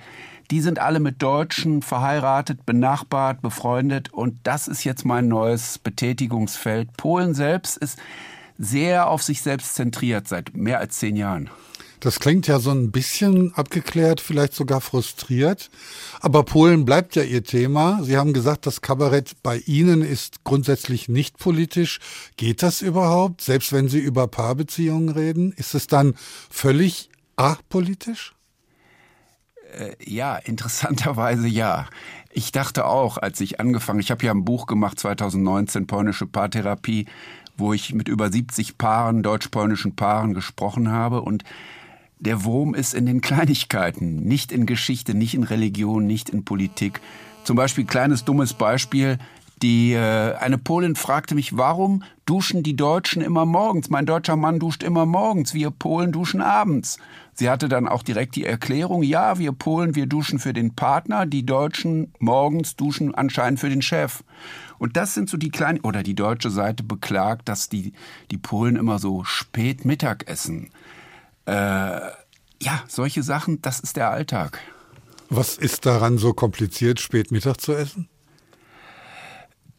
die 0.52 0.62
sind 0.62 0.80
alle 0.80 1.00
mit 1.00 1.22
Deutschen 1.22 1.82
verheiratet, 1.82 2.66
benachbart, 2.66 3.42
befreundet 3.42 4.14
und 4.14 4.36
das 4.44 4.68
ist 4.68 4.84
jetzt 4.84 5.06
mein 5.06 5.28
neues 5.28 5.80
Betätigungsfeld. 5.80 6.96
Polen 6.98 7.34
selbst 7.34 7.78
ist 7.78 8.00
sehr 8.58 9.10
auf 9.10 9.24
sich 9.24 9.42
selbst 9.42 9.76
zentriert 9.76 10.28
seit 10.28 10.56
mehr 10.56 10.80
als 10.80 11.00
zehn 11.00 11.16
Jahren. 11.16 11.50
Das 12.04 12.20
klingt 12.20 12.48
ja 12.48 12.60
so 12.60 12.72
ein 12.72 12.92
bisschen 12.92 13.54
abgeklärt, 13.54 14.20
vielleicht 14.20 14.54
sogar 14.54 14.82
frustriert. 14.82 15.70
Aber 16.20 16.44
Polen 16.44 16.84
bleibt 16.84 17.16
ja 17.16 17.24
Ihr 17.24 17.46
Thema. 17.46 18.04
Sie 18.04 18.18
haben 18.18 18.34
gesagt, 18.34 18.66
das 18.66 18.82
Kabarett 18.82 19.42
bei 19.42 19.60
Ihnen 19.60 20.02
ist 20.02 20.44
grundsätzlich 20.44 21.08
nicht 21.08 21.38
politisch. 21.38 22.02
Geht 22.36 22.62
das 22.62 22.82
überhaupt? 22.82 23.40
Selbst 23.40 23.72
wenn 23.72 23.88
Sie 23.88 24.00
über 24.00 24.28
Paarbeziehungen 24.28 25.08
reden, 25.08 25.54
ist 25.54 25.76
es 25.76 25.88
dann 25.88 26.16
völlig 26.50 27.10
apolitisch? 27.38 28.36
Äh, 29.72 29.96
ja, 30.04 30.36
interessanterweise 30.36 31.48
ja. 31.48 31.88
Ich 32.34 32.52
dachte 32.52 32.84
auch, 32.86 33.18
als 33.18 33.40
ich 33.40 33.62
angefangen, 33.62 34.02
ich 34.02 34.12
habe 34.12 34.26
ja 34.26 34.34
ein 34.34 34.44
Buch 34.44 34.68
gemacht 34.68 35.00
2019, 35.00 35.88
Polnische 35.88 36.28
Paartherapie, 36.28 37.06
wo 37.56 37.72
ich 37.72 37.94
mit 37.94 38.10
über 38.10 38.30
70 38.30 38.78
Paaren, 38.78 39.24
deutsch-polnischen 39.24 39.96
Paaren 39.96 40.34
gesprochen 40.34 40.92
habe 40.92 41.22
und 41.22 41.46
der 42.24 42.44
Wurm 42.44 42.74
ist 42.74 42.94
in 42.94 43.06
den 43.06 43.22
Kleinigkeiten, 43.22 44.16
nicht 44.24 44.52
in 44.52 44.66
Geschichte, 44.66 45.14
nicht 45.14 45.34
in 45.36 45.44
Religion, 45.44 46.06
nicht 46.08 46.30
in 46.30 46.46
Politik. 46.46 47.02
Zum 47.44 47.56
Beispiel 47.56 47.86
kleines 47.86 48.26
dummes 48.26 48.54
Beispiel. 48.54 49.18
Die, 49.62 49.94
äh, 49.94 50.36
eine 50.36 50.58
Polin 50.58 50.96
fragte 50.96 51.36
mich, 51.36 51.56
warum 51.56 52.04
duschen 52.26 52.64
die 52.64 52.76
Deutschen 52.76 53.22
immer 53.22 53.46
morgens? 53.46 53.90
Mein 53.90 54.06
deutscher 54.06 54.36
Mann 54.36 54.60
duscht 54.60 54.84
immer 54.84 55.06
morgens, 55.06 55.54
wir 55.54 55.72
Polen 55.72 56.12
duschen 56.12 56.42
abends. 56.42 56.98
Sie 57.34 57.50
hatte 57.50 57.70
dann 57.70 57.88
auch 57.88 58.04
direkt 58.04 58.36
die 58.36 58.46
Erklärung, 58.46 59.04
ja, 59.04 59.40
wir 59.40 59.54
Polen, 59.54 59.96
wir 59.96 60.06
duschen 60.06 60.40
für 60.40 60.54
den 60.54 60.76
Partner, 60.76 61.26
die 61.26 61.46
Deutschen 61.46 62.12
morgens 62.20 62.76
duschen 62.76 63.16
anscheinend 63.16 63.60
für 63.60 63.70
den 63.70 63.82
Chef. 63.82 64.24
Und 64.80 64.98
das 64.98 65.14
sind 65.14 65.30
so 65.30 65.38
die 65.38 65.50
kleinen, 65.50 65.80
oder 65.80 66.04
die 66.04 66.16
deutsche 66.16 66.50
Seite 66.50 66.84
beklagt, 66.84 67.48
dass 67.48 67.70
die, 67.70 67.94
die 68.32 68.38
Polen 68.38 68.76
immer 68.76 69.00
so 69.00 69.24
spät 69.24 69.86
Mittag 69.86 70.28
essen. 70.28 70.72
Äh, 71.46 71.52
ja, 71.52 72.84
solche 72.88 73.24
Sachen, 73.24 73.62
das 73.62 73.80
ist 73.80 73.98
der 73.98 74.10
Alltag. 74.10 74.60
Was 75.30 75.58
ist 75.58 75.86
daran 75.86 76.18
so 76.18 76.34
kompliziert, 76.34 77.00
spät 77.00 77.32
Mittag 77.32 77.60
zu 77.60 77.74
essen? 77.74 78.08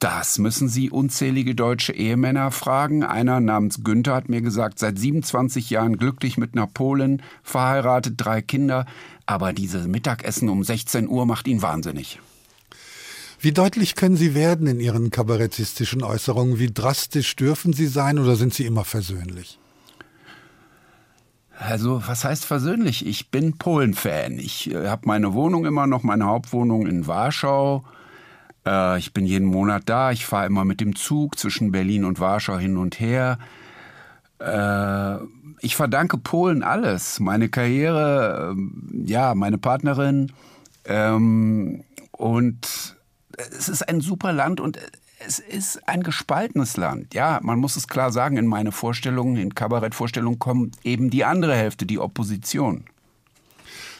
Das 0.00 0.38
müssen 0.38 0.68
Sie 0.68 0.90
unzählige 0.90 1.54
deutsche 1.54 1.94
Ehemänner 1.94 2.50
fragen. 2.50 3.04
Einer 3.04 3.40
namens 3.40 3.84
Günther 3.84 4.14
hat 4.14 4.28
mir 4.28 4.42
gesagt, 4.42 4.78
seit 4.78 4.98
27 4.98 5.70
Jahren 5.70 5.96
glücklich 5.96 6.36
mit 6.36 6.54
einer 6.54 6.66
Polin, 6.66 7.22
verheiratet, 7.42 8.14
drei 8.18 8.42
Kinder. 8.42 8.84
Aber 9.24 9.54
dieses 9.54 9.86
Mittagessen 9.86 10.50
um 10.50 10.62
16 10.62 11.08
Uhr 11.08 11.24
macht 11.24 11.48
ihn 11.48 11.62
wahnsinnig. 11.62 12.20
Wie 13.40 13.52
deutlich 13.52 13.94
können 13.94 14.16
Sie 14.16 14.34
werden 14.34 14.66
in 14.66 14.80
Ihren 14.80 15.10
kabarettistischen 15.10 16.02
Äußerungen? 16.02 16.58
Wie 16.58 16.72
drastisch 16.72 17.34
dürfen 17.36 17.72
Sie 17.72 17.86
sein 17.86 18.18
oder 18.18 18.36
sind 18.36 18.52
Sie 18.52 18.66
immer 18.66 18.84
versöhnlich? 18.84 19.58
Also, 21.58 22.02
was 22.06 22.24
heißt 22.24 22.44
versöhnlich? 22.44 23.06
Ich 23.06 23.30
bin 23.30 23.56
Polen-Fan. 23.56 24.38
Ich 24.38 24.72
äh, 24.72 24.88
habe 24.88 25.02
meine 25.06 25.34
Wohnung 25.34 25.66
immer 25.66 25.86
noch, 25.86 26.02
meine 26.02 26.26
Hauptwohnung 26.26 26.86
in 26.86 27.06
Warschau. 27.06 27.84
Äh, 28.66 28.98
ich 28.98 29.12
bin 29.12 29.24
jeden 29.24 29.46
Monat 29.46 29.84
da. 29.86 30.10
Ich 30.10 30.26
fahre 30.26 30.46
immer 30.46 30.64
mit 30.64 30.80
dem 30.80 30.96
Zug 30.96 31.38
zwischen 31.38 31.70
Berlin 31.70 32.04
und 32.04 32.18
Warschau 32.18 32.58
hin 32.58 32.76
und 32.76 32.98
her. 32.98 33.38
Äh, 34.40 35.16
ich 35.60 35.76
verdanke 35.76 36.18
Polen 36.18 36.62
alles. 36.62 37.20
Meine 37.20 37.48
Karriere, 37.48 38.54
äh, 38.56 39.10
ja, 39.10 39.34
meine 39.34 39.58
Partnerin. 39.58 40.32
Ähm, 40.84 41.84
und 42.10 42.96
es 43.56 43.68
ist 43.68 43.88
ein 43.88 44.00
super 44.00 44.32
Land 44.32 44.60
und 44.60 44.78
es 45.26 45.38
ist 45.38 45.88
ein 45.88 46.02
gespaltenes 46.02 46.76
Land. 46.76 47.14
Ja, 47.14 47.40
man 47.42 47.58
muss 47.58 47.76
es 47.76 47.88
klar 47.88 48.12
sagen, 48.12 48.36
in 48.36 48.46
meine 48.46 48.72
Vorstellungen, 48.72 49.36
in 49.36 49.54
Kabarettvorstellungen 49.54 50.38
kommt 50.38 50.76
eben 50.84 51.10
die 51.10 51.24
andere 51.24 51.54
Hälfte, 51.54 51.86
die 51.86 51.98
Opposition. 51.98 52.84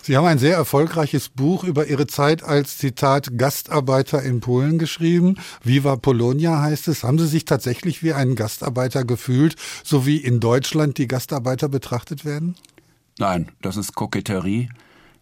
Sie 0.03 0.19
haben 0.19 0.27
ein 0.27 0.39
sehr 0.39 0.55
erfolgreiches 0.55 1.31
Buch 1.31 1.65
über 1.65 1.87
Ihre 1.87 2.07
Zeit 2.07 2.43
als 2.43 2.77
Zitat 2.77 3.39
Gastarbeiter 3.39 4.23
in 4.23 4.41
Polen 4.41 4.79
geschrieben. 4.79 5.37
Viva 5.63 5.97
Polonia 5.97 6.61
heißt 6.61 6.89
es. 6.89 7.05
Haben 7.05 7.19
Sie 7.19 7.27
sich 7.27 7.47
tatsächlich 7.47 8.03
wie 8.03 8.13
ein 8.13 8.35
Gastarbeiter 8.35 9.05
gefühlt, 9.05 9.57
so 9.83 10.05
wie 10.05 10.19
in 10.19 10.41
Deutschland 10.41 10.99
die 10.99 11.09
Gastarbeiter 11.09 11.71
betrachtet 11.71 12.27
werden? 12.27 12.55
Nein, 13.19 13.51
das 13.63 13.79
ist 13.79 13.95
Koketterie. 13.95 14.69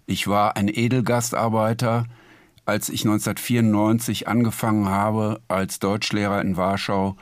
Ich 0.07 0.26
war 0.26 0.57
ein 0.57 0.66
Edelgastarbeiter. 0.66 2.07
Als 2.64 2.88
ich 2.88 3.04
1994 3.04 4.28
angefangen 4.28 4.88
habe 4.88 5.40
als 5.48 5.80
Deutschlehrer 5.80 6.40
in 6.40 6.56
Warschau, 6.56 7.16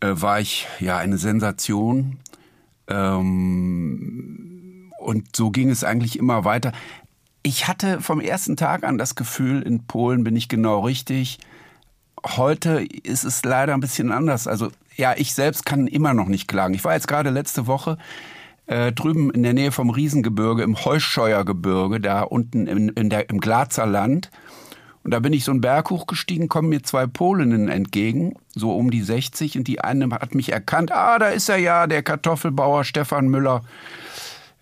äh, 0.00 0.12
war 0.14 0.40
ich 0.40 0.66
ja 0.80 0.98
eine 0.98 1.18
Sensation. 1.18 2.18
Ähm, 2.88 4.92
und 4.98 5.36
so 5.36 5.50
ging 5.50 5.70
es 5.70 5.84
eigentlich 5.84 6.18
immer 6.18 6.44
weiter. 6.44 6.72
Ich 7.42 7.68
hatte 7.68 8.00
vom 8.00 8.20
ersten 8.20 8.56
Tag 8.56 8.84
an 8.84 8.98
das 8.98 9.14
Gefühl, 9.14 9.62
in 9.62 9.86
Polen 9.86 10.24
bin 10.24 10.34
ich 10.34 10.48
genau 10.48 10.80
richtig. 10.80 11.38
Heute 12.26 12.84
ist 13.04 13.24
es 13.24 13.44
leider 13.44 13.74
ein 13.74 13.80
bisschen 13.80 14.10
anders. 14.10 14.48
Also 14.48 14.70
ja, 14.96 15.14
ich 15.16 15.34
selbst 15.34 15.64
kann 15.64 15.86
immer 15.86 16.14
noch 16.14 16.26
nicht 16.26 16.48
klagen. 16.48 16.74
Ich 16.74 16.84
war 16.84 16.94
jetzt 16.94 17.06
gerade 17.06 17.30
letzte 17.30 17.68
Woche 17.68 17.96
äh, 18.66 18.92
drüben 18.92 19.30
in 19.30 19.42
der 19.42 19.54
Nähe 19.54 19.72
vom 19.72 19.90
Riesengebirge, 19.90 20.62
im 20.62 20.84
Heuscheuergebirge, 20.84 22.00
da 22.00 22.22
unten 22.22 22.66
in, 22.66 22.88
in 22.90 23.08
der, 23.08 23.30
im 23.30 23.40
Glazer 23.40 23.86
Land. 23.86 24.30
Und 25.08 25.12
da 25.12 25.20
bin 25.20 25.32
ich 25.32 25.44
so 25.44 25.52
einen 25.52 25.62
Berg 25.62 25.88
hochgestiegen, 25.88 26.50
kommen 26.50 26.68
mir 26.68 26.82
zwei 26.82 27.06
Polinnen 27.06 27.70
entgegen, 27.70 28.34
so 28.54 28.72
um 28.72 28.90
die 28.90 29.00
60, 29.00 29.56
und 29.56 29.66
die 29.66 29.80
eine 29.80 30.10
hat 30.10 30.34
mich 30.34 30.52
erkannt. 30.52 30.92
Ah, 30.92 31.18
da 31.18 31.28
ist 31.28 31.48
er 31.48 31.56
ja, 31.56 31.86
der 31.86 32.02
Kartoffelbauer 32.02 32.84
Stefan 32.84 33.28
Müller. 33.28 33.62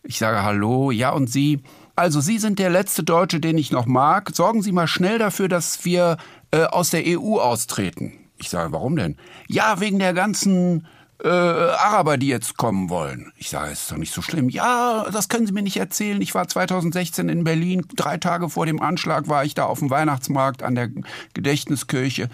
Ich 0.04 0.18
sage 0.18 0.44
Hallo, 0.44 0.92
ja 0.92 1.10
und 1.10 1.28
Sie. 1.28 1.62
Also 1.96 2.20
Sie 2.20 2.38
sind 2.38 2.60
der 2.60 2.70
letzte 2.70 3.02
Deutsche, 3.02 3.40
den 3.40 3.58
ich 3.58 3.72
noch 3.72 3.86
mag. 3.86 4.30
Sorgen 4.36 4.62
Sie 4.62 4.70
mal 4.70 4.86
schnell 4.86 5.18
dafür, 5.18 5.48
dass 5.48 5.84
wir 5.84 6.16
äh, 6.52 6.62
aus 6.62 6.90
der 6.90 7.02
EU 7.04 7.40
austreten. 7.40 8.12
Ich 8.36 8.48
sage, 8.48 8.70
warum 8.70 8.94
denn? 8.94 9.16
Ja, 9.48 9.80
wegen 9.80 9.98
der 9.98 10.14
ganzen 10.14 10.86
äh, 11.22 11.28
Araber, 11.28 12.16
die 12.16 12.28
jetzt 12.28 12.56
kommen 12.56 12.90
wollen. 12.90 13.32
Ich 13.36 13.50
sage, 13.50 13.72
ist 13.72 13.90
doch 13.90 13.96
nicht 13.96 14.12
so 14.12 14.22
schlimm. 14.22 14.48
Ja, 14.48 15.06
das 15.10 15.28
können 15.28 15.46
Sie 15.46 15.52
mir 15.52 15.62
nicht 15.62 15.78
erzählen. 15.78 16.20
Ich 16.20 16.34
war 16.34 16.46
2016 16.46 17.28
in 17.28 17.44
Berlin. 17.44 17.86
Drei 17.94 18.18
Tage 18.18 18.50
vor 18.50 18.66
dem 18.66 18.80
Anschlag 18.80 19.28
war 19.28 19.44
ich 19.44 19.54
da 19.54 19.64
auf 19.64 19.78
dem 19.78 19.90
Weihnachtsmarkt 19.90 20.62
an 20.62 20.74
der 20.74 20.90
Gedächtniskirche. 21.34 22.28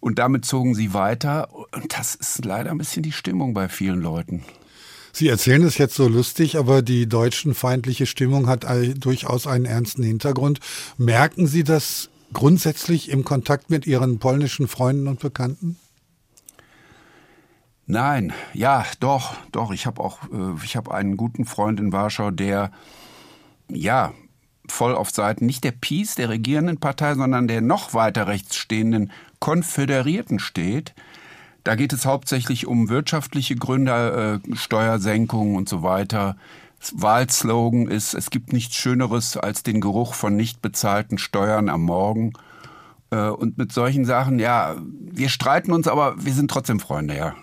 Und 0.00 0.18
damit 0.18 0.44
zogen 0.44 0.74
sie 0.74 0.94
weiter. 0.94 1.48
Und 1.72 1.98
das 1.98 2.14
ist 2.14 2.44
leider 2.44 2.70
ein 2.70 2.78
bisschen 2.78 3.02
die 3.02 3.12
Stimmung 3.12 3.54
bei 3.54 3.68
vielen 3.68 4.00
Leuten. 4.00 4.44
Sie 5.12 5.28
erzählen 5.28 5.64
es 5.64 5.78
jetzt 5.78 5.94
so 5.94 6.08
lustig, 6.08 6.58
aber 6.58 6.82
die 6.82 7.08
deutschenfeindliche 7.08 8.04
Stimmung 8.04 8.48
hat 8.48 8.66
durchaus 8.98 9.46
einen 9.46 9.64
ernsten 9.64 10.02
Hintergrund. 10.02 10.60
Merken 10.98 11.46
Sie 11.46 11.64
das 11.64 12.10
grundsätzlich 12.34 13.08
im 13.08 13.24
Kontakt 13.24 13.70
mit 13.70 13.86
Ihren 13.86 14.18
polnischen 14.18 14.68
Freunden 14.68 15.08
und 15.08 15.20
Bekannten? 15.20 15.76
Nein, 17.86 18.32
ja, 18.52 18.84
doch, 18.98 19.34
doch. 19.52 19.72
Ich 19.72 19.86
habe 19.86 20.02
auch, 20.02 20.24
äh, 20.24 20.64
ich 20.64 20.76
habe 20.76 20.92
einen 20.92 21.16
guten 21.16 21.44
Freund 21.44 21.78
in 21.78 21.92
Warschau, 21.92 22.32
der 22.32 22.72
ja 23.68 24.12
voll 24.68 24.96
auf 24.96 25.10
Seiten 25.10 25.46
nicht 25.46 25.62
der 25.62 25.70
Peace, 25.72 26.16
der 26.16 26.28
regierenden 26.28 26.78
Partei, 26.78 27.14
sondern 27.14 27.46
der 27.46 27.60
noch 27.60 27.94
weiter 27.94 28.26
rechts 28.26 28.56
stehenden 28.56 29.12
Konföderierten 29.38 30.40
steht. 30.40 30.94
Da 31.62 31.76
geht 31.76 31.92
es 31.92 32.06
hauptsächlich 32.06 32.66
um 32.66 32.88
wirtschaftliche 32.88 33.54
Gründe, 33.54 34.40
äh, 34.44 34.56
Steuersenkungen 34.56 35.56
und 35.56 35.68
so 35.68 35.82
weiter. 35.82 36.36
Das 36.80 37.00
Wahlslogan 37.00 37.88
ist, 37.88 38.14
es 38.14 38.30
gibt 38.30 38.52
nichts 38.52 38.74
Schöneres 38.74 39.36
als 39.36 39.62
den 39.62 39.80
Geruch 39.80 40.14
von 40.14 40.34
nicht 40.36 40.60
bezahlten 40.60 41.18
Steuern 41.18 41.68
am 41.68 41.82
Morgen. 41.82 42.32
Äh, 43.10 43.28
und 43.28 43.58
mit 43.58 43.72
solchen 43.72 44.04
Sachen, 44.04 44.40
ja, 44.40 44.76
wir 44.82 45.28
streiten 45.28 45.72
uns, 45.72 45.86
aber 45.86 46.14
wir 46.24 46.32
sind 46.32 46.50
trotzdem 46.50 46.80
Freunde, 46.80 47.16
ja. 47.16 47.34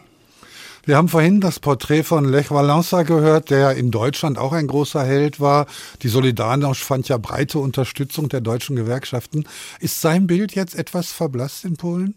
Wir 0.85 0.97
haben 0.97 1.07
vorhin 1.07 1.39
das 1.39 1.61
Porträt 1.61 2.03
von 2.03 2.25
Lech 2.25 2.51
Walesa 2.51 3.03
gehört, 3.03 3.49
der 3.49 3.77
in 3.77 3.89
Deutschland 3.89 4.37
auch 4.37 4.51
ein 4.51 4.67
großer 4.67 5.01
Held 5.01 5.39
war. 5.39 5.65
Die 6.01 6.09
Solidarność 6.09 6.83
fand 6.83 7.07
ja 7.07 7.17
breite 7.17 7.59
Unterstützung 7.59 8.27
der 8.27 8.41
deutschen 8.41 8.75
Gewerkschaften. 8.75 9.45
Ist 9.79 10.01
sein 10.01 10.27
Bild 10.27 10.55
jetzt 10.55 10.75
etwas 10.75 11.13
verblasst 11.13 11.63
in 11.63 11.77
Polen? 11.77 12.15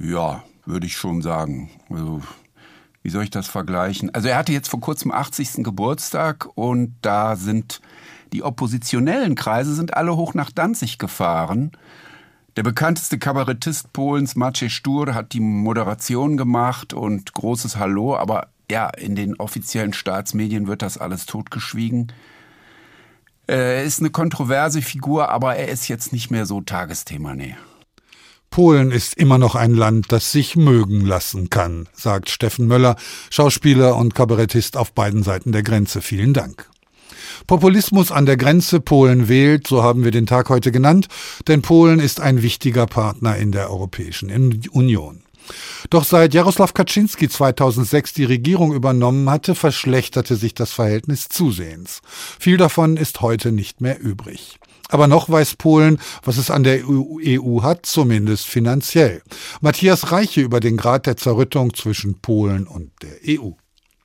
Ja, 0.00 0.42
würde 0.66 0.86
ich 0.86 0.96
schon 0.96 1.22
sagen. 1.22 1.70
Also, 1.90 2.22
wie 3.04 3.10
soll 3.10 3.22
ich 3.22 3.30
das 3.30 3.46
vergleichen? 3.46 4.12
Also 4.12 4.26
er 4.26 4.36
hatte 4.36 4.52
jetzt 4.52 4.68
vor 4.68 4.80
kurzem 4.80 5.12
80. 5.12 5.62
Geburtstag 5.62 6.48
und 6.56 6.96
da 7.02 7.36
sind 7.36 7.80
die 8.32 8.42
oppositionellen 8.42 9.36
Kreise 9.36 9.74
sind 9.74 9.96
alle 9.96 10.16
hoch 10.16 10.34
nach 10.34 10.50
Danzig 10.50 10.98
gefahren. 10.98 11.70
Der 12.58 12.64
bekannteste 12.64 13.20
Kabarettist 13.20 13.92
Polens, 13.92 14.34
Maciej 14.34 14.68
Stur, 14.68 15.14
hat 15.14 15.32
die 15.32 15.38
Moderation 15.38 16.36
gemacht 16.36 16.92
und 16.92 17.32
großes 17.32 17.76
Hallo, 17.76 18.16
aber 18.16 18.48
ja, 18.68 18.88
in 18.88 19.14
den 19.14 19.36
offiziellen 19.36 19.92
Staatsmedien 19.92 20.66
wird 20.66 20.82
das 20.82 20.98
alles 20.98 21.26
totgeschwiegen. 21.26 22.12
Er 23.46 23.84
ist 23.84 24.00
eine 24.00 24.10
kontroverse 24.10 24.82
Figur, 24.82 25.28
aber 25.28 25.54
er 25.54 25.68
ist 25.68 25.86
jetzt 25.86 26.12
nicht 26.12 26.32
mehr 26.32 26.46
so 26.46 26.60
Tagesthema, 26.60 27.36
nee. 27.36 27.54
Polen 28.50 28.90
ist 28.90 29.14
immer 29.14 29.38
noch 29.38 29.54
ein 29.54 29.74
Land, 29.74 30.10
das 30.10 30.32
sich 30.32 30.56
mögen 30.56 31.06
lassen 31.06 31.50
kann, 31.50 31.88
sagt 31.92 32.28
Steffen 32.28 32.66
Möller, 32.66 32.96
Schauspieler 33.30 33.94
und 33.94 34.16
Kabarettist 34.16 34.76
auf 34.76 34.92
beiden 34.92 35.22
Seiten 35.22 35.52
der 35.52 35.62
Grenze. 35.62 36.02
Vielen 36.02 36.32
Dank. 36.32 36.68
Populismus 37.46 38.12
an 38.12 38.26
der 38.26 38.36
Grenze 38.36 38.80
Polen 38.80 39.28
wählt, 39.28 39.66
so 39.66 39.82
haben 39.82 40.04
wir 40.04 40.10
den 40.10 40.26
Tag 40.26 40.48
heute 40.48 40.72
genannt, 40.72 41.08
denn 41.46 41.62
Polen 41.62 42.00
ist 42.00 42.20
ein 42.20 42.42
wichtiger 42.42 42.86
Partner 42.86 43.36
in 43.36 43.52
der 43.52 43.70
Europäischen 43.70 44.30
Union. 44.70 45.22
Doch 45.90 46.04
seit 46.04 46.34
Jaroslaw 46.34 46.72
Kaczynski 46.72 47.28
2006 47.28 48.12
die 48.12 48.24
Regierung 48.24 48.72
übernommen 48.72 49.30
hatte, 49.30 49.54
verschlechterte 49.54 50.36
sich 50.36 50.54
das 50.54 50.72
Verhältnis 50.72 51.28
zusehends. 51.28 52.00
Viel 52.38 52.56
davon 52.56 52.96
ist 52.96 53.20
heute 53.20 53.52
nicht 53.52 53.80
mehr 53.80 54.00
übrig. 54.00 54.58
Aber 54.90 55.06
noch 55.06 55.28
weiß 55.28 55.56
Polen, 55.56 55.98
was 56.22 56.38
es 56.38 56.50
an 56.50 56.64
der 56.64 56.88
EU 56.88 57.20
e 57.20 57.38
hat, 57.62 57.84
zumindest 57.84 58.46
finanziell. 58.46 59.22
Matthias 59.60 60.12
Reiche 60.12 60.40
über 60.40 60.60
den 60.60 60.76
Grad 60.76 61.06
der 61.06 61.16
Zerrüttung 61.16 61.74
zwischen 61.74 62.20
Polen 62.20 62.66
und 62.66 62.90
der 63.02 63.40
EU. 63.40 63.52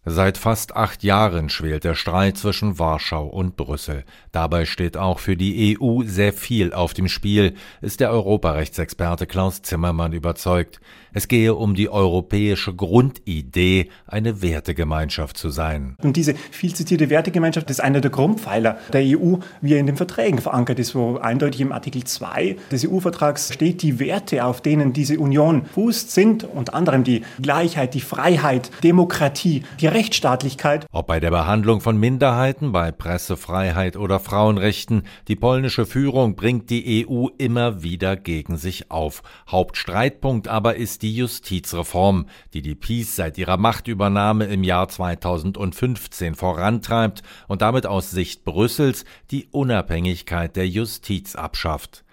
Seit 0.06 0.38
fast 0.38 0.76
acht 0.76 1.01
Jahren 1.04 1.47
schwelt 1.47 1.86
der 1.86 1.95
Streit 1.95 2.38
zwischen 2.38 2.78
Warschau 2.78 3.26
und 3.26 3.56
Brüssel. 3.56 4.04
Dabei 4.34 4.66
steht 4.66 4.97
auch 4.97 5.20
für 5.20 5.38
die 5.38 5.78
EU 5.80 6.04
sehr 6.04 6.34
viel 6.34 6.74
auf 6.74 6.93
dem 6.93 7.08
Spiel, 7.08 7.56
ist 7.80 8.01
der 8.01 8.12
Europarechtsexperte 8.12 9.28
Klaus 9.28 9.62
Zimmermann 9.62 10.12
überzeugt. 10.12 10.82
Es 11.16 11.28
gehe 11.28 11.53
um 11.53 11.76
die 11.76 11.89
europäische 11.89 12.74
Grundidee, 12.74 13.89
eine 14.07 14.41
Wertegemeinschaft 14.41 15.38
zu 15.38 15.49
sein. 15.49 15.95
Und 16.01 16.18
diese 16.18 16.34
viel 16.34 16.74
zitierte 16.74 17.11
Wertegemeinschaft 17.11 17.70
ist 17.70 17.82
einer 17.82 18.01
der 18.01 18.09
Grundpfeiler 18.09 18.80
der 18.91 19.01
EU, 19.01 19.36
wie 19.61 19.74
er 19.74 19.80
in 19.80 19.86
den 19.86 19.95
Verträgen 19.95 20.39
verankert 20.39 20.80
ist, 20.80 20.95
wo 20.95 21.18
eindeutig 21.18 21.61
im 21.61 21.72
Artikel 21.72 22.03
2 22.03 22.55
des 22.72 22.88
EU-Vertrags 22.88 23.53
steht, 23.53 23.84
die 23.84 23.99
Werte, 23.99 24.43
auf 24.43 24.61
denen 24.61 24.91
diese 24.91 25.20
Union 25.20 25.66
fußt, 25.66 26.09
sind 26.09 26.45
unter 26.45 26.74
anderem 26.74 27.03
die 27.03 27.22
Gleichheit, 27.39 27.93
die 27.93 28.01
Freiheit, 28.01 28.72
Demokratie, 28.84 29.64
die 29.80 29.88
Rechtsstaatlichkeit. 29.88 30.88
Ob 30.91 31.05
bei 31.05 31.20
der 31.20 31.30
Behandlung 31.30 31.80
von 31.80 31.95
Minderheiten, 31.99 32.72
bei 32.72 32.91
Pressefreiheit 32.91 33.97
oder 33.97 34.20
Frauenrechten, 34.20 35.03
die 35.28 35.36
polnische 35.36 35.86
Führung 35.86 36.36
bringt 36.36 36.72
die 36.72 37.05
EU 37.07 37.28
immer 37.38 37.84
wieder 37.84 38.16
gegen 38.16 38.57
sich 38.57 38.89
auf. 38.89 39.22
Hauptstreitpunkt 39.47 40.47
aber 40.47 40.76
ist 40.76 41.03
die 41.04 41.16
Justizreform, 41.16 42.28
die 42.54 42.62
die 42.62 42.76
PiS 42.76 43.16
seit 43.16 43.38
ihrer 43.38 43.58
Machtübernahme 43.58 44.45
im 44.45 44.64
Jahr 44.64 44.88
2015 44.88 46.34
vorantreibt 46.34 47.22
und 47.47 47.62
damit 47.62 47.86
aus 47.86 48.10
Sicht 48.10 48.43
Brüssels 48.45 49.06
die 49.30 49.47
Unabhängigkeit 49.51 50.56
der 50.56 50.68
Justiz 50.68 51.36
abschafft. 51.36 52.04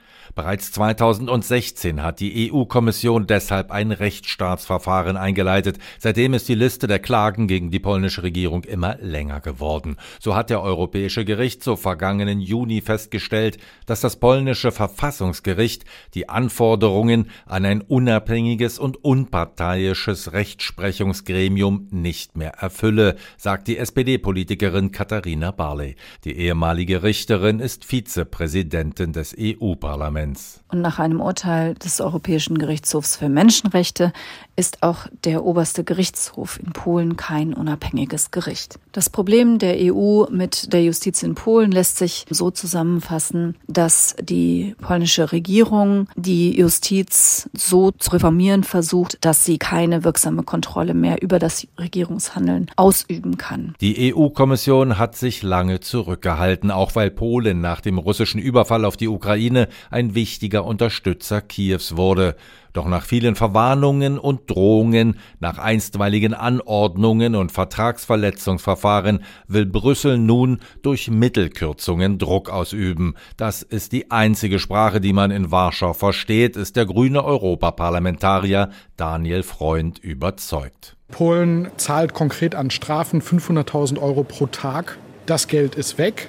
Bereits 0.40 0.72
2016 0.72 2.02
hat 2.02 2.18
die 2.18 2.50
EU-Kommission 2.50 3.26
deshalb 3.26 3.70
ein 3.70 3.92
Rechtsstaatsverfahren 3.92 5.18
eingeleitet. 5.18 5.78
Seitdem 5.98 6.32
ist 6.32 6.48
die 6.48 6.54
Liste 6.54 6.86
der 6.86 6.98
Klagen 6.98 7.46
gegen 7.46 7.70
die 7.70 7.78
polnische 7.78 8.22
Regierung 8.22 8.64
immer 8.64 8.96
länger 9.02 9.40
geworden. 9.40 9.98
So 10.18 10.34
hat 10.34 10.48
der 10.48 10.62
Europäische 10.62 11.26
Gerichtshof 11.26 11.82
vergangenen 11.82 12.40
Juni 12.40 12.80
festgestellt, 12.80 13.58
dass 13.84 14.00
das 14.00 14.16
polnische 14.16 14.72
Verfassungsgericht 14.72 15.84
die 16.14 16.30
Anforderungen 16.30 17.28
an 17.44 17.66
ein 17.66 17.82
unabhängiges 17.82 18.78
und 18.78 19.04
unparteiisches 19.04 20.32
Rechtsprechungsgremium 20.32 21.88
nicht 21.90 22.38
mehr 22.38 22.52
erfülle, 22.52 23.16
sagt 23.36 23.68
die 23.68 23.76
SPD-Politikerin 23.76 24.90
Katharina 24.90 25.50
Barley. 25.50 25.96
Die 26.24 26.38
ehemalige 26.38 27.02
Richterin 27.02 27.60
ist 27.60 27.84
Vizepräsidentin 27.84 29.12
des 29.12 29.36
EU-Parlaments. 29.38 30.29
Und 30.68 30.80
nach 30.80 30.98
einem 30.98 31.20
Urteil 31.20 31.74
des 31.74 32.00
Europäischen 32.00 32.58
Gerichtshofs 32.58 33.16
für 33.16 33.28
Menschenrechte 33.28 34.12
ist 34.60 34.82
auch 34.82 35.06
der 35.24 35.42
oberste 35.46 35.84
Gerichtshof 35.84 36.60
in 36.60 36.74
Polen 36.74 37.16
kein 37.16 37.54
unabhängiges 37.54 38.30
Gericht. 38.30 38.78
Das 38.92 39.08
Problem 39.08 39.58
der 39.58 39.76
EU 39.78 40.26
mit 40.30 40.74
der 40.74 40.84
Justiz 40.84 41.22
in 41.22 41.34
Polen 41.34 41.72
lässt 41.72 41.96
sich 41.96 42.26
so 42.28 42.50
zusammenfassen, 42.50 43.56
dass 43.68 44.14
die 44.20 44.76
polnische 44.82 45.32
Regierung 45.32 46.08
die 46.14 46.58
Justiz 46.58 47.48
so 47.54 47.90
zu 47.90 48.10
reformieren 48.10 48.62
versucht, 48.62 49.24
dass 49.24 49.46
sie 49.46 49.56
keine 49.56 50.04
wirksame 50.04 50.42
Kontrolle 50.42 50.92
mehr 50.92 51.22
über 51.22 51.38
das 51.38 51.66
Regierungshandeln 51.78 52.70
ausüben 52.76 53.38
kann. 53.38 53.74
Die 53.80 54.14
EU-Kommission 54.14 54.98
hat 54.98 55.16
sich 55.16 55.42
lange 55.42 55.80
zurückgehalten, 55.80 56.70
auch 56.70 56.94
weil 56.94 57.10
Polen 57.10 57.62
nach 57.62 57.80
dem 57.80 57.96
russischen 57.96 58.42
Überfall 58.42 58.84
auf 58.84 58.98
die 58.98 59.08
Ukraine 59.08 59.68
ein 59.90 60.14
wichtiger 60.14 60.66
Unterstützer 60.66 61.40
Kiews 61.40 61.96
wurde. 61.96 62.36
Doch 62.72 62.86
nach 62.86 63.04
vielen 63.04 63.34
Verwarnungen 63.34 64.18
und 64.18 64.48
Drohungen, 64.48 65.18
nach 65.40 65.58
einstweiligen 65.58 66.34
Anordnungen 66.34 67.34
und 67.34 67.52
Vertragsverletzungsverfahren 67.52 69.24
will 69.48 69.66
Brüssel 69.66 70.18
nun 70.18 70.60
durch 70.82 71.10
Mittelkürzungen 71.10 72.18
Druck 72.18 72.50
ausüben. 72.50 73.14
Das 73.36 73.62
ist 73.62 73.92
die 73.92 74.10
einzige 74.10 74.58
Sprache, 74.58 75.00
die 75.00 75.12
man 75.12 75.30
in 75.30 75.50
Warschau 75.50 75.92
versteht, 75.92 76.56
ist 76.56 76.76
der 76.76 76.86
grüne 76.86 77.24
Europaparlamentarier 77.24 78.70
Daniel 78.96 79.42
Freund 79.42 79.98
überzeugt. 79.98 80.96
Polen 81.10 81.68
zahlt 81.76 82.14
konkret 82.14 82.54
an 82.54 82.70
Strafen 82.70 83.20
500.000 83.20 84.00
Euro 84.00 84.22
pro 84.22 84.46
Tag. 84.46 84.96
Das 85.26 85.48
Geld 85.48 85.74
ist 85.74 85.98
weg. 85.98 86.28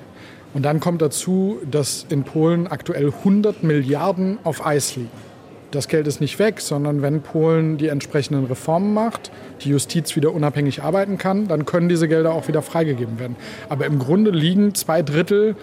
Und 0.53 0.63
dann 0.63 0.79
kommt 0.79 1.01
dazu, 1.01 1.59
dass 1.69 2.05
in 2.09 2.23
Polen 2.23 2.67
aktuell 2.67 3.07
100 3.07 3.63
Milliarden 3.63 4.37
auf 4.43 4.65
Eis 4.65 4.95
liegen. 4.95 5.30
Das 5.71 5.87
Geld 5.87 6.05
ist 6.05 6.19
nicht 6.19 6.37
weg, 6.37 6.59
sondern 6.59 7.01
wenn 7.01 7.21
Polen 7.21 7.77
die 7.77 7.87
entsprechenden 7.87 8.45
Reformen 8.45 8.93
macht, 8.93 9.31
die 9.61 9.69
Justiz 9.69 10.17
wieder 10.17 10.33
unabhängig 10.33 10.83
arbeiten 10.83 11.17
kann, 11.17 11.47
dann 11.47 11.65
können 11.65 11.87
diese 11.87 12.09
Gelder 12.09 12.33
auch 12.33 12.49
wieder 12.49 12.61
freigegeben 12.61 13.19
werden. 13.19 13.37
Aber 13.69 13.85
im 13.85 13.97
Grunde 13.97 14.31
liegen 14.31 14.75
zwei 14.75 15.01
Drittel 15.01 15.55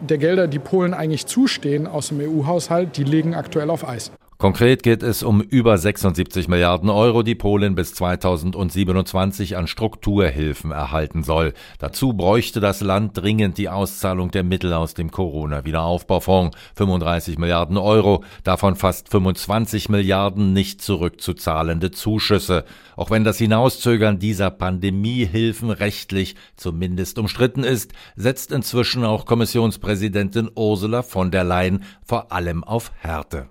der 0.00 0.16
Gelder, 0.16 0.48
die 0.48 0.58
Polen 0.58 0.94
eigentlich 0.94 1.26
zustehen 1.26 1.86
aus 1.86 2.08
dem 2.08 2.20
EU-Haushalt, 2.20 2.96
die 2.96 3.04
liegen 3.04 3.34
aktuell 3.34 3.68
auf 3.68 3.86
Eis. 3.86 4.10
Konkret 4.40 4.82
geht 4.82 5.02
es 5.02 5.22
um 5.22 5.42
über 5.42 5.76
76 5.76 6.48
Milliarden 6.48 6.88
Euro, 6.88 7.22
die 7.22 7.34
Polen 7.34 7.74
bis 7.74 7.92
2027 7.92 9.58
an 9.58 9.66
Strukturhilfen 9.66 10.70
erhalten 10.70 11.22
soll. 11.24 11.52
Dazu 11.78 12.14
bräuchte 12.14 12.58
das 12.58 12.80
Land 12.80 13.18
dringend 13.18 13.58
die 13.58 13.68
Auszahlung 13.68 14.30
der 14.30 14.42
Mittel 14.42 14.72
aus 14.72 14.94
dem 14.94 15.10
Corona-Wiederaufbaufonds, 15.10 16.56
35 16.74 17.38
Milliarden 17.38 17.76
Euro, 17.76 18.24
davon 18.42 18.76
fast 18.76 19.10
25 19.10 19.90
Milliarden 19.90 20.54
nicht 20.54 20.80
zurückzuzahlende 20.80 21.90
Zuschüsse. 21.90 22.64
Auch 22.96 23.10
wenn 23.10 23.24
das 23.24 23.36
Hinauszögern 23.36 24.18
dieser 24.18 24.50
Pandemiehilfen 24.50 25.68
rechtlich 25.68 26.34
zumindest 26.56 27.18
umstritten 27.18 27.62
ist, 27.62 27.92
setzt 28.16 28.52
inzwischen 28.52 29.04
auch 29.04 29.26
Kommissionspräsidentin 29.26 30.50
Ursula 30.54 31.02
von 31.02 31.30
der 31.30 31.44
Leyen 31.44 31.84
vor 32.06 32.32
allem 32.32 32.64
auf 32.64 32.90
Härte. 33.00 33.50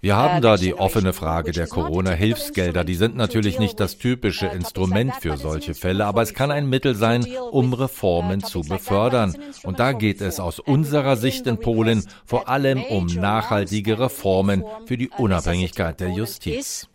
Wir 0.00 0.16
haben 0.16 0.40
da 0.40 0.56
die 0.56 0.72
offene 0.72 1.12
Frage 1.12 1.52
der 1.52 1.66
Corona-Hilfsgelder. 1.66 2.82
Die 2.82 2.94
sind 2.94 3.14
natürlich 3.14 3.58
nicht 3.58 3.78
das 3.78 3.98
typische 3.98 4.46
Instrument 4.46 5.12
für 5.20 5.36
solche 5.36 5.74
Fälle, 5.74 6.06
aber 6.06 6.22
es 6.22 6.32
kann 6.32 6.50
ein 6.50 6.66
Mittel 6.66 6.94
sein, 6.94 7.26
um 7.50 7.74
Reformen 7.74 8.42
zu 8.42 8.62
befördern. 8.62 9.36
Und 9.64 9.80
da 9.80 9.92
geht 9.92 10.22
es 10.22 10.40
aus 10.40 10.60
unserer 10.60 11.18
Sicht 11.18 11.46
in 11.46 11.58
Polen 11.58 12.06
vor 12.24 12.48
allem 12.48 12.82
um 12.84 13.04
nachhaltige 13.04 13.98
Reformen 13.98 14.64
für 14.86 14.96
die 14.96 15.10
Unabhängigkeit 15.10 16.00
der 16.00 16.08
Justiz. 16.08 16.89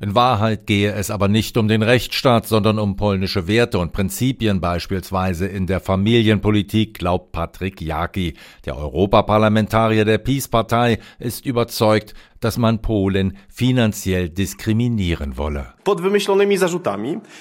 In 0.00 0.14
Wahrheit 0.14 0.66
gehe 0.66 0.92
es 0.92 1.10
aber 1.10 1.28
nicht 1.28 1.58
um 1.58 1.68
den 1.68 1.82
Rechtsstaat, 1.82 2.46
sondern 2.46 2.78
um 2.78 2.96
polnische 2.96 3.46
Werte 3.48 3.78
und 3.78 3.92
Prinzipien, 3.92 4.62
beispielsweise 4.62 5.46
in 5.46 5.66
der 5.66 5.78
Familienpolitik, 5.78 6.98
glaubt 6.98 7.32
Patrick 7.32 7.82
Jaki. 7.82 8.32
Der 8.64 8.78
Europaparlamentarier 8.78 10.06
der 10.06 10.16
Peace-Partei 10.16 11.00
ist 11.18 11.44
überzeugt, 11.44 12.14
dass 12.46 12.58
man 12.58 12.78
Polen 12.78 13.36
finanziell 13.48 14.28
diskriminieren 14.28 15.36
wolle. 15.36 15.74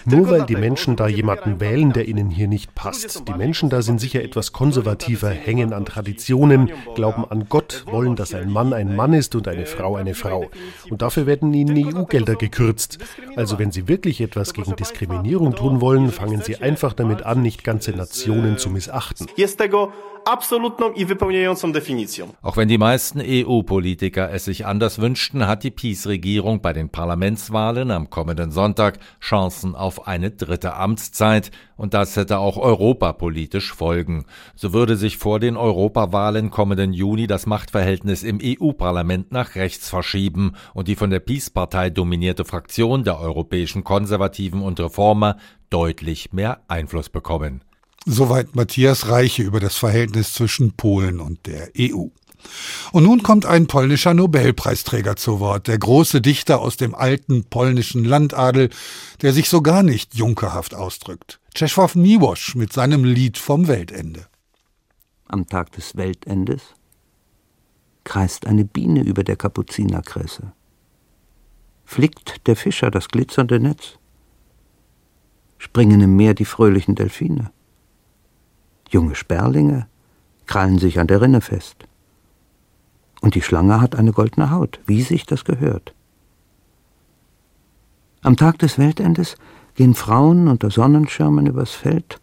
Nur 0.05 0.29
weil 0.31 0.45
die 0.47 0.55
Menschen 0.55 0.95
da 0.95 1.07
jemanden 1.07 1.59
wählen, 1.59 1.93
der 1.93 2.07
ihnen 2.07 2.31
hier 2.31 2.47
nicht 2.47 2.73
passt. 2.73 3.27
Die 3.27 3.33
Menschen 3.33 3.69
da 3.69 3.83
sind 3.83 4.01
sicher 4.01 4.23
etwas 4.23 4.51
konservativer, 4.51 5.29
hängen 5.29 5.73
an 5.73 5.85
Traditionen, 5.85 6.71
glauben 6.95 7.23
an 7.23 7.45
Gott, 7.49 7.85
wollen, 7.85 8.15
dass 8.15 8.33
ein 8.33 8.49
Mann 8.49 8.73
ein 8.73 8.95
Mann 8.95 9.13
ist 9.13 9.35
und 9.35 9.47
eine 9.47 9.67
Frau 9.67 9.95
eine 9.95 10.15
Frau. 10.15 10.49
Und 10.89 11.03
dafür 11.03 11.27
werden 11.27 11.53
ihnen 11.53 11.95
EU-Gelder 11.95 12.35
gekürzt. 12.35 12.97
Also 13.35 13.59
wenn 13.59 13.71
sie 13.71 13.87
wirklich 13.87 14.21
etwas 14.21 14.55
gegen 14.55 14.75
Diskriminierung 14.75 15.53
tun 15.53 15.81
wollen, 15.81 16.11
fangen 16.11 16.41
sie 16.41 16.57
einfach 16.57 16.93
damit 16.93 17.21
an, 17.21 17.43
nicht 17.43 17.63
ganze 17.63 17.91
Nationen 17.91 18.57
zu 18.57 18.71
missachten 18.71 19.27
absolutną 20.25 20.91
i 20.91 21.05
wypełniającą 21.05 21.71
definicją. 21.71 22.27
Auch 22.41 22.57
wenn 22.57 22.67
die 22.67 22.77
meisten 22.77 23.21
EU-Politiker 23.21 24.29
es 24.33 24.45
sich 24.45 24.65
anders 24.65 24.99
wünschten, 24.99 25.47
hat 25.47 25.63
die 25.63 25.71
PiS-Regierung 25.71 26.61
bei 26.61 26.73
den 26.73 26.89
Parlamentswahlen 26.89 27.91
am 27.91 28.09
kommenden 28.09 28.51
Sonntag 28.51 28.99
Chancen 29.21 29.75
auf 29.75 30.07
eine 30.07 30.31
dritte 30.31 30.75
Amtszeit 30.75 31.51
und 31.77 31.93
das 31.93 32.15
hätte 32.15 32.39
auch 32.39 32.57
europapolitisch 32.57 33.73
Folgen. 33.73 34.25
So 34.55 34.73
würde 34.73 34.95
sich 34.95 35.17
vor 35.17 35.39
den 35.39 35.57
Europawahlen 35.57 36.49
kommenden 36.49 36.93
Juni 36.93 37.27
das 37.27 37.45
Machtverhältnis 37.45 38.23
im 38.23 38.39
EU-Parlament 38.41 39.31
nach 39.31 39.55
rechts 39.55 39.89
verschieben 39.89 40.53
und 40.73 40.87
die 40.87 40.95
von 40.95 41.09
der 41.09 41.19
PiS-Partei 41.19 41.89
dominierte 41.89 42.45
Fraktion 42.45 43.03
der 43.03 43.19
europäischen 43.19 43.83
Konservativen 43.83 44.61
und 44.61 44.79
Reformer 44.79 45.37
deutlich 45.69 46.33
mehr 46.33 46.61
Einfluss 46.67 47.09
bekommen. 47.09 47.61
Soweit 48.07 48.55
Matthias 48.55 49.09
Reiche 49.09 49.41
über 49.41 49.59
das 49.59 49.77
Verhältnis 49.77 50.33
zwischen 50.33 50.73
Polen 50.73 51.19
und 51.19 51.47
der 51.47 51.71
EU. 51.79 52.09
Und 52.91 53.03
nun 53.03 53.23
kommt 53.23 53.47
ein 53.47 53.65
polnischer 53.65 54.13
Nobelpreisträger 54.13 55.15
zu 55.15 55.39
Wort, 55.39 55.67
der 55.67 55.79
große 55.79 56.21
Dichter 56.21 56.59
aus 56.59 56.77
dem 56.77 56.93
alten 56.93 57.45
polnischen 57.45 58.05
Landadel, 58.05 58.69
der 59.23 59.33
sich 59.33 59.49
so 59.49 59.63
gar 59.63 59.81
nicht 59.81 60.13
junkerhaft 60.13 60.75
ausdrückt. 60.75 61.39
Czesław 61.55 61.95
Miłosz 61.95 62.53
mit 62.55 62.73
seinem 62.73 63.05
Lied 63.05 63.39
vom 63.39 63.67
Weltende. 63.67 64.27
Am 65.27 65.47
Tag 65.47 65.71
des 65.71 65.95
Weltendes 65.95 66.61
kreist 68.03 68.45
eine 68.45 68.65
Biene 68.65 69.01
über 69.01 69.23
der 69.23 69.35
Kapuzinerkresse. 69.35 70.51
Flickt 71.85 72.45
der 72.45 72.55
Fischer 72.55 72.91
das 72.91 73.07
glitzernde 73.07 73.59
Netz. 73.59 73.97
Springen 75.57 76.01
im 76.01 76.15
Meer 76.15 76.35
die 76.35 76.45
fröhlichen 76.45 76.93
Delfine. 76.93 77.54
Junge 78.95 79.15
Sperlinge 79.15 79.87
krallen 80.45 80.79
sich 80.79 80.99
an 81.01 81.07
der 81.07 81.19
Rinne 81.19 81.41
fest. 81.41 81.75
Und 83.19 83.35
die 83.35 83.41
Schlange 83.41 83.81
hat 83.81 83.93
eine 83.93 84.13
goldene 84.13 84.51
Haut, 84.51 84.79
wie 84.85 85.01
sich 85.01 85.25
das 85.25 85.43
gehört. 85.43 85.93
Am 88.21 88.37
Tag 88.37 88.57
des 88.59 88.77
Weltendes 88.77 89.35
gehen 89.73 89.95
Frauen 89.95 90.47
unter 90.47 90.71
Sonnenschirmen 90.71 91.45
übers 91.45 91.71
Feld, 91.71 92.21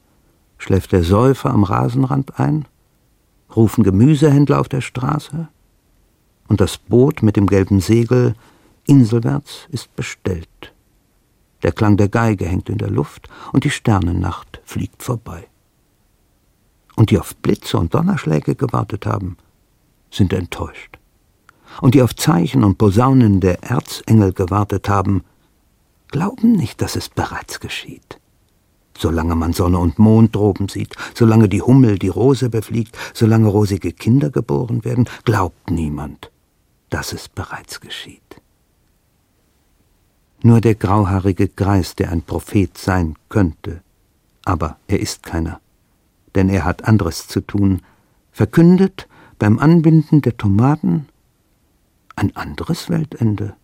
schläft 0.56 0.92
der 0.92 1.04
Säufer 1.04 1.50
am 1.50 1.64
Rasenrand 1.64 2.40
ein, 2.40 2.64
rufen 3.54 3.84
Gemüsehändler 3.84 4.58
auf 4.58 4.70
der 4.70 4.80
Straße, 4.80 5.48
und 6.48 6.62
das 6.62 6.78
Boot 6.78 7.22
mit 7.22 7.36
dem 7.36 7.48
gelben 7.48 7.80
Segel 7.80 8.34
inselwärts 8.86 9.68
ist 9.68 9.94
bestellt. 9.94 10.72
Der 11.64 11.72
Klang 11.72 11.98
der 11.98 12.08
Geige 12.08 12.46
hängt 12.46 12.70
in 12.70 12.78
der 12.78 12.90
Luft 12.90 13.28
und 13.52 13.64
die 13.64 13.70
Sternennacht 13.70 14.62
fliegt 14.64 15.02
vorbei 15.02 15.48
und 16.96 17.10
die 17.10 17.18
auf 17.18 17.36
Blitze 17.36 17.78
und 17.78 17.94
Donnerschläge 17.94 18.54
gewartet 18.54 19.06
haben, 19.06 19.36
sind 20.10 20.32
enttäuscht. 20.32 20.98
Und 21.80 21.94
die 21.94 22.02
auf 22.02 22.14
Zeichen 22.14 22.64
und 22.64 22.76
Posaunen 22.76 23.40
der 23.40 23.62
Erzengel 23.62 24.32
gewartet 24.32 24.88
haben, 24.88 25.24
glauben 26.08 26.52
nicht, 26.52 26.82
dass 26.82 26.96
es 26.96 27.08
bereits 27.08 27.60
geschieht. 27.60 28.18
Solange 28.96 29.34
man 29.34 29.54
Sonne 29.54 29.78
und 29.78 29.98
Mond 29.98 30.36
droben 30.36 30.68
sieht, 30.68 30.94
solange 31.14 31.48
die 31.48 31.62
Hummel 31.62 31.98
die 31.98 32.08
Rose 32.08 32.50
befliegt, 32.50 32.96
solange 33.14 33.48
rosige 33.48 33.92
Kinder 33.92 34.30
geboren 34.30 34.84
werden, 34.84 35.08
glaubt 35.24 35.70
niemand, 35.70 36.30
dass 36.90 37.12
es 37.12 37.28
bereits 37.28 37.80
geschieht. 37.80 38.20
Nur 40.42 40.60
der 40.60 40.74
grauhaarige 40.74 41.48
Greis, 41.48 41.94
der 41.94 42.10
ein 42.10 42.22
Prophet 42.22 42.76
sein 42.76 43.16
könnte, 43.28 43.80
aber 44.44 44.76
er 44.88 45.00
ist 45.00 45.22
keiner, 45.22 45.60
denn 46.34 46.48
er 46.48 46.64
hat 46.64 46.84
anderes 46.84 47.28
zu 47.28 47.40
tun, 47.40 47.82
verkündet 48.30 49.08
beim 49.38 49.58
Anbinden 49.58 50.22
der 50.22 50.36
Tomaten, 50.36 51.08
ein 52.16 52.36
anderes 52.36 52.90
Weltende 52.90 53.54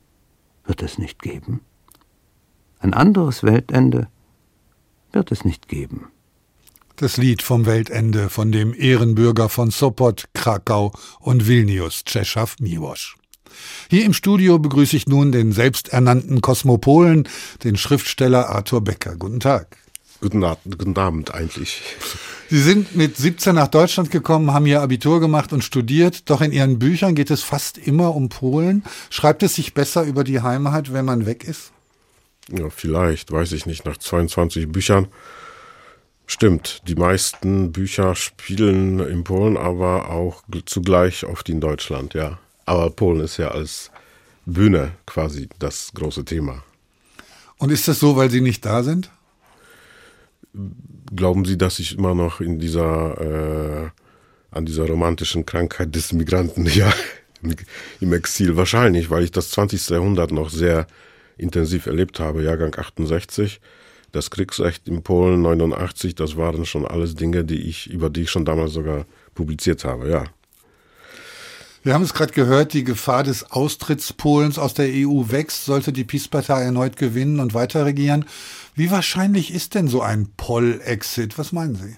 wird 0.64 0.82
es 0.82 0.98
nicht 0.98 1.22
geben. 1.22 1.60
Ein 2.80 2.94
anderes 2.94 3.42
Weltende 3.42 4.08
wird 5.12 5.32
es 5.32 5.44
nicht 5.44 5.68
geben. 5.68 6.08
Das 6.96 7.16
Lied 7.16 7.42
vom 7.42 7.66
Weltende 7.66 8.28
von 8.28 8.50
dem 8.50 8.74
Ehrenbürger 8.74 9.48
von 9.48 9.70
Sopot, 9.70 10.24
Krakau 10.34 10.92
und 11.20 11.46
Vilnius, 11.46 12.02
Czesław 12.04 12.56
Miłosz. 12.60 13.16
Hier 13.88 14.04
im 14.04 14.12
Studio 14.12 14.58
begrüße 14.58 14.96
ich 14.96 15.06
nun 15.06 15.32
den 15.32 15.52
selbsternannten 15.52 16.40
Kosmopolen, 16.40 17.28
den 17.64 17.76
Schriftsteller 17.76 18.48
Arthur 18.48 18.82
Becker. 18.82 19.16
Guten 19.16 19.40
Tag. 19.40 19.76
Guten, 20.20 20.44
guten 20.64 20.98
Abend 20.98 21.32
eigentlich. 21.32 21.82
Sie 22.50 22.60
sind 22.60 22.96
mit 22.96 23.16
17 23.16 23.54
nach 23.54 23.68
Deutschland 23.68 24.10
gekommen, 24.10 24.52
haben 24.52 24.66
Ihr 24.66 24.80
Abitur 24.80 25.20
gemacht 25.20 25.52
und 25.52 25.62
studiert. 25.62 26.30
Doch 26.30 26.40
in 26.40 26.52
Ihren 26.52 26.78
Büchern 26.78 27.14
geht 27.14 27.30
es 27.30 27.42
fast 27.42 27.78
immer 27.78 28.14
um 28.14 28.28
Polen. 28.28 28.84
Schreibt 29.10 29.42
es 29.42 29.54
sich 29.54 29.74
besser 29.74 30.04
über 30.04 30.24
die 30.24 30.40
Heimat, 30.40 30.92
wenn 30.92 31.04
man 31.04 31.26
weg 31.26 31.44
ist? 31.44 31.72
Ja, 32.50 32.70
vielleicht, 32.70 33.30
weiß 33.30 33.52
ich 33.52 33.66
nicht. 33.66 33.84
Nach 33.84 33.96
22 33.96 34.72
Büchern 34.72 35.08
Stimmt, 36.30 36.82
die 36.86 36.94
meisten 36.94 37.72
Bücher 37.72 38.14
spielen 38.14 39.00
in 39.00 39.24
Polen, 39.24 39.56
aber 39.56 40.10
auch 40.10 40.42
zugleich 40.66 41.24
oft 41.24 41.48
in 41.48 41.58
Deutschland, 41.58 42.12
ja. 42.12 42.38
Aber 42.66 42.90
Polen 42.90 43.20
ist 43.20 43.38
ja 43.38 43.48
als 43.48 43.90
Bühne 44.44 44.92
quasi 45.06 45.48
das 45.58 45.90
große 45.94 46.26
Thema. 46.26 46.62
Und 47.56 47.72
ist 47.72 47.88
das 47.88 47.98
so, 47.98 48.14
weil 48.14 48.28
Sie 48.28 48.42
nicht 48.42 48.66
da 48.66 48.82
sind? 48.82 49.10
Glauben 51.14 51.44
Sie, 51.44 51.58
dass 51.58 51.78
ich 51.78 51.96
immer 51.96 52.14
noch 52.14 52.40
in 52.40 52.58
dieser, 52.58 53.20
äh, 53.20 53.90
an 54.50 54.66
dieser 54.66 54.86
romantischen 54.86 55.46
Krankheit 55.46 55.94
des 55.94 56.12
Migranten, 56.12 56.66
ja, 56.72 56.92
im 58.00 58.12
Exil? 58.12 58.56
Wahrscheinlich, 58.56 59.10
weil 59.10 59.24
ich 59.24 59.30
das 59.30 59.50
20. 59.50 59.90
Jahrhundert 59.90 60.32
noch 60.32 60.50
sehr 60.50 60.86
intensiv 61.36 61.86
erlebt 61.86 62.18
habe, 62.18 62.42
Jahrgang 62.42 62.74
68 62.76 63.60
das 64.12 64.30
Kriegsrecht 64.30 64.88
in 64.88 65.02
Polen 65.02 65.42
89, 65.42 66.14
das 66.14 66.36
waren 66.36 66.64
schon 66.64 66.86
alles 66.86 67.14
Dinge, 67.14 67.44
die 67.44 67.60
ich, 67.68 67.88
über 67.90 68.10
die 68.10 68.22
ich 68.22 68.30
schon 68.30 68.44
damals 68.44 68.72
sogar 68.72 69.04
publiziert 69.34 69.84
habe, 69.84 70.10
ja. 70.10 70.24
Wir 71.84 71.94
haben 71.94 72.02
es 72.02 72.12
gerade 72.12 72.32
gehört, 72.32 72.72
die 72.72 72.84
Gefahr 72.84 73.22
des 73.22 73.50
Austritts 73.52 74.12
Polens 74.12 74.58
aus 74.58 74.74
der 74.74 74.88
EU 74.88 75.30
wächst, 75.30 75.64
sollte 75.64 75.92
die 75.92 76.04
PiS-Partei 76.04 76.62
erneut 76.62 76.96
gewinnen 76.96 77.38
und 77.38 77.54
weiter 77.54 77.86
regieren. 77.86 78.24
Wie 78.78 78.92
wahrscheinlich 78.92 79.52
ist 79.52 79.74
denn 79.74 79.88
so 79.88 80.02
ein 80.02 80.28
Poll-Exit? 80.36 81.36
Was 81.36 81.50
meinen 81.50 81.74
Sie? 81.74 81.96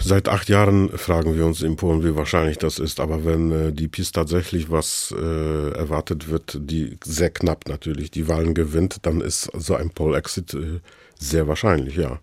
Seit 0.00 0.26
acht 0.26 0.48
Jahren 0.48 0.88
fragen 0.96 1.36
wir 1.36 1.44
uns 1.44 1.60
in 1.60 1.76
Polen, 1.76 2.02
wie 2.02 2.16
wahrscheinlich 2.16 2.56
das 2.56 2.78
ist. 2.78 2.98
Aber 2.98 3.26
wenn 3.26 3.52
äh, 3.52 3.72
die 3.74 3.88
PiS 3.88 4.12
tatsächlich 4.12 4.70
was 4.70 5.14
äh, 5.14 5.70
erwartet 5.72 6.30
wird, 6.30 6.56
die 6.62 6.96
sehr 7.04 7.28
knapp 7.28 7.68
natürlich 7.68 8.10
die 8.10 8.26
Wahlen 8.26 8.54
gewinnt, 8.54 9.00
dann 9.02 9.20
ist 9.20 9.50
so 9.52 9.74
ein 9.74 9.90
Poll-Exit 9.90 10.54
äh, 10.54 10.80
sehr 11.18 11.46
wahrscheinlich, 11.46 11.96
ja. 11.96 12.18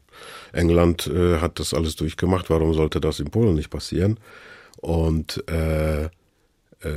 England 0.52 1.06
äh, 1.06 1.42
hat 1.42 1.60
das 1.60 1.76
alles 1.76 1.96
durchgemacht. 1.96 2.50
Warum 2.50 2.74
sollte 2.74 3.00
das 3.00 3.20
in 3.20 3.30
Polen 3.30 3.54
nicht 3.54 3.70
passieren? 3.70 4.20
Und 4.78 5.48
äh, 5.48 6.10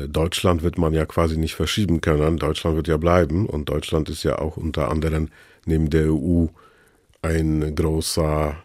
Deutschland 0.09 0.63
wird 0.63 0.79
man 0.79 0.95
ja 0.95 1.07
quasi 1.07 1.37
nicht 1.37 1.55
verschieben 1.55 2.01
können. 2.01 2.39
Deutschland 2.39 2.77
wird 2.77 2.89
ja 2.89 2.97
bleiben. 2.97 3.47
Und 3.47 3.69
Deutschland 3.69 4.09
ist 4.09 4.23
ja 4.23 4.39
auch 4.39 4.57
unter 4.57 4.91
anderem 4.91 5.29
neben 5.65 5.91
der 5.91 6.13
EU 6.13 6.47
ein 7.23 7.75
großer 7.75 8.57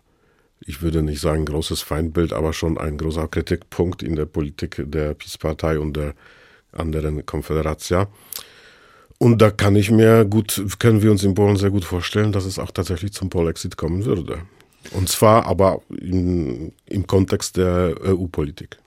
ich 0.65 0.81
würde 0.81 1.01
nicht 1.01 1.19
sagen 1.19 1.45
großes 1.45 1.81
Feindbild, 1.81 2.33
aber 2.33 2.53
schon 2.53 2.77
ein 2.77 2.97
großer 2.97 3.27
Kritikpunkt 3.27 4.03
in 4.03 4.15
der 4.15 4.25
Politik 4.25 4.83
der 4.85 5.13
PiS-Partei 5.15 5.79
und 5.79 5.97
der 5.97 6.13
anderen 6.71 7.25
Konföderation. 7.25 8.07
Und 9.17 9.41
da 9.41 9.51
kann 9.51 9.75
ich 9.75 9.91
mir 9.91 10.25
gut, 10.25 10.63
können 10.79 11.01
wir 11.01 11.11
uns 11.11 11.23
in 11.23 11.35
Polen 11.35 11.57
sehr 11.57 11.69
gut 11.69 11.83
vorstellen, 11.83 12.31
dass 12.31 12.45
es 12.45 12.59
auch 12.59 12.71
tatsächlich 12.71 13.13
zum 13.13 13.29
Polexit 13.29 13.77
kommen 13.77 14.05
würde. 14.05 14.39
Und 14.91 15.09
zwar 15.09 15.45
aber 15.45 15.81
in, 15.89 16.73
im 16.87 17.05
Kontext 17.05 17.57
der 17.57 17.95
EU-Politik. 18.03 18.77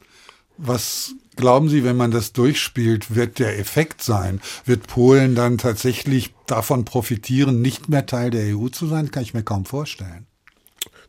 Was 0.57 1.15
glauben 1.37 1.69
Sie, 1.69 1.85
wenn 1.85 1.97
man 1.97 2.11
das 2.11 2.33
durchspielt, 2.33 3.15
wird 3.15 3.39
der 3.39 3.59
Effekt 3.59 4.03
sein? 4.03 4.41
Wird 4.65 4.87
Polen 4.87 5.35
dann 5.35 5.59
tatsächlich 5.59 6.35
davon 6.47 6.85
profitieren, 6.85 7.63
nicht 7.63 7.89
mehr 7.89 8.07
Teil 8.07 8.31
der 8.31 8.57
EU 8.57 8.69
zu 8.69 8.87
sein? 8.87 9.11
Kann 9.11 9.23
ich 9.23 9.35
mir 9.35 9.43
kaum 9.43 9.65
vorstellen. 9.65 10.27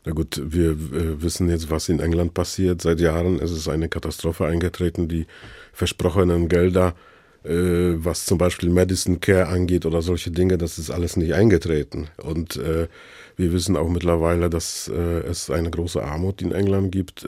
Na 0.04 0.12
gut, 0.12 0.40
wir 0.44 0.70
äh, 0.70 1.20
wissen 1.20 1.50
jetzt, 1.50 1.68
was 1.68 1.88
in 1.88 1.98
England 1.98 2.32
passiert. 2.32 2.80
Seit 2.80 3.00
Jahren 3.00 3.40
ist 3.40 3.50
es 3.50 3.68
eine 3.68 3.88
Katastrophe 3.88 4.46
eingetreten. 4.46 5.08
Die 5.08 5.26
versprochenen 5.72 6.48
Gelder, 6.48 6.94
äh, 7.42 7.94
was 7.96 8.24
zum 8.24 8.38
Beispiel 8.38 8.70
Medicine 8.70 9.18
Care 9.18 9.48
angeht 9.48 9.84
oder 9.84 10.02
solche 10.02 10.30
Dinge, 10.30 10.58
das 10.58 10.78
ist 10.78 10.90
alles 10.90 11.16
nicht 11.16 11.34
eingetreten. 11.34 12.06
Und 12.18 12.56
äh, 12.56 12.86
wir 13.36 13.52
wissen 13.52 13.76
auch 13.76 13.88
mittlerweile, 13.88 14.48
dass 14.48 14.88
es 14.88 15.50
eine 15.50 15.70
große 15.70 16.02
Armut 16.02 16.40
in 16.40 16.52
England 16.52 16.90
gibt. 16.90 17.26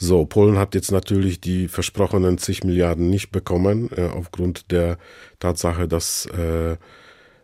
Äh, 0.00 0.04
so, 0.04 0.24
Polen 0.24 0.58
hat 0.58 0.74
jetzt 0.74 0.92
natürlich 0.92 1.40
die 1.40 1.68
versprochenen 1.68 2.38
zig 2.38 2.64
Milliarden 2.64 3.10
nicht 3.10 3.30
bekommen, 3.30 3.90
äh, 3.96 4.08
aufgrund 4.08 4.70
der 4.70 4.98
Tatsache, 5.38 5.88
dass 5.88 6.26
äh, 6.26 6.76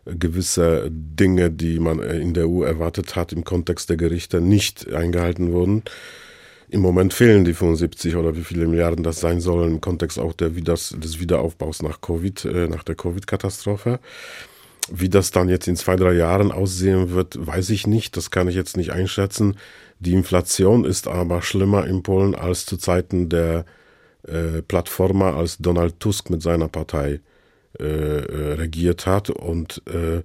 gewisse 0.05 0.89
Dinge, 0.89 1.51
die 1.51 1.79
man 1.79 1.99
in 1.99 2.33
der 2.33 2.47
EU 2.49 2.63
erwartet 2.63 3.15
hat, 3.15 3.33
im 3.33 3.43
Kontext 3.43 3.89
der 3.89 3.97
Gerichte 3.97 4.41
nicht 4.41 4.91
eingehalten 4.91 5.51
wurden. 5.51 5.83
Im 6.69 6.81
Moment 6.81 7.13
fehlen 7.13 7.43
die 7.43 7.53
75 7.53 8.15
oder 8.15 8.35
wie 8.35 8.43
viele 8.43 8.65
Milliarden 8.65 9.03
das 9.03 9.19
sein 9.19 9.41
sollen 9.41 9.73
im 9.73 9.81
Kontext 9.81 10.17
auch 10.17 10.33
der, 10.33 10.49
des 10.49 11.19
Wiederaufbaus 11.19 11.81
nach 11.81 11.99
Covid, 11.99 12.45
äh, 12.45 12.67
nach 12.67 12.83
der 12.83 12.95
Covid-Katastrophe. 12.95 13.99
Wie 14.89 15.09
das 15.09 15.31
dann 15.31 15.49
jetzt 15.49 15.67
in 15.67 15.75
zwei, 15.75 15.95
drei 15.95 16.13
Jahren 16.13 16.51
aussehen 16.51 17.11
wird, 17.11 17.35
weiß 17.45 17.69
ich 17.69 17.87
nicht. 17.87 18.17
Das 18.17 18.31
kann 18.31 18.47
ich 18.47 18.55
jetzt 18.55 18.77
nicht 18.77 18.91
einschätzen. 18.91 19.57
Die 20.01 20.13
Inflation 20.13 20.83
ist 20.83 21.07
aber 21.07 21.43
schlimmer 21.43 21.85
in 21.85 22.01
Polen 22.01 22.33
als 22.33 22.65
zu 22.65 22.77
Zeiten 22.77 23.29
der 23.29 23.65
äh, 24.23 24.63
Plattformer, 24.63 25.35
als 25.35 25.59
Donald 25.59 25.99
Tusk 25.99 26.31
mit 26.31 26.41
seiner 26.41 26.67
Partei 26.67 27.19
äh, 27.79 27.83
äh, 27.83 28.53
regiert 28.53 29.05
hat 29.05 29.29
und 29.29 29.83
äh, 29.87 30.23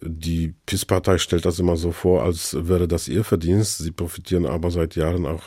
die 0.00 0.52
PIS-Partei 0.66 1.18
stellt 1.18 1.44
das 1.44 1.60
immer 1.60 1.76
so 1.76 1.92
vor, 1.92 2.24
als 2.24 2.56
wäre 2.58 2.88
das 2.88 3.06
ihr 3.06 3.22
Verdienst. 3.22 3.78
Sie 3.78 3.92
profitieren 3.92 4.46
aber 4.46 4.72
seit 4.72 4.96
Jahren 4.96 5.26
auch 5.26 5.44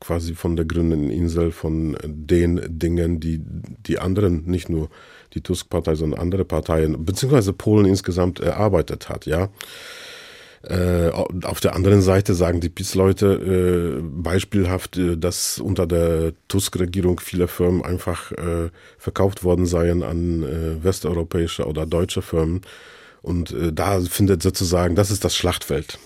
quasi 0.00 0.34
von 0.34 0.56
der 0.56 0.64
grünen 0.64 1.10
Insel, 1.10 1.52
von 1.52 1.98
den 2.04 2.62
Dingen, 2.66 3.20
die 3.20 3.42
die 3.86 3.98
anderen, 3.98 4.46
nicht 4.46 4.70
nur 4.70 4.88
die 5.34 5.42
Tusk-Partei, 5.42 5.94
sondern 5.94 6.20
andere 6.20 6.46
Parteien, 6.46 7.04
beziehungsweise 7.04 7.52
Polen 7.52 7.84
insgesamt 7.84 8.40
erarbeitet 8.40 9.10
hat, 9.10 9.26
ja. 9.26 9.50
Äh, 10.68 11.10
auf 11.10 11.60
der 11.60 11.74
anderen 11.74 12.00
Seite 12.00 12.34
sagen 12.34 12.60
die 12.60 12.70
PiS-Leute 12.70 13.98
äh, 13.98 14.02
beispielhaft, 14.02 14.96
äh, 14.96 15.16
dass 15.16 15.58
unter 15.58 15.86
der 15.86 16.32
Tusk-Regierung 16.48 17.20
viele 17.20 17.48
Firmen 17.48 17.84
einfach 17.84 18.32
äh, 18.32 18.70
verkauft 18.96 19.44
worden 19.44 19.66
seien 19.66 20.02
an 20.02 20.42
äh, 20.42 20.82
westeuropäische 20.82 21.66
oder 21.66 21.84
deutsche 21.84 22.22
Firmen. 22.22 22.62
Und 23.20 23.52
äh, 23.52 23.72
da 23.72 24.00
findet 24.00 24.42
sozusagen, 24.42 24.94
das 24.94 25.10
ist 25.10 25.24
das 25.24 25.36
Schlachtfeld. 25.36 25.98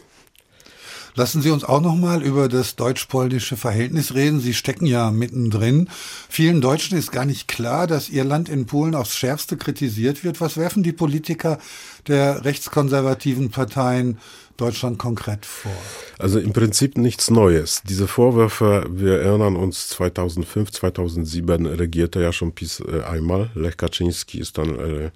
Lassen 1.18 1.42
Sie 1.42 1.50
uns 1.50 1.64
auch 1.64 1.80
noch 1.80 1.96
mal 1.96 2.22
über 2.22 2.48
das 2.48 2.76
deutsch-polnische 2.76 3.56
Verhältnis 3.56 4.14
reden. 4.14 4.38
Sie 4.38 4.54
stecken 4.54 4.86
ja 4.86 5.10
mittendrin. 5.10 5.88
Vielen 6.28 6.60
Deutschen 6.60 6.96
ist 6.96 7.10
gar 7.10 7.24
nicht 7.24 7.48
klar, 7.48 7.88
dass 7.88 8.08
ihr 8.08 8.22
Land 8.22 8.48
in 8.48 8.66
Polen 8.66 8.94
aufs 8.94 9.16
Schärfste 9.16 9.56
kritisiert 9.56 10.22
wird. 10.22 10.40
Was 10.40 10.56
werfen 10.56 10.84
die 10.84 10.92
Politiker 10.92 11.58
der 12.06 12.44
rechtskonservativen 12.44 13.50
Parteien 13.50 14.18
Deutschland 14.58 14.98
konkret 14.98 15.44
vor? 15.44 15.72
Also 16.20 16.38
im 16.38 16.52
Prinzip 16.52 16.96
nichts 16.96 17.32
Neues. 17.32 17.82
Diese 17.84 18.06
Vorwürfe, 18.06 18.86
wir 18.88 19.18
erinnern 19.18 19.56
uns, 19.56 19.88
2005, 19.88 20.70
2007 20.70 21.66
regierte 21.66 22.20
ja 22.20 22.32
schon 22.32 22.52
PiS 22.52 22.78
äh, 22.78 23.02
einmal. 23.02 23.50
Lech 23.56 23.76
Kaczynski 23.76 24.38
ist 24.38 24.56
dann 24.56 24.78
äh, 24.78 25.04
äh, 25.06 25.10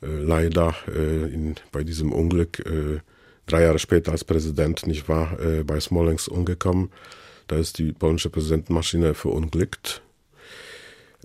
leider 0.00 0.74
äh, 0.86 1.30
in, 1.30 1.56
bei 1.70 1.84
diesem 1.84 2.12
Unglück 2.12 2.60
äh, 2.60 3.00
drei 3.48 3.62
Jahre 3.62 3.78
später 3.78 4.12
als 4.12 4.24
Präsident, 4.24 4.86
nicht 4.86 5.08
wahr, 5.08 5.38
äh, 5.40 5.64
bei 5.64 5.80
Smolensk 5.80 6.28
umgekommen. 6.28 6.90
Da 7.48 7.56
ist 7.56 7.78
die 7.78 7.92
polnische 7.92 8.30
Präsidentenmaschine 8.30 9.14
verunglückt. 9.14 10.02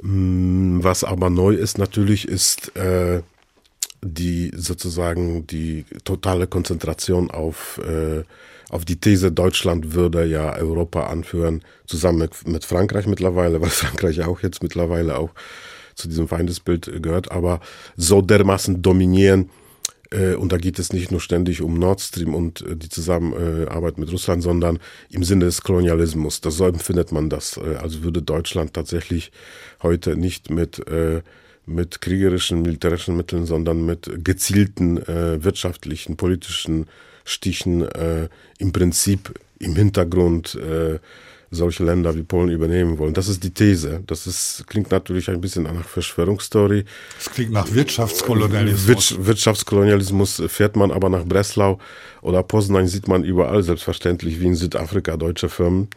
Mm, 0.01 0.79
was 0.81 1.03
aber 1.03 1.29
neu 1.29 1.53
ist 1.53 1.77
natürlich, 1.77 2.27
ist 2.27 2.75
äh, 2.75 3.21
die 4.01 4.51
sozusagen 4.55 5.47
die 5.47 5.85
totale 6.03 6.47
Konzentration 6.47 7.31
auf, 7.31 7.79
äh, 7.79 8.23
auf 8.69 8.85
die 8.85 8.99
These, 8.99 9.31
Deutschland 9.31 9.93
würde 9.93 10.25
ja 10.25 10.55
Europa 10.55 11.07
anführen, 11.07 11.63
zusammen 11.85 12.19
mit, 12.19 12.47
mit 12.47 12.65
Frankreich 12.65 13.05
mittlerweile, 13.05 13.61
weil 13.61 13.69
Frankreich 13.69 14.23
auch 14.23 14.41
jetzt 14.41 14.63
mittlerweile 14.63 15.17
auch 15.17 15.31
zu 15.95 16.07
diesem 16.07 16.27
Feindesbild 16.27 17.03
gehört, 17.03 17.31
aber 17.31 17.59
so 17.95 18.21
dermaßen 18.21 18.81
dominieren, 18.81 19.49
äh, 20.13 20.35
und 20.35 20.51
da 20.51 20.57
geht 20.57 20.79
es 20.79 20.93
nicht 20.93 21.11
nur 21.11 21.19
ständig 21.19 21.61
um 21.61 21.79
Nord 21.79 22.01
Stream 22.01 22.35
und 22.35 22.61
äh, 22.61 22.75
die 22.75 22.89
Zusammenarbeit 22.89 23.97
mit 23.97 24.11
Russland, 24.11 24.43
sondern 24.43 24.79
im 25.09 25.23
Sinne 25.23 25.45
des 25.45 25.61
Kolonialismus. 25.61 26.41
Das 26.41 26.55
so 26.55 26.65
empfindet 26.65 27.11
man 27.11 27.29
das. 27.29 27.57
Äh, 27.57 27.75
also 27.75 28.03
würde 28.03 28.21
Deutschland 28.21 28.73
tatsächlich 28.73 29.31
heute 29.81 30.15
nicht 30.15 30.49
mit 30.49 30.83
mit 31.65 32.01
kriegerischen, 32.01 32.61
militärischen 32.61 33.15
Mitteln, 33.15 33.45
sondern 33.45 33.85
mit 33.85 34.09
gezielten 34.23 34.97
äh, 34.97 35.43
wirtschaftlichen, 35.43 36.17
politischen 36.17 36.87
Stichen 37.23 37.83
äh, 37.83 38.27
im 38.57 38.73
Prinzip 38.73 39.33
im 39.59 39.75
Hintergrund 39.75 40.55
äh, 40.55 40.99
solche 41.53 41.83
Länder 41.83 42.15
wie 42.15 42.23
Polen 42.23 42.49
übernehmen 42.49 42.97
wollen. 42.97 43.13
Das 43.13 43.27
ist 43.27 43.43
die 43.43 43.53
These. 43.53 44.03
Das 44.07 44.27
ist, 44.27 44.65
klingt 44.67 44.91
natürlich 44.91 45.29
ein 45.29 45.41
bisschen 45.41 45.63
nach 45.63 45.87
Verschwörungsstory. 45.87 46.85
Das 47.17 47.33
klingt 47.33 47.51
nach 47.51 47.71
Wirtschaftskolonialismus. 47.71 49.17
Wir, 49.17 49.27
Wirtschaftskolonialismus 49.27 50.43
fährt 50.47 50.75
man 50.75 50.91
aber 50.91 51.09
nach 51.09 51.25
Breslau 51.25 51.79
oder 52.21 52.43
Poznań 52.43 52.87
sieht 52.87 53.07
man 53.07 53.23
überall, 53.23 53.63
selbstverständlich, 53.63 54.39
wie 54.39 54.47
in 54.47 54.55
Südafrika 54.55 55.17
deutsche 55.17 55.49
Firmen, 55.49 55.89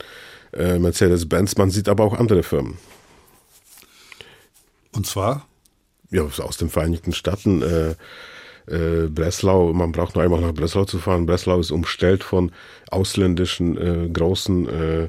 äh, 0.52 0.78
Mercedes-Benz. 0.78 1.56
Man 1.56 1.70
sieht 1.70 1.88
aber 1.88 2.04
auch 2.04 2.14
andere 2.14 2.42
Firmen. 2.42 2.78
Und 4.92 5.06
zwar? 5.06 5.46
Ja, 6.10 6.22
aus 6.22 6.56
den 6.56 6.68
Vereinigten 6.68 7.12
Staaten. 7.12 7.62
Äh, 7.62 7.94
äh, 8.68 9.08
Breslau, 9.08 9.72
man 9.72 9.92
braucht 9.92 10.14
nur 10.14 10.24
einmal 10.24 10.40
nach 10.40 10.52
Breslau 10.54 10.84
zu 10.84 10.98
fahren. 10.98 11.26
Breslau 11.26 11.60
ist 11.60 11.70
umstellt 11.70 12.24
von 12.24 12.52
ausländischen 12.90 13.76
äh, 13.76 14.08
großen 14.08 14.68
äh, 14.68 15.08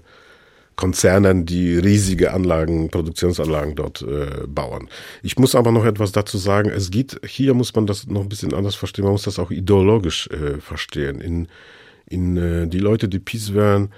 Konzernen, 0.78 1.46
die 1.46 1.76
riesige 1.78 2.34
Anlagen, 2.34 2.90
Produktionsanlagen 2.90 3.76
dort 3.76 4.04
äh, 4.04 4.48
bauen. 4.48 4.90
Ich 5.24 5.38
muss 5.38 5.56
aber 5.56 5.72
noch 5.72 5.84
etwas 5.84 6.12
dazu 6.14 6.38
sagen. 6.38 6.70
Es 6.70 6.92
geht, 6.92 7.20
hier 7.26 7.54
muss 7.56 7.76
man 7.76 7.88
das 7.88 8.08
noch 8.08 8.22
ein 8.22 8.30
bisschen 8.30 8.54
anders 8.54 8.76
verstehen. 8.76 9.04
Man 9.04 9.14
muss 9.14 9.24
das 9.24 9.40
auch 9.40 9.52
ideologisch 9.52 10.28
äh, 10.28 10.62
verstehen. 10.62 11.20
In, 11.20 11.48
in 12.08 12.38
äh, 12.38 12.68
die 12.68 12.80
Leute, 12.80 13.10
die 13.10 13.20
Peace 13.20 13.56
wären, 13.56 13.92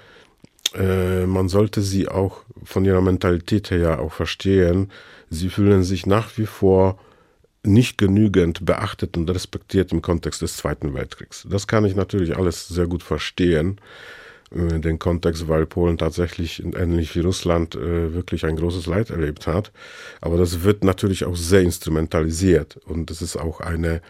äh, 0.74 1.26
man 1.26 1.50
sollte 1.50 1.82
sie 1.82 2.08
auch 2.08 2.44
von 2.64 2.84
ihrer 2.86 3.02
Mentalität 3.02 3.70
her 3.70 4.00
auch 4.00 4.12
verstehen. 4.12 4.90
Sie 5.28 5.50
fühlen 5.50 5.82
sich 5.82 6.06
nach 6.06 6.38
wie 6.38 6.46
vor 6.46 6.98
nicht 7.62 7.98
genügend 7.98 8.64
beachtet 8.64 9.18
und 9.18 9.28
respektiert 9.28 9.92
im 9.92 10.00
Kontext 10.00 10.40
des 10.40 10.56
Zweiten 10.56 10.94
Weltkriegs. 10.94 11.46
Das 11.50 11.66
kann 11.66 11.84
ich 11.84 11.94
natürlich 11.94 12.36
alles 12.38 12.68
sehr 12.68 12.86
gut 12.86 13.02
verstehen, 13.02 13.78
den 14.50 14.98
Kontext, 14.98 15.48
weil 15.48 15.64
Polen 15.64 15.96
tatsächlich 15.96 16.62
ähnlich 16.64 17.14
wie 17.14 17.20
Russland 17.20 17.76
äh, 17.76 18.12
wirklich 18.14 18.44
ein 18.44 18.56
großes 18.56 18.86
Leid 18.86 19.10
erlebt 19.10 19.46
hat. 19.46 19.70
Aber 20.20 20.36
das 20.36 20.64
wird 20.64 20.82
natürlich 20.82 21.24
auch 21.24 21.36
sehr 21.36 21.60
instrumentalisiert 21.62 22.76
und 22.84 23.10
es 23.10 23.22
ist 23.22 23.36
auch 23.36 23.60
eine, 23.60 24.02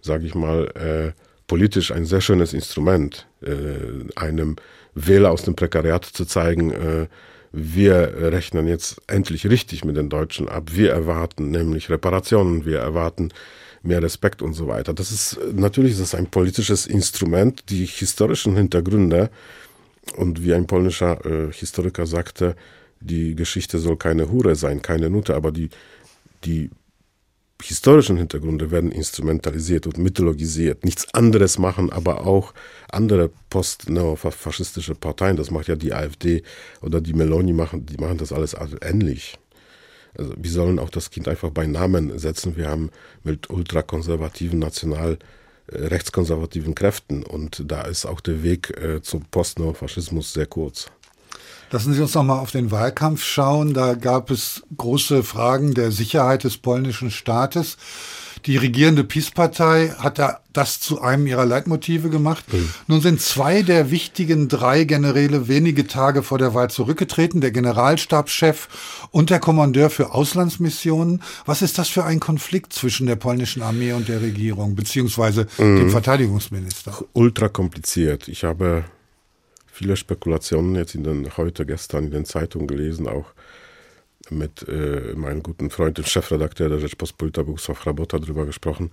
sage 0.00 0.26
ich 0.26 0.34
mal, 0.34 0.66
äh, 0.74 1.12
politisch 1.46 1.92
ein 1.92 2.06
sehr 2.06 2.20
schönes 2.20 2.52
Instrument, 2.52 3.28
äh, 3.42 3.52
einem 4.16 4.56
Wähler 4.94 5.30
aus 5.30 5.42
dem 5.42 5.54
Prekariat 5.54 6.04
zu 6.04 6.24
zeigen, 6.24 6.70
äh, 6.70 7.06
wir 7.56 8.14
rechnen 8.32 8.66
jetzt 8.66 9.00
endlich 9.06 9.48
richtig 9.48 9.84
mit 9.84 9.96
den 9.96 10.08
Deutschen 10.08 10.48
ab. 10.48 10.70
Wir 10.72 10.90
erwarten 10.90 11.52
nämlich 11.52 11.88
Reparationen, 11.88 12.64
wir 12.66 12.80
erwarten 12.80 13.30
mehr 13.84 14.02
Respekt 14.02 14.42
und 14.42 14.54
so 14.54 14.66
weiter. 14.66 14.92
Das 14.92 15.12
ist 15.12 15.38
natürlich 15.52 15.92
ist 15.92 16.00
das 16.00 16.14
ein 16.16 16.26
politisches 16.26 16.86
Instrument. 16.86 17.70
Die 17.70 17.84
historischen 17.84 18.56
Hintergründe 18.56 19.30
und 20.16 20.42
wie 20.42 20.54
ein 20.54 20.66
polnischer 20.66 21.24
äh, 21.24 21.52
Historiker 21.52 22.06
sagte, 22.06 22.56
die 23.00 23.34
Geschichte 23.34 23.78
soll 23.78 23.96
keine 23.96 24.30
Hure 24.30 24.54
sein, 24.56 24.82
keine 24.82 25.10
Nutte, 25.10 25.34
aber 25.34 25.52
die 25.52 25.70
die 26.44 26.70
historischen 27.62 28.16
Hintergründe 28.16 28.70
werden 28.70 28.92
instrumentalisiert 28.92 29.86
und 29.86 29.98
mythologisiert. 29.98 30.84
Nichts 30.84 31.12
anderes 31.14 31.58
machen 31.58 31.90
aber 31.90 32.26
auch 32.26 32.52
andere 32.90 33.30
post-neofaschistische 33.48 34.94
Parteien. 34.94 35.36
Das 35.36 35.50
macht 35.50 35.68
ja 35.68 35.76
die 35.76 35.94
AfD 35.94 36.42
oder 36.82 37.00
die 37.00 37.14
Meloni 37.14 37.52
machen, 37.52 37.86
die 37.86 37.96
machen 37.96 38.18
das 38.18 38.32
alles 38.32 38.54
ähnlich. 38.82 39.38
Also 40.16 40.34
wir 40.36 40.50
sollen 40.50 40.78
auch 40.78 40.90
das 40.90 41.10
Kind 41.10 41.26
einfach 41.26 41.50
bei 41.50 41.66
Namen 41.66 42.18
setzen. 42.18 42.56
Wir 42.56 42.68
haben 42.68 42.90
mit 43.22 43.50
ultrakonservativen, 43.50 44.58
national 44.58 45.14
äh, 45.14 45.16
rechtskonservativen 45.68 46.74
Kräften 46.74 47.22
und 47.22 47.62
da 47.66 47.82
ist 47.82 48.06
auch 48.06 48.20
der 48.20 48.42
Weg 48.42 48.70
äh, 48.76 49.02
zum 49.02 49.24
Post-Neofaschismus 49.24 50.32
sehr 50.32 50.46
kurz. 50.46 50.90
Lassen 51.70 51.94
Sie 51.94 52.02
uns 52.02 52.14
noch 52.14 52.22
mal 52.22 52.38
auf 52.38 52.50
den 52.50 52.70
Wahlkampf 52.70 53.24
schauen. 53.24 53.74
Da 53.74 53.94
gab 53.94 54.30
es 54.30 54.62
große 54.76 55.24
Fragen 55.24 55.74
der 55.74 55.90
Sicherheit 55.90 56.44
des 56.44 56.56
polnischen 56.56 57.10
Staates. 57.10 57.76
Die 58.46 58.58
regierende 58.58 59.04
PiS-Partei 59.04 59.94
hat 59.98 60.20
das 60.52 60.78
zu 60.78 61.00
einem 61.00 61.26
ihrer 61.26 61.46
Leitmotive 61.46 62.10
gemacht. 62.10 62.44
Mhm. 62.52 62.68
Nun 62.86 63.00
sind 63.00 63.20
zwei 63.20 63.62
der 63.62 63.90
wichtigen 63.90 64.48
drei 64.48 64.84
Generäle 64.84 65.48
wenige 65.48 65.86
Tage 65.86 66.22
vor 66.22 66.36
der 66.36 66.52
Wahl 66.52 66.68
zurückgetreten, 66.68 67.40
der 67.40 67.52
Generalstabschef 67.52 69.08
und 69.10 69.30
der 69.30 69.40
Kommandeur 69.40 69.88
für 69.88 70.12
Auslandsmissionen. 70.12 71.22
Was 71.46 71.62
ist 71.62 71.78
das 71.78 71.88
für 71.88 72.04
ein 72.04 72.20
Konflikt 72.20 72.74
zwischen 72.74 73.06
der 73.06 73.16
polnischen 73.16 73.62
Armee 73.62 73.92
und 73.92 74.08
der 74.08 74.20
Regierung, 74.20 74.74
beziehungsweise 74.74 75.46
mhm. 75.56 75.76
dem 75.76 75.90
Verteidigungsminister? 75.90 77.02
Ultra 77.14 77.48
kompliziert. 77.48 78.28
Ich 78.28 78.44
habe 78.44 78.84
viele 79.66 79.96
Spekulationen 79.96 80.76
jetzt 80.76 80.94
in 80.94 81.02
den, 81.02 81.36
heute, 81.36 81.64
gestern 81.64 82.04
in 82.04 82.10
den 82.10 82.24
Zeitungen 82.26 82.66
gelesen, 82.66 83.08
auch 83.08 83.26
mit 84.30 84.66
äh, 84.68 85.14
meinem 85.14 85.42
guten 85.42 85.70
Freund, 85.70 85.98
dem 85.98 86.04
Chefredakteur 86.04 86.68
der 86.68 86.78
Rzeczpospolita, 86.78 87.42
Bogusław 87.42 87.86
Rabota, 87.86 88.18
darüber 88.18 88.46
gesprochen. 88.46 88.90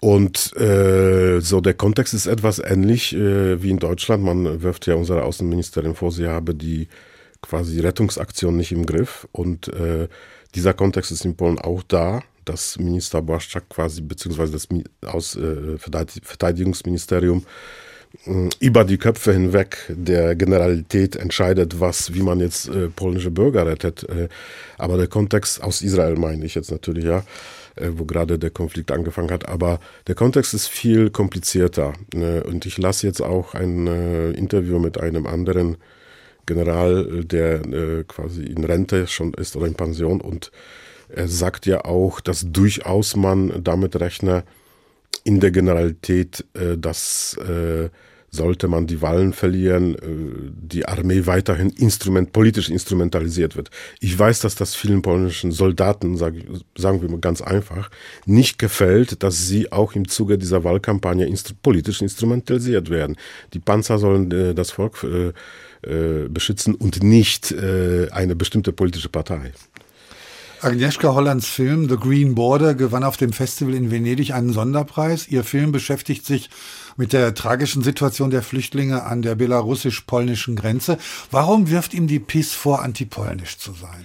Und 0.00 0.56
äh, 0.56 1.40
so 1.40 1.60
der 1.60 1.74
Kontext 1.74 2.14
ist 2.14 2.26
etwas 2.26 2.58
ähnlich 2.58 3.14
äh, 3.14 3.62
wie 3.62 3.70
in 3.70 3.78
Deutschland. 3.78 4.24
Man 4.24 4.62
wirft 4.62 4.86
ja 4.86 4.94
unserer 4.94 5.24
Außenministerin 5.24 5.94
vor, 5.94 6.10
sie 6.10 6.26
habe 6.26 6.54
die 6.54 6.88
quasi 7.42 7.80
Rettungsaktion 7.80 8.56
nicht 8.56 8.72
im 8.72 8.86
Griff. 8.86 9.28
Und 9.32 9.68
äh, 9.68 10.08
dieser 10.54 10.72
Kontext 10.72 11.12
ist 11.12 11.24
in 11.24 11.36
Polen 11.36 11.58
auch 11.58 11.82
da. 11.82 12.22
Das 12.46 12.78
Minister 12.78 13.20
Błaszczak 13.20 13.68
quasi, 13.68 14.00
beziehungsweise 14.00 14.52
das 14.52 14.68
Aus, 15.04 15.36
äh, 15.36 15.76
Verteidigungsministerium 15.78 17.44
über 18.58 18.84
die 18.84 18.98
Köpfe 18.98 19.32
hinweg 19.32 19.78
der 19.88 20.34
Generalität 20.34 21.16
entscheidet, 21.16 21.78
was, 21.80 22.12
wie 22.12 22.22
man 22.22 22.40
jetzt 22.40 22.68
äh, 22.68 22.88
polnische 22.88 23.30
Bürger 23.30 23.66
rettet. 23.66 24.02
Äh, 24.08 24.28
aber 24.78 24.96
der 24.96 25.06
Kontext 25.06 25.62
aus 25.62 25.80
Israel 25.82 26.16
meine 26.16 26.44
ich 26.44 26.54
jetzt 26.54 26.70
natürlich, 26.70 27.04
ja, 27.04 27.22
äh, 27.76 27.88
wo 27.92 28.04
gerade 28.04 28.38
der 28.38 28.50
Konflikt 28.50 28.90
angefangen 28.90 29.30
hat. 29.30 29.48
Aber 29.48 29.78
der 30.08 30.16
Kontext 30.16 30.54
ist 30.54 30.66
viel 30.66 31.10
komplizierter. 31.10 31.92
Ne? 32.12 32.42
Und 32.42 32.66
ich 32.66 32.78
lasse 32.78 33.06
jetzt 33.06 33.22
auch 33.22 33.54
ein 33.54 33.86
äh, 33.86 34.30
Interview 34.32 34.78
mit 34.80 34.98
einem 34.98 35.26
anderen 35.26 35.76
General, 36.46 37.24
der 37.24 37.64
äh, 37.64 38.04
quasi 38.08 38.42
in 38.42 38.64
Rente 38.64 39.06
schon 39.06 39.34
ist 39.34 39.54
oder 39.54 39.66
in 39.66 39.74
Pension 39.74 40.20
und 40.20 40.50
er 41.12 41.28
sagt 41.28 41.66
ja 41.66 41.84
auch, 41.84 42.20
dass 42.20 42.46
durchaus 42.52 43.16
man 43.16 43.62
damit 43.62 43.96
rechne, 44.00 44.44
in 45.24 45.40
der 45.40 45.50
Generalität, 45.50 46.44
äh, 46.54 46.76
dass 46.76 47.36
äh, 47.38 47.88
sollte 48.30 48.68
man 48.68 48.86
die 48.86 49.02
Wahlen 49.02 49.32
verlieren, 49.32 49.94
äh, 49.96 50.50
die 50.62 50.86
Armee 50.86 51.26
weiterhin 51.26 51.70
instrument, 51.70 52.32
politisch 52.32 52.68
instrumentalisiert 52.68 53.56
wird. 53.56 53.70
Ich 53.98 54.16
weiß, 54.16 54.40
dass 54.40 54.54
das 54.54 54.74
vielen 54.74 55.02
polnischen 55.02 55.50
Soldaten, 55.50 56.16
sag, 56.16 56.34
sagen 56.76 57.02
wir 57.02 57.10
mal 57.10 57.20
ganz 57.20 57.42
einfach, 57.42 57.90
nicht 58.26 58.58
gefällt, 58.58 59.22
dass 59.22 59.48
sie 59.48 59.72
auch 59.72 59.94
im 59.94 60.06
Zuge 60.08 60.38
dieser 60.38 60.64
Wahlkampagne 60.64 61.26
instru 61.26 61.54
politisch 61.60 62.00
instrumentalisiert 62.02 62.88
werden. 62.90 63.16
Die 63.52 63.58
Panzer 63.58 63.98
sollen 63.98 64.30
äh, 64.30 64.54
das 64.54 64.70
Volk 64.70 65.04
äh, 65.04 65.32
äh, 65.82 66.28
beschützen 66.28 66.74
und 66.74 67.02
nicht 67.02 67.50
äh, 67.52 68.08
eine 68.10 68.36
bestimmte 68.36 68.72
politische 68.72 69.08
Partei. 69.08 69.52
Agnieszka 70.62 71.14
Hollands 71.14 71.46
Film 71.46 71.88
The 71.88 71.96
Green 71.96 72.34
Border 72.34 72.74
gewann 72.74 73.02
auf 73.02 73.16
dem 73.16 73.32
Festival 73.32 73.74
in 73.74 73.90
Venedig 73.90 74.34
einen 74.34 74.52
Sonderpreis. 74.52 75.26
Ihr 75.28 75.42
Film 75.42 75.72
beschäftigt 75.72 76.26
sich 76.26 76.50
mit 76.96 77.14
der 77.14 77.34
tragischen 77.34 77.82
Situation 77.82 78.30
der 78.30 78.42
Flüchtlinge 78.42 79.04
an 79.04 79.22
der 79.22 79.36
belarussisch-polnischen 79.36 80.56
Grenze. 80.56 80.98
Warum 81.30 81.70
wirft 81.70 81.94
ihm 81.94 82.06
die 82.06 82.18
PiS 82.18 82.52
vor, 82.52 82.82
antipolnisch 82.82 83.56
zu 83.58 83.72
sein? 83.72 84.04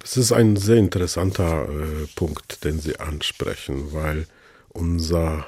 Das 0.00 0.18
ist 0.18 0.32
ein 0.32 0.56
sehr 0.56 0.76
interessanter 0.76 1.64
äh, 1.64 2.06
Punkt, 2.14 2.64
den 2.64 2.78
Sie 2.78 3.00
ansprechen, 3.00 3.92
weil 3.92 4.26
unser 4.68 5.46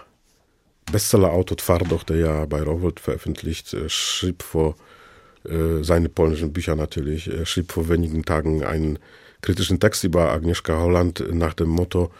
Bestseller-Autor 0.91 1.59
Twardoch, 1.59 2.05
der 2.05 2.17
ja 2.17 2.47
bei 2.47 2.63
Rowold 2.63 3.01
veröffentlicht, 3.01 3.75
äh, 3.75 3.91
schrieb 3.91 4.43
vor 4.43 4.77
äh, 5.45 5.83
seine 5.83 6.09
polnischen 6.09 6.55
Bücher 6.55 6.75
natürlich, 6.75 7.29
er 7.29 7.45
schrieb 7.45 7.71
vor 7.71 7.89
wenigen 7.91 8.25
Tagen 8.25 8.65
einen 8.65 8.99
kritischen 9.43 9.81
Text 9.81 10.05
über 10.05 10.31
Agnieszka 10.31 10.79
Holland 10.79 11.25
nach 11.33 11.55
dem 11.55 11.69
Motto, 11.69 12.11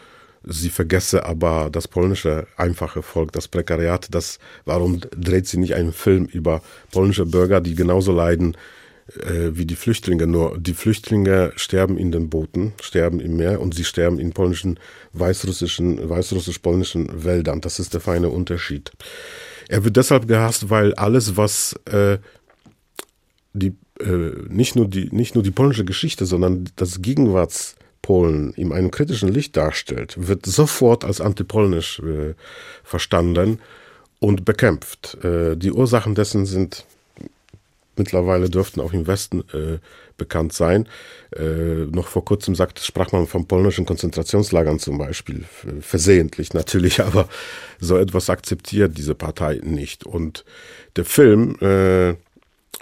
sie 0.43 0.69
vergesse 0.69 1.25
aber 1.25 1.69
das 1.71 1.87
polnische 1.87 2.47
einfache 2.55 3.01
Volk, 3.01 3.31
das 3.31 3.47
Prekariat, 3.47 4.07
das, 4.11 4.39
warum 4.65 5.01
dreht 5.15 5.47
sie 5.47 5.57
nicht 5.57 5.75
einen 5.75 5.93
Film 5.93 6.25
über 6.25 6.61
polnische 6.91 7.25
Bürger, 7.25 7.61
die 7.61 7.75
genauso 7.75 8.11
leiden 8.11 8.55
äh, 9.17 9.51
wie 9.53 9.65
die 9.65 9.75
Flüchtlinge, 9.75 10.27
nur 10.27 10.57
die 10.57 10.73
Flüchtlinge 10.73 11.51
sterben 11.55 11.97
in 11.97 12.11
den 12.11 12.29
Booten, 12.29 12.73
sterben 12.81 13.19
im 13.19 13.37
Meer 13.37 13.59
und 13.59 13.73
sie 13.73 13.83
sterben 13.83 14.19
in 14.19 14.33
polnischen, 14.33 14.79
weißrussischen, 15.13 16.09
weißrussisch-polnischen 16.09 17.23
Wäldern. 17.23 17.61
Das 17.61 17.79
ist 17.79 17.93
der 17.93 18.01
feine 18.01 18.29
Unterschied. 18.29 18.91
Er 19.67 19.83
wird 19.83 19.97
deshalb 19.97 20.27
gehasst, 20.27 20.69
weil 20.69 20.93
alles, 20.95 21.37
was 21.37 21.73
äh, 21.85 22.17
die 23.53 23.75
nicht, 24.49 24.75
nur 24.75 24.87
die, 24.87 25.09
nicht 25.11 25.35
nur 25.35 25.43
die 25.43 25.51
polnische 25.51 25.85
Geschichte, 25.85 26.25
sondern 26.25 26.69
das 26.77 27.01
Gegenwartspolen 27.01 28.53
in 28.53 28.71
einem 28.71 28.91
kritischen 28.91 29.29
Licht 29.29 29.57
darstellt, 29.57 30.15
wird 30.17 30.45
sofort 30.45 31.03
als 31.03 31.19
antipolnisch 31.19 31.99
äh, 31.99 32.33
verstanden 32.83 33.59
und 34.19 34.45
bekämpft. 34.45 35.17
Äh, 35.23 35.57
die 35.57 35.71
Ursachen 35.71 36.15
dessen 36.15 36.45
sind 36.45 36.85
mittlerweile 37.99 38.49
dürften 38.49 38.79
auch 38.79 38.93
im 38.93 39.05
Westen 39.05 39.41
äh, 39.53 39.77
bekannt 40.17 40.53
sein. 40.53 40.87
Äh, 41.35 41.85
noch 41.91 42.07
vor 42.07 42.25
kurzem 42.25 42.55
sagt, 42.55 42.79
sprach 42.79 43.11
man 43.11 43.27
von 43.27 43.47
polnischen 43.47 43.85
Konzentrationslagern 43.85 44.79
zum 44.79 44.97
Beispiel, 44.97 45.43
versehentlich 45.81 46.53
natürlich, 46.53 47.01
aber 47.03 47.27
so 47.79 47.97
etwas 47.97 48.29
akzeptiert 48.29 48.97
diese 48.97 49.15
Partei 49.15 49.59
nicht. 49.63 50.05
Und 50.05 50.45
der 50.95 51.05
Film 51.05 51.57
äh, 51.61 52.15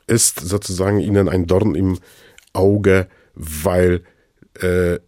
ist 0.08 0.40
sozusagen 0.40 1.00
ihnen 1.00 1.30
ein 1.30 1.46
Dorn 1.48 1.76
im 1.76 2.00
Auge, 2.54 3.08
weil 3.36 4.04
äh, 4.56 5.00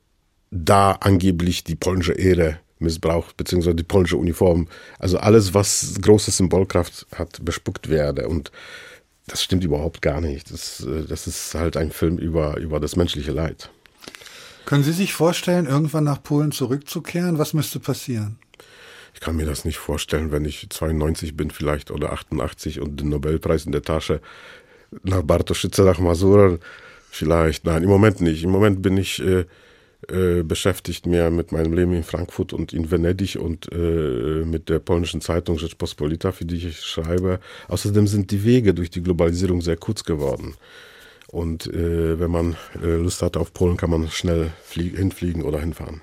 da 0.51 0.91
angeblich 0.91 1.63
die 1.63 1.75
polnische 1.75 2.13
Ehre 2.13 2.59
missbraucht, 2.79 3.37
beziehungsweise 3.37 3.75
die 3.75 3.83
polnische 3.83 4.17
Uniform. 4.17 4.67
Also 4.99 5.17
alles, 5.17 5.53
was 5.53 5.95
große 6.01 6.31
Symbolkraft 6.31 7.07
hat, 7.15 7.43
bespuckt 7.43 7.89
werde. 7.89 8.27
Und 8.27 8.51
das 9.27 9.43
stimmt 9.43 9.63
überhaupt 9.63 10.01
gar 10.01 10.21
nicht. 10.21 10.51
Das, 10.51 10.81
äh, 10.81 11.03
das 11.05 11.27
ist 11.27 11.53
halt 11.55 11.77
ein 11.77 11.91
Film 11.91 12.17
über, 12.17 12.57
über 12.57 12.79
das 12.79 12.95
menschliche 12.95 13.31
Leid. 13.31 13.69
Können 14.65 14.83
Sie 14.83 14.93
sich 14.93 15.13
vorstellen, 15.13 15.65
irgendwann 15.65 16.03
nach 16.03 16.21
Polen 16.21 16.51
zurückzukehren? 16.51 17.39
Was 17.39 17.53
müsste 17.53 17.79
passieren? 17.79 18.37
Ich 19.13 19.19
kann 19.19 19.35
mir 19.35 19.45
das 19.45 19.65
nicht 19.65 19.77
vorstellen, 19.77 20.31
wenn 20.31 20.45
ich 20.45 20.67
92 20.69 21.35
bin 21.35 21.49
vielleicht 21.49 21.91
oder 21.91 22.13
88 22.13 22.79
und 22.79 22.99
den 22.99 23.09
Nobelpreis 23.09 23.65
in 23.65 23.71
der 23.71 23.81
Tasche 23.81 24.21
nach 25.03 25.23
Bartoszyce, 25.23 25.79
nach 25.79 25.99
Masura 25.99 26.57
vielleicht. 27.09 27.65
Nein, 27.65 27.83
im 27.83 27.89
Moment 27.89 28.21
nicht. 28.21 28.43
Im 28.43 28.51
Moment 28.51 28.81
bin 28.81 28.97
ich 28.97 29.21
äh, 29.21 29.45
äh, 30.07 30.43
beschäftigt 30.43 31.05
mehr 31.05 31.29
mit 31.29 31.51
meinem 31.51 31.73
Leben 31.73 31.93
in 31.93 32.03
Frankfurt 32.03 32.53
und 32.53 32.73
in 32.73 32.89
Venedig 32.89 33.37
und 33.37 33.71
äh, 33.71 34.45
mit 34.45 34.69
der 34.69 34.79
polnischen 34.79 35.21
Zeitung 35.21 35.59
Rzeczpospolita, 35.59 36.31
für 36.31 36.45
die 36.45 36.55
ich 36.55 36.79
schreibe. 36.79 37.39
Außerdem 37.67 38.07
sind 38.07 38.31
die 38.31 38.43
Wege 38.43 38.73
durch 38.73 38.89
die 38.89 39.03
Globalisierung 39.03 39.61
sehr 39.61 39.77
kurz 39.77 40.03
geworden. 40.03 40.55
Und 41.27 41.67
äh, 41.67 42.19
wenn 42.19 42.31
man 42.31 42.55
äh, 42.81 42.95
Lust 42.95 43.21
hat 43.21 43.37
auf 43.37 43.53
Polen, 43.53 43.77
kann 43.77 43.91
man 43.91 44.09
schnell 44.09 44.51
hinfliegen 44.71 45.43
oder 45.43 45.59
hinfahren. 45.59 46.01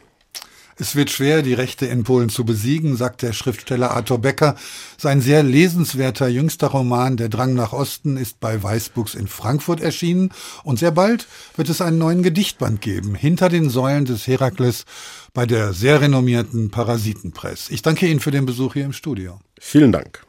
Es 0.79 0.95
wird 0.95 1.11
schwer, 1.11 1.41
die 1.41 1.55
Rechte 1.55 1.87
in 1.87 2.05
Polen 2.05 2.29
zu 2.29 2.45
besiegen, 2.45 2.97
sagt 2.97 3.23
der 3.23 3.33
Schriftsteller 3.33 3.93
Arthur 3.93 4.19
Becker. 4.19 4.57
Sein 4.99 5.23
sehr 5.23 5.43
lesenswerter 5.43 6.29
jüngster 6.29 6.67
Roman 6.67 7.17
Der 7.17 7.31
Drang 7.31 7.55
nach 7.55 7.73
Osten 7.73 8.19
ist 8.19 8.41
bei 8.41 8.63
Weißbuchs 8.63 9.15
in 9.15 9.27
Frankfurt 9.27 9.81
erschienen 9.81 10.33
und 10.65 10.79
sehr 10.79 10.91
bald 10.91 11.27
wird 11.57 11.71
es 11.71 11.81
einen 11.81 11.97
neuen 11.97 12.23
Gedichtband 12.23 12.83
geben, 12.83 13.15
hinter 13.15 13.49
den 13.49 13.71
Säulen 13.71 14.05
des 14.05 14.27
Herakles 14.27 14.85
bei 15.33 15.47
der 15.47 15.73
sehr 15.73 16.03
renommierten 16.03 16.71
Parasitenpress. 16.71 17.71
Ich 17.71 17.81
danke 17.81 18.07
Ihnen 18.07 18.21
für 18.21 18.31
den 18.31 18.45
Besuch 18.45 18.75
hier 18.75 18.85
im 18.85 18.93
Studio. 18.93 19.41
Vielen 19.59 19.93
Dank. 19.93 20.26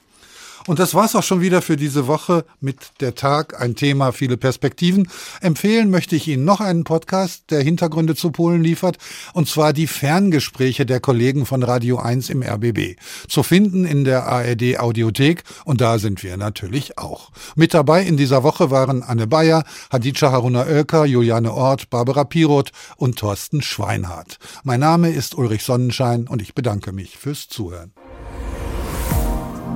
Und 0.67 0.79
das 0.79 0.93
war's 0.93 1.15
auch 1.15 1.23
schon 1.23 1.39
wieder 1.39 1.61
für 1.61 1.77
diese 1.77 2.07
Woche 2.07 2.43
mit 2.59 2.75
der 2.99 3.15
Tag, 3.15 3.59
ein 3.61 3.75
Thema, 3.75 4.11
viele 4.11 4.35
Perspektiven. 4.35 5.07
Empfehlen 5.39 5.89
möchte 5.89 6.17
ich 6.17 6.27
Ihnen 6.27 6.43
noch 6.43 6.59
einen 6.59 6.83
Podcast, 6.83 7.51
der 7.51 7.61
Hintergründe 7.61 8.15
zu 8.15 8.31
Polen 8.31 8.61
liefert, 8.61 8.97
und 9.33 9.47
zwar 9.47 9.71
die 9.71 9.87
Ferngespräche 9.87 10.85
der 10.85 10.99
Kollegen 10.99 11.45
von 11.45 11.63
Radio 11.63 11.99
1 11.99 12.29
im 12.29 12.43
RBB. 12.43 12.97
Zu 13.29 13.43
finden 13.43 13.85
in 13.85 14.03
der 14.03 14.27
ARD 14.27 14.77
Audiothek 14.77 15.43
und 15.63 15.79
da 15.79 15.99
sind 15.99 16.21
wir 16.21 16.35
natürlich 16.35 16.97
auch. 16.97 17.31
Mit 17.55 17.73
dabei 17.73 18.03
in 18.03 18.17
dieser 18.17 18.43
Woche 18.43 18.69
waren 18.69 19.03
Anne 19.03 19.25
Bayer, 19.25 19.63
Hadija 19.89 20.33
Haruna 20.33 20.65
Oelker, 20.65 21.05
Juliane 21.05 21.53
Ort, 21.53 21.89
Barbara 21.89 22.25
Piroth 22.25 22.73
und 22.97 23.17
Thorsten 23.17 23.61
Schweinhardt. 23.61 24.37
Mein 24.65 24.81
Name 24.81 25.11
ist 25.11 25.33
Ulrich 25.33 25.63
Sonnenschein 25.63 26.27
und 26.27 26.41
ich 26.41 26.53
bedanke 26.53 26.91
mich 26.91 27.17
fürs 27.17 27.47
Zuhören. 27.47 27.93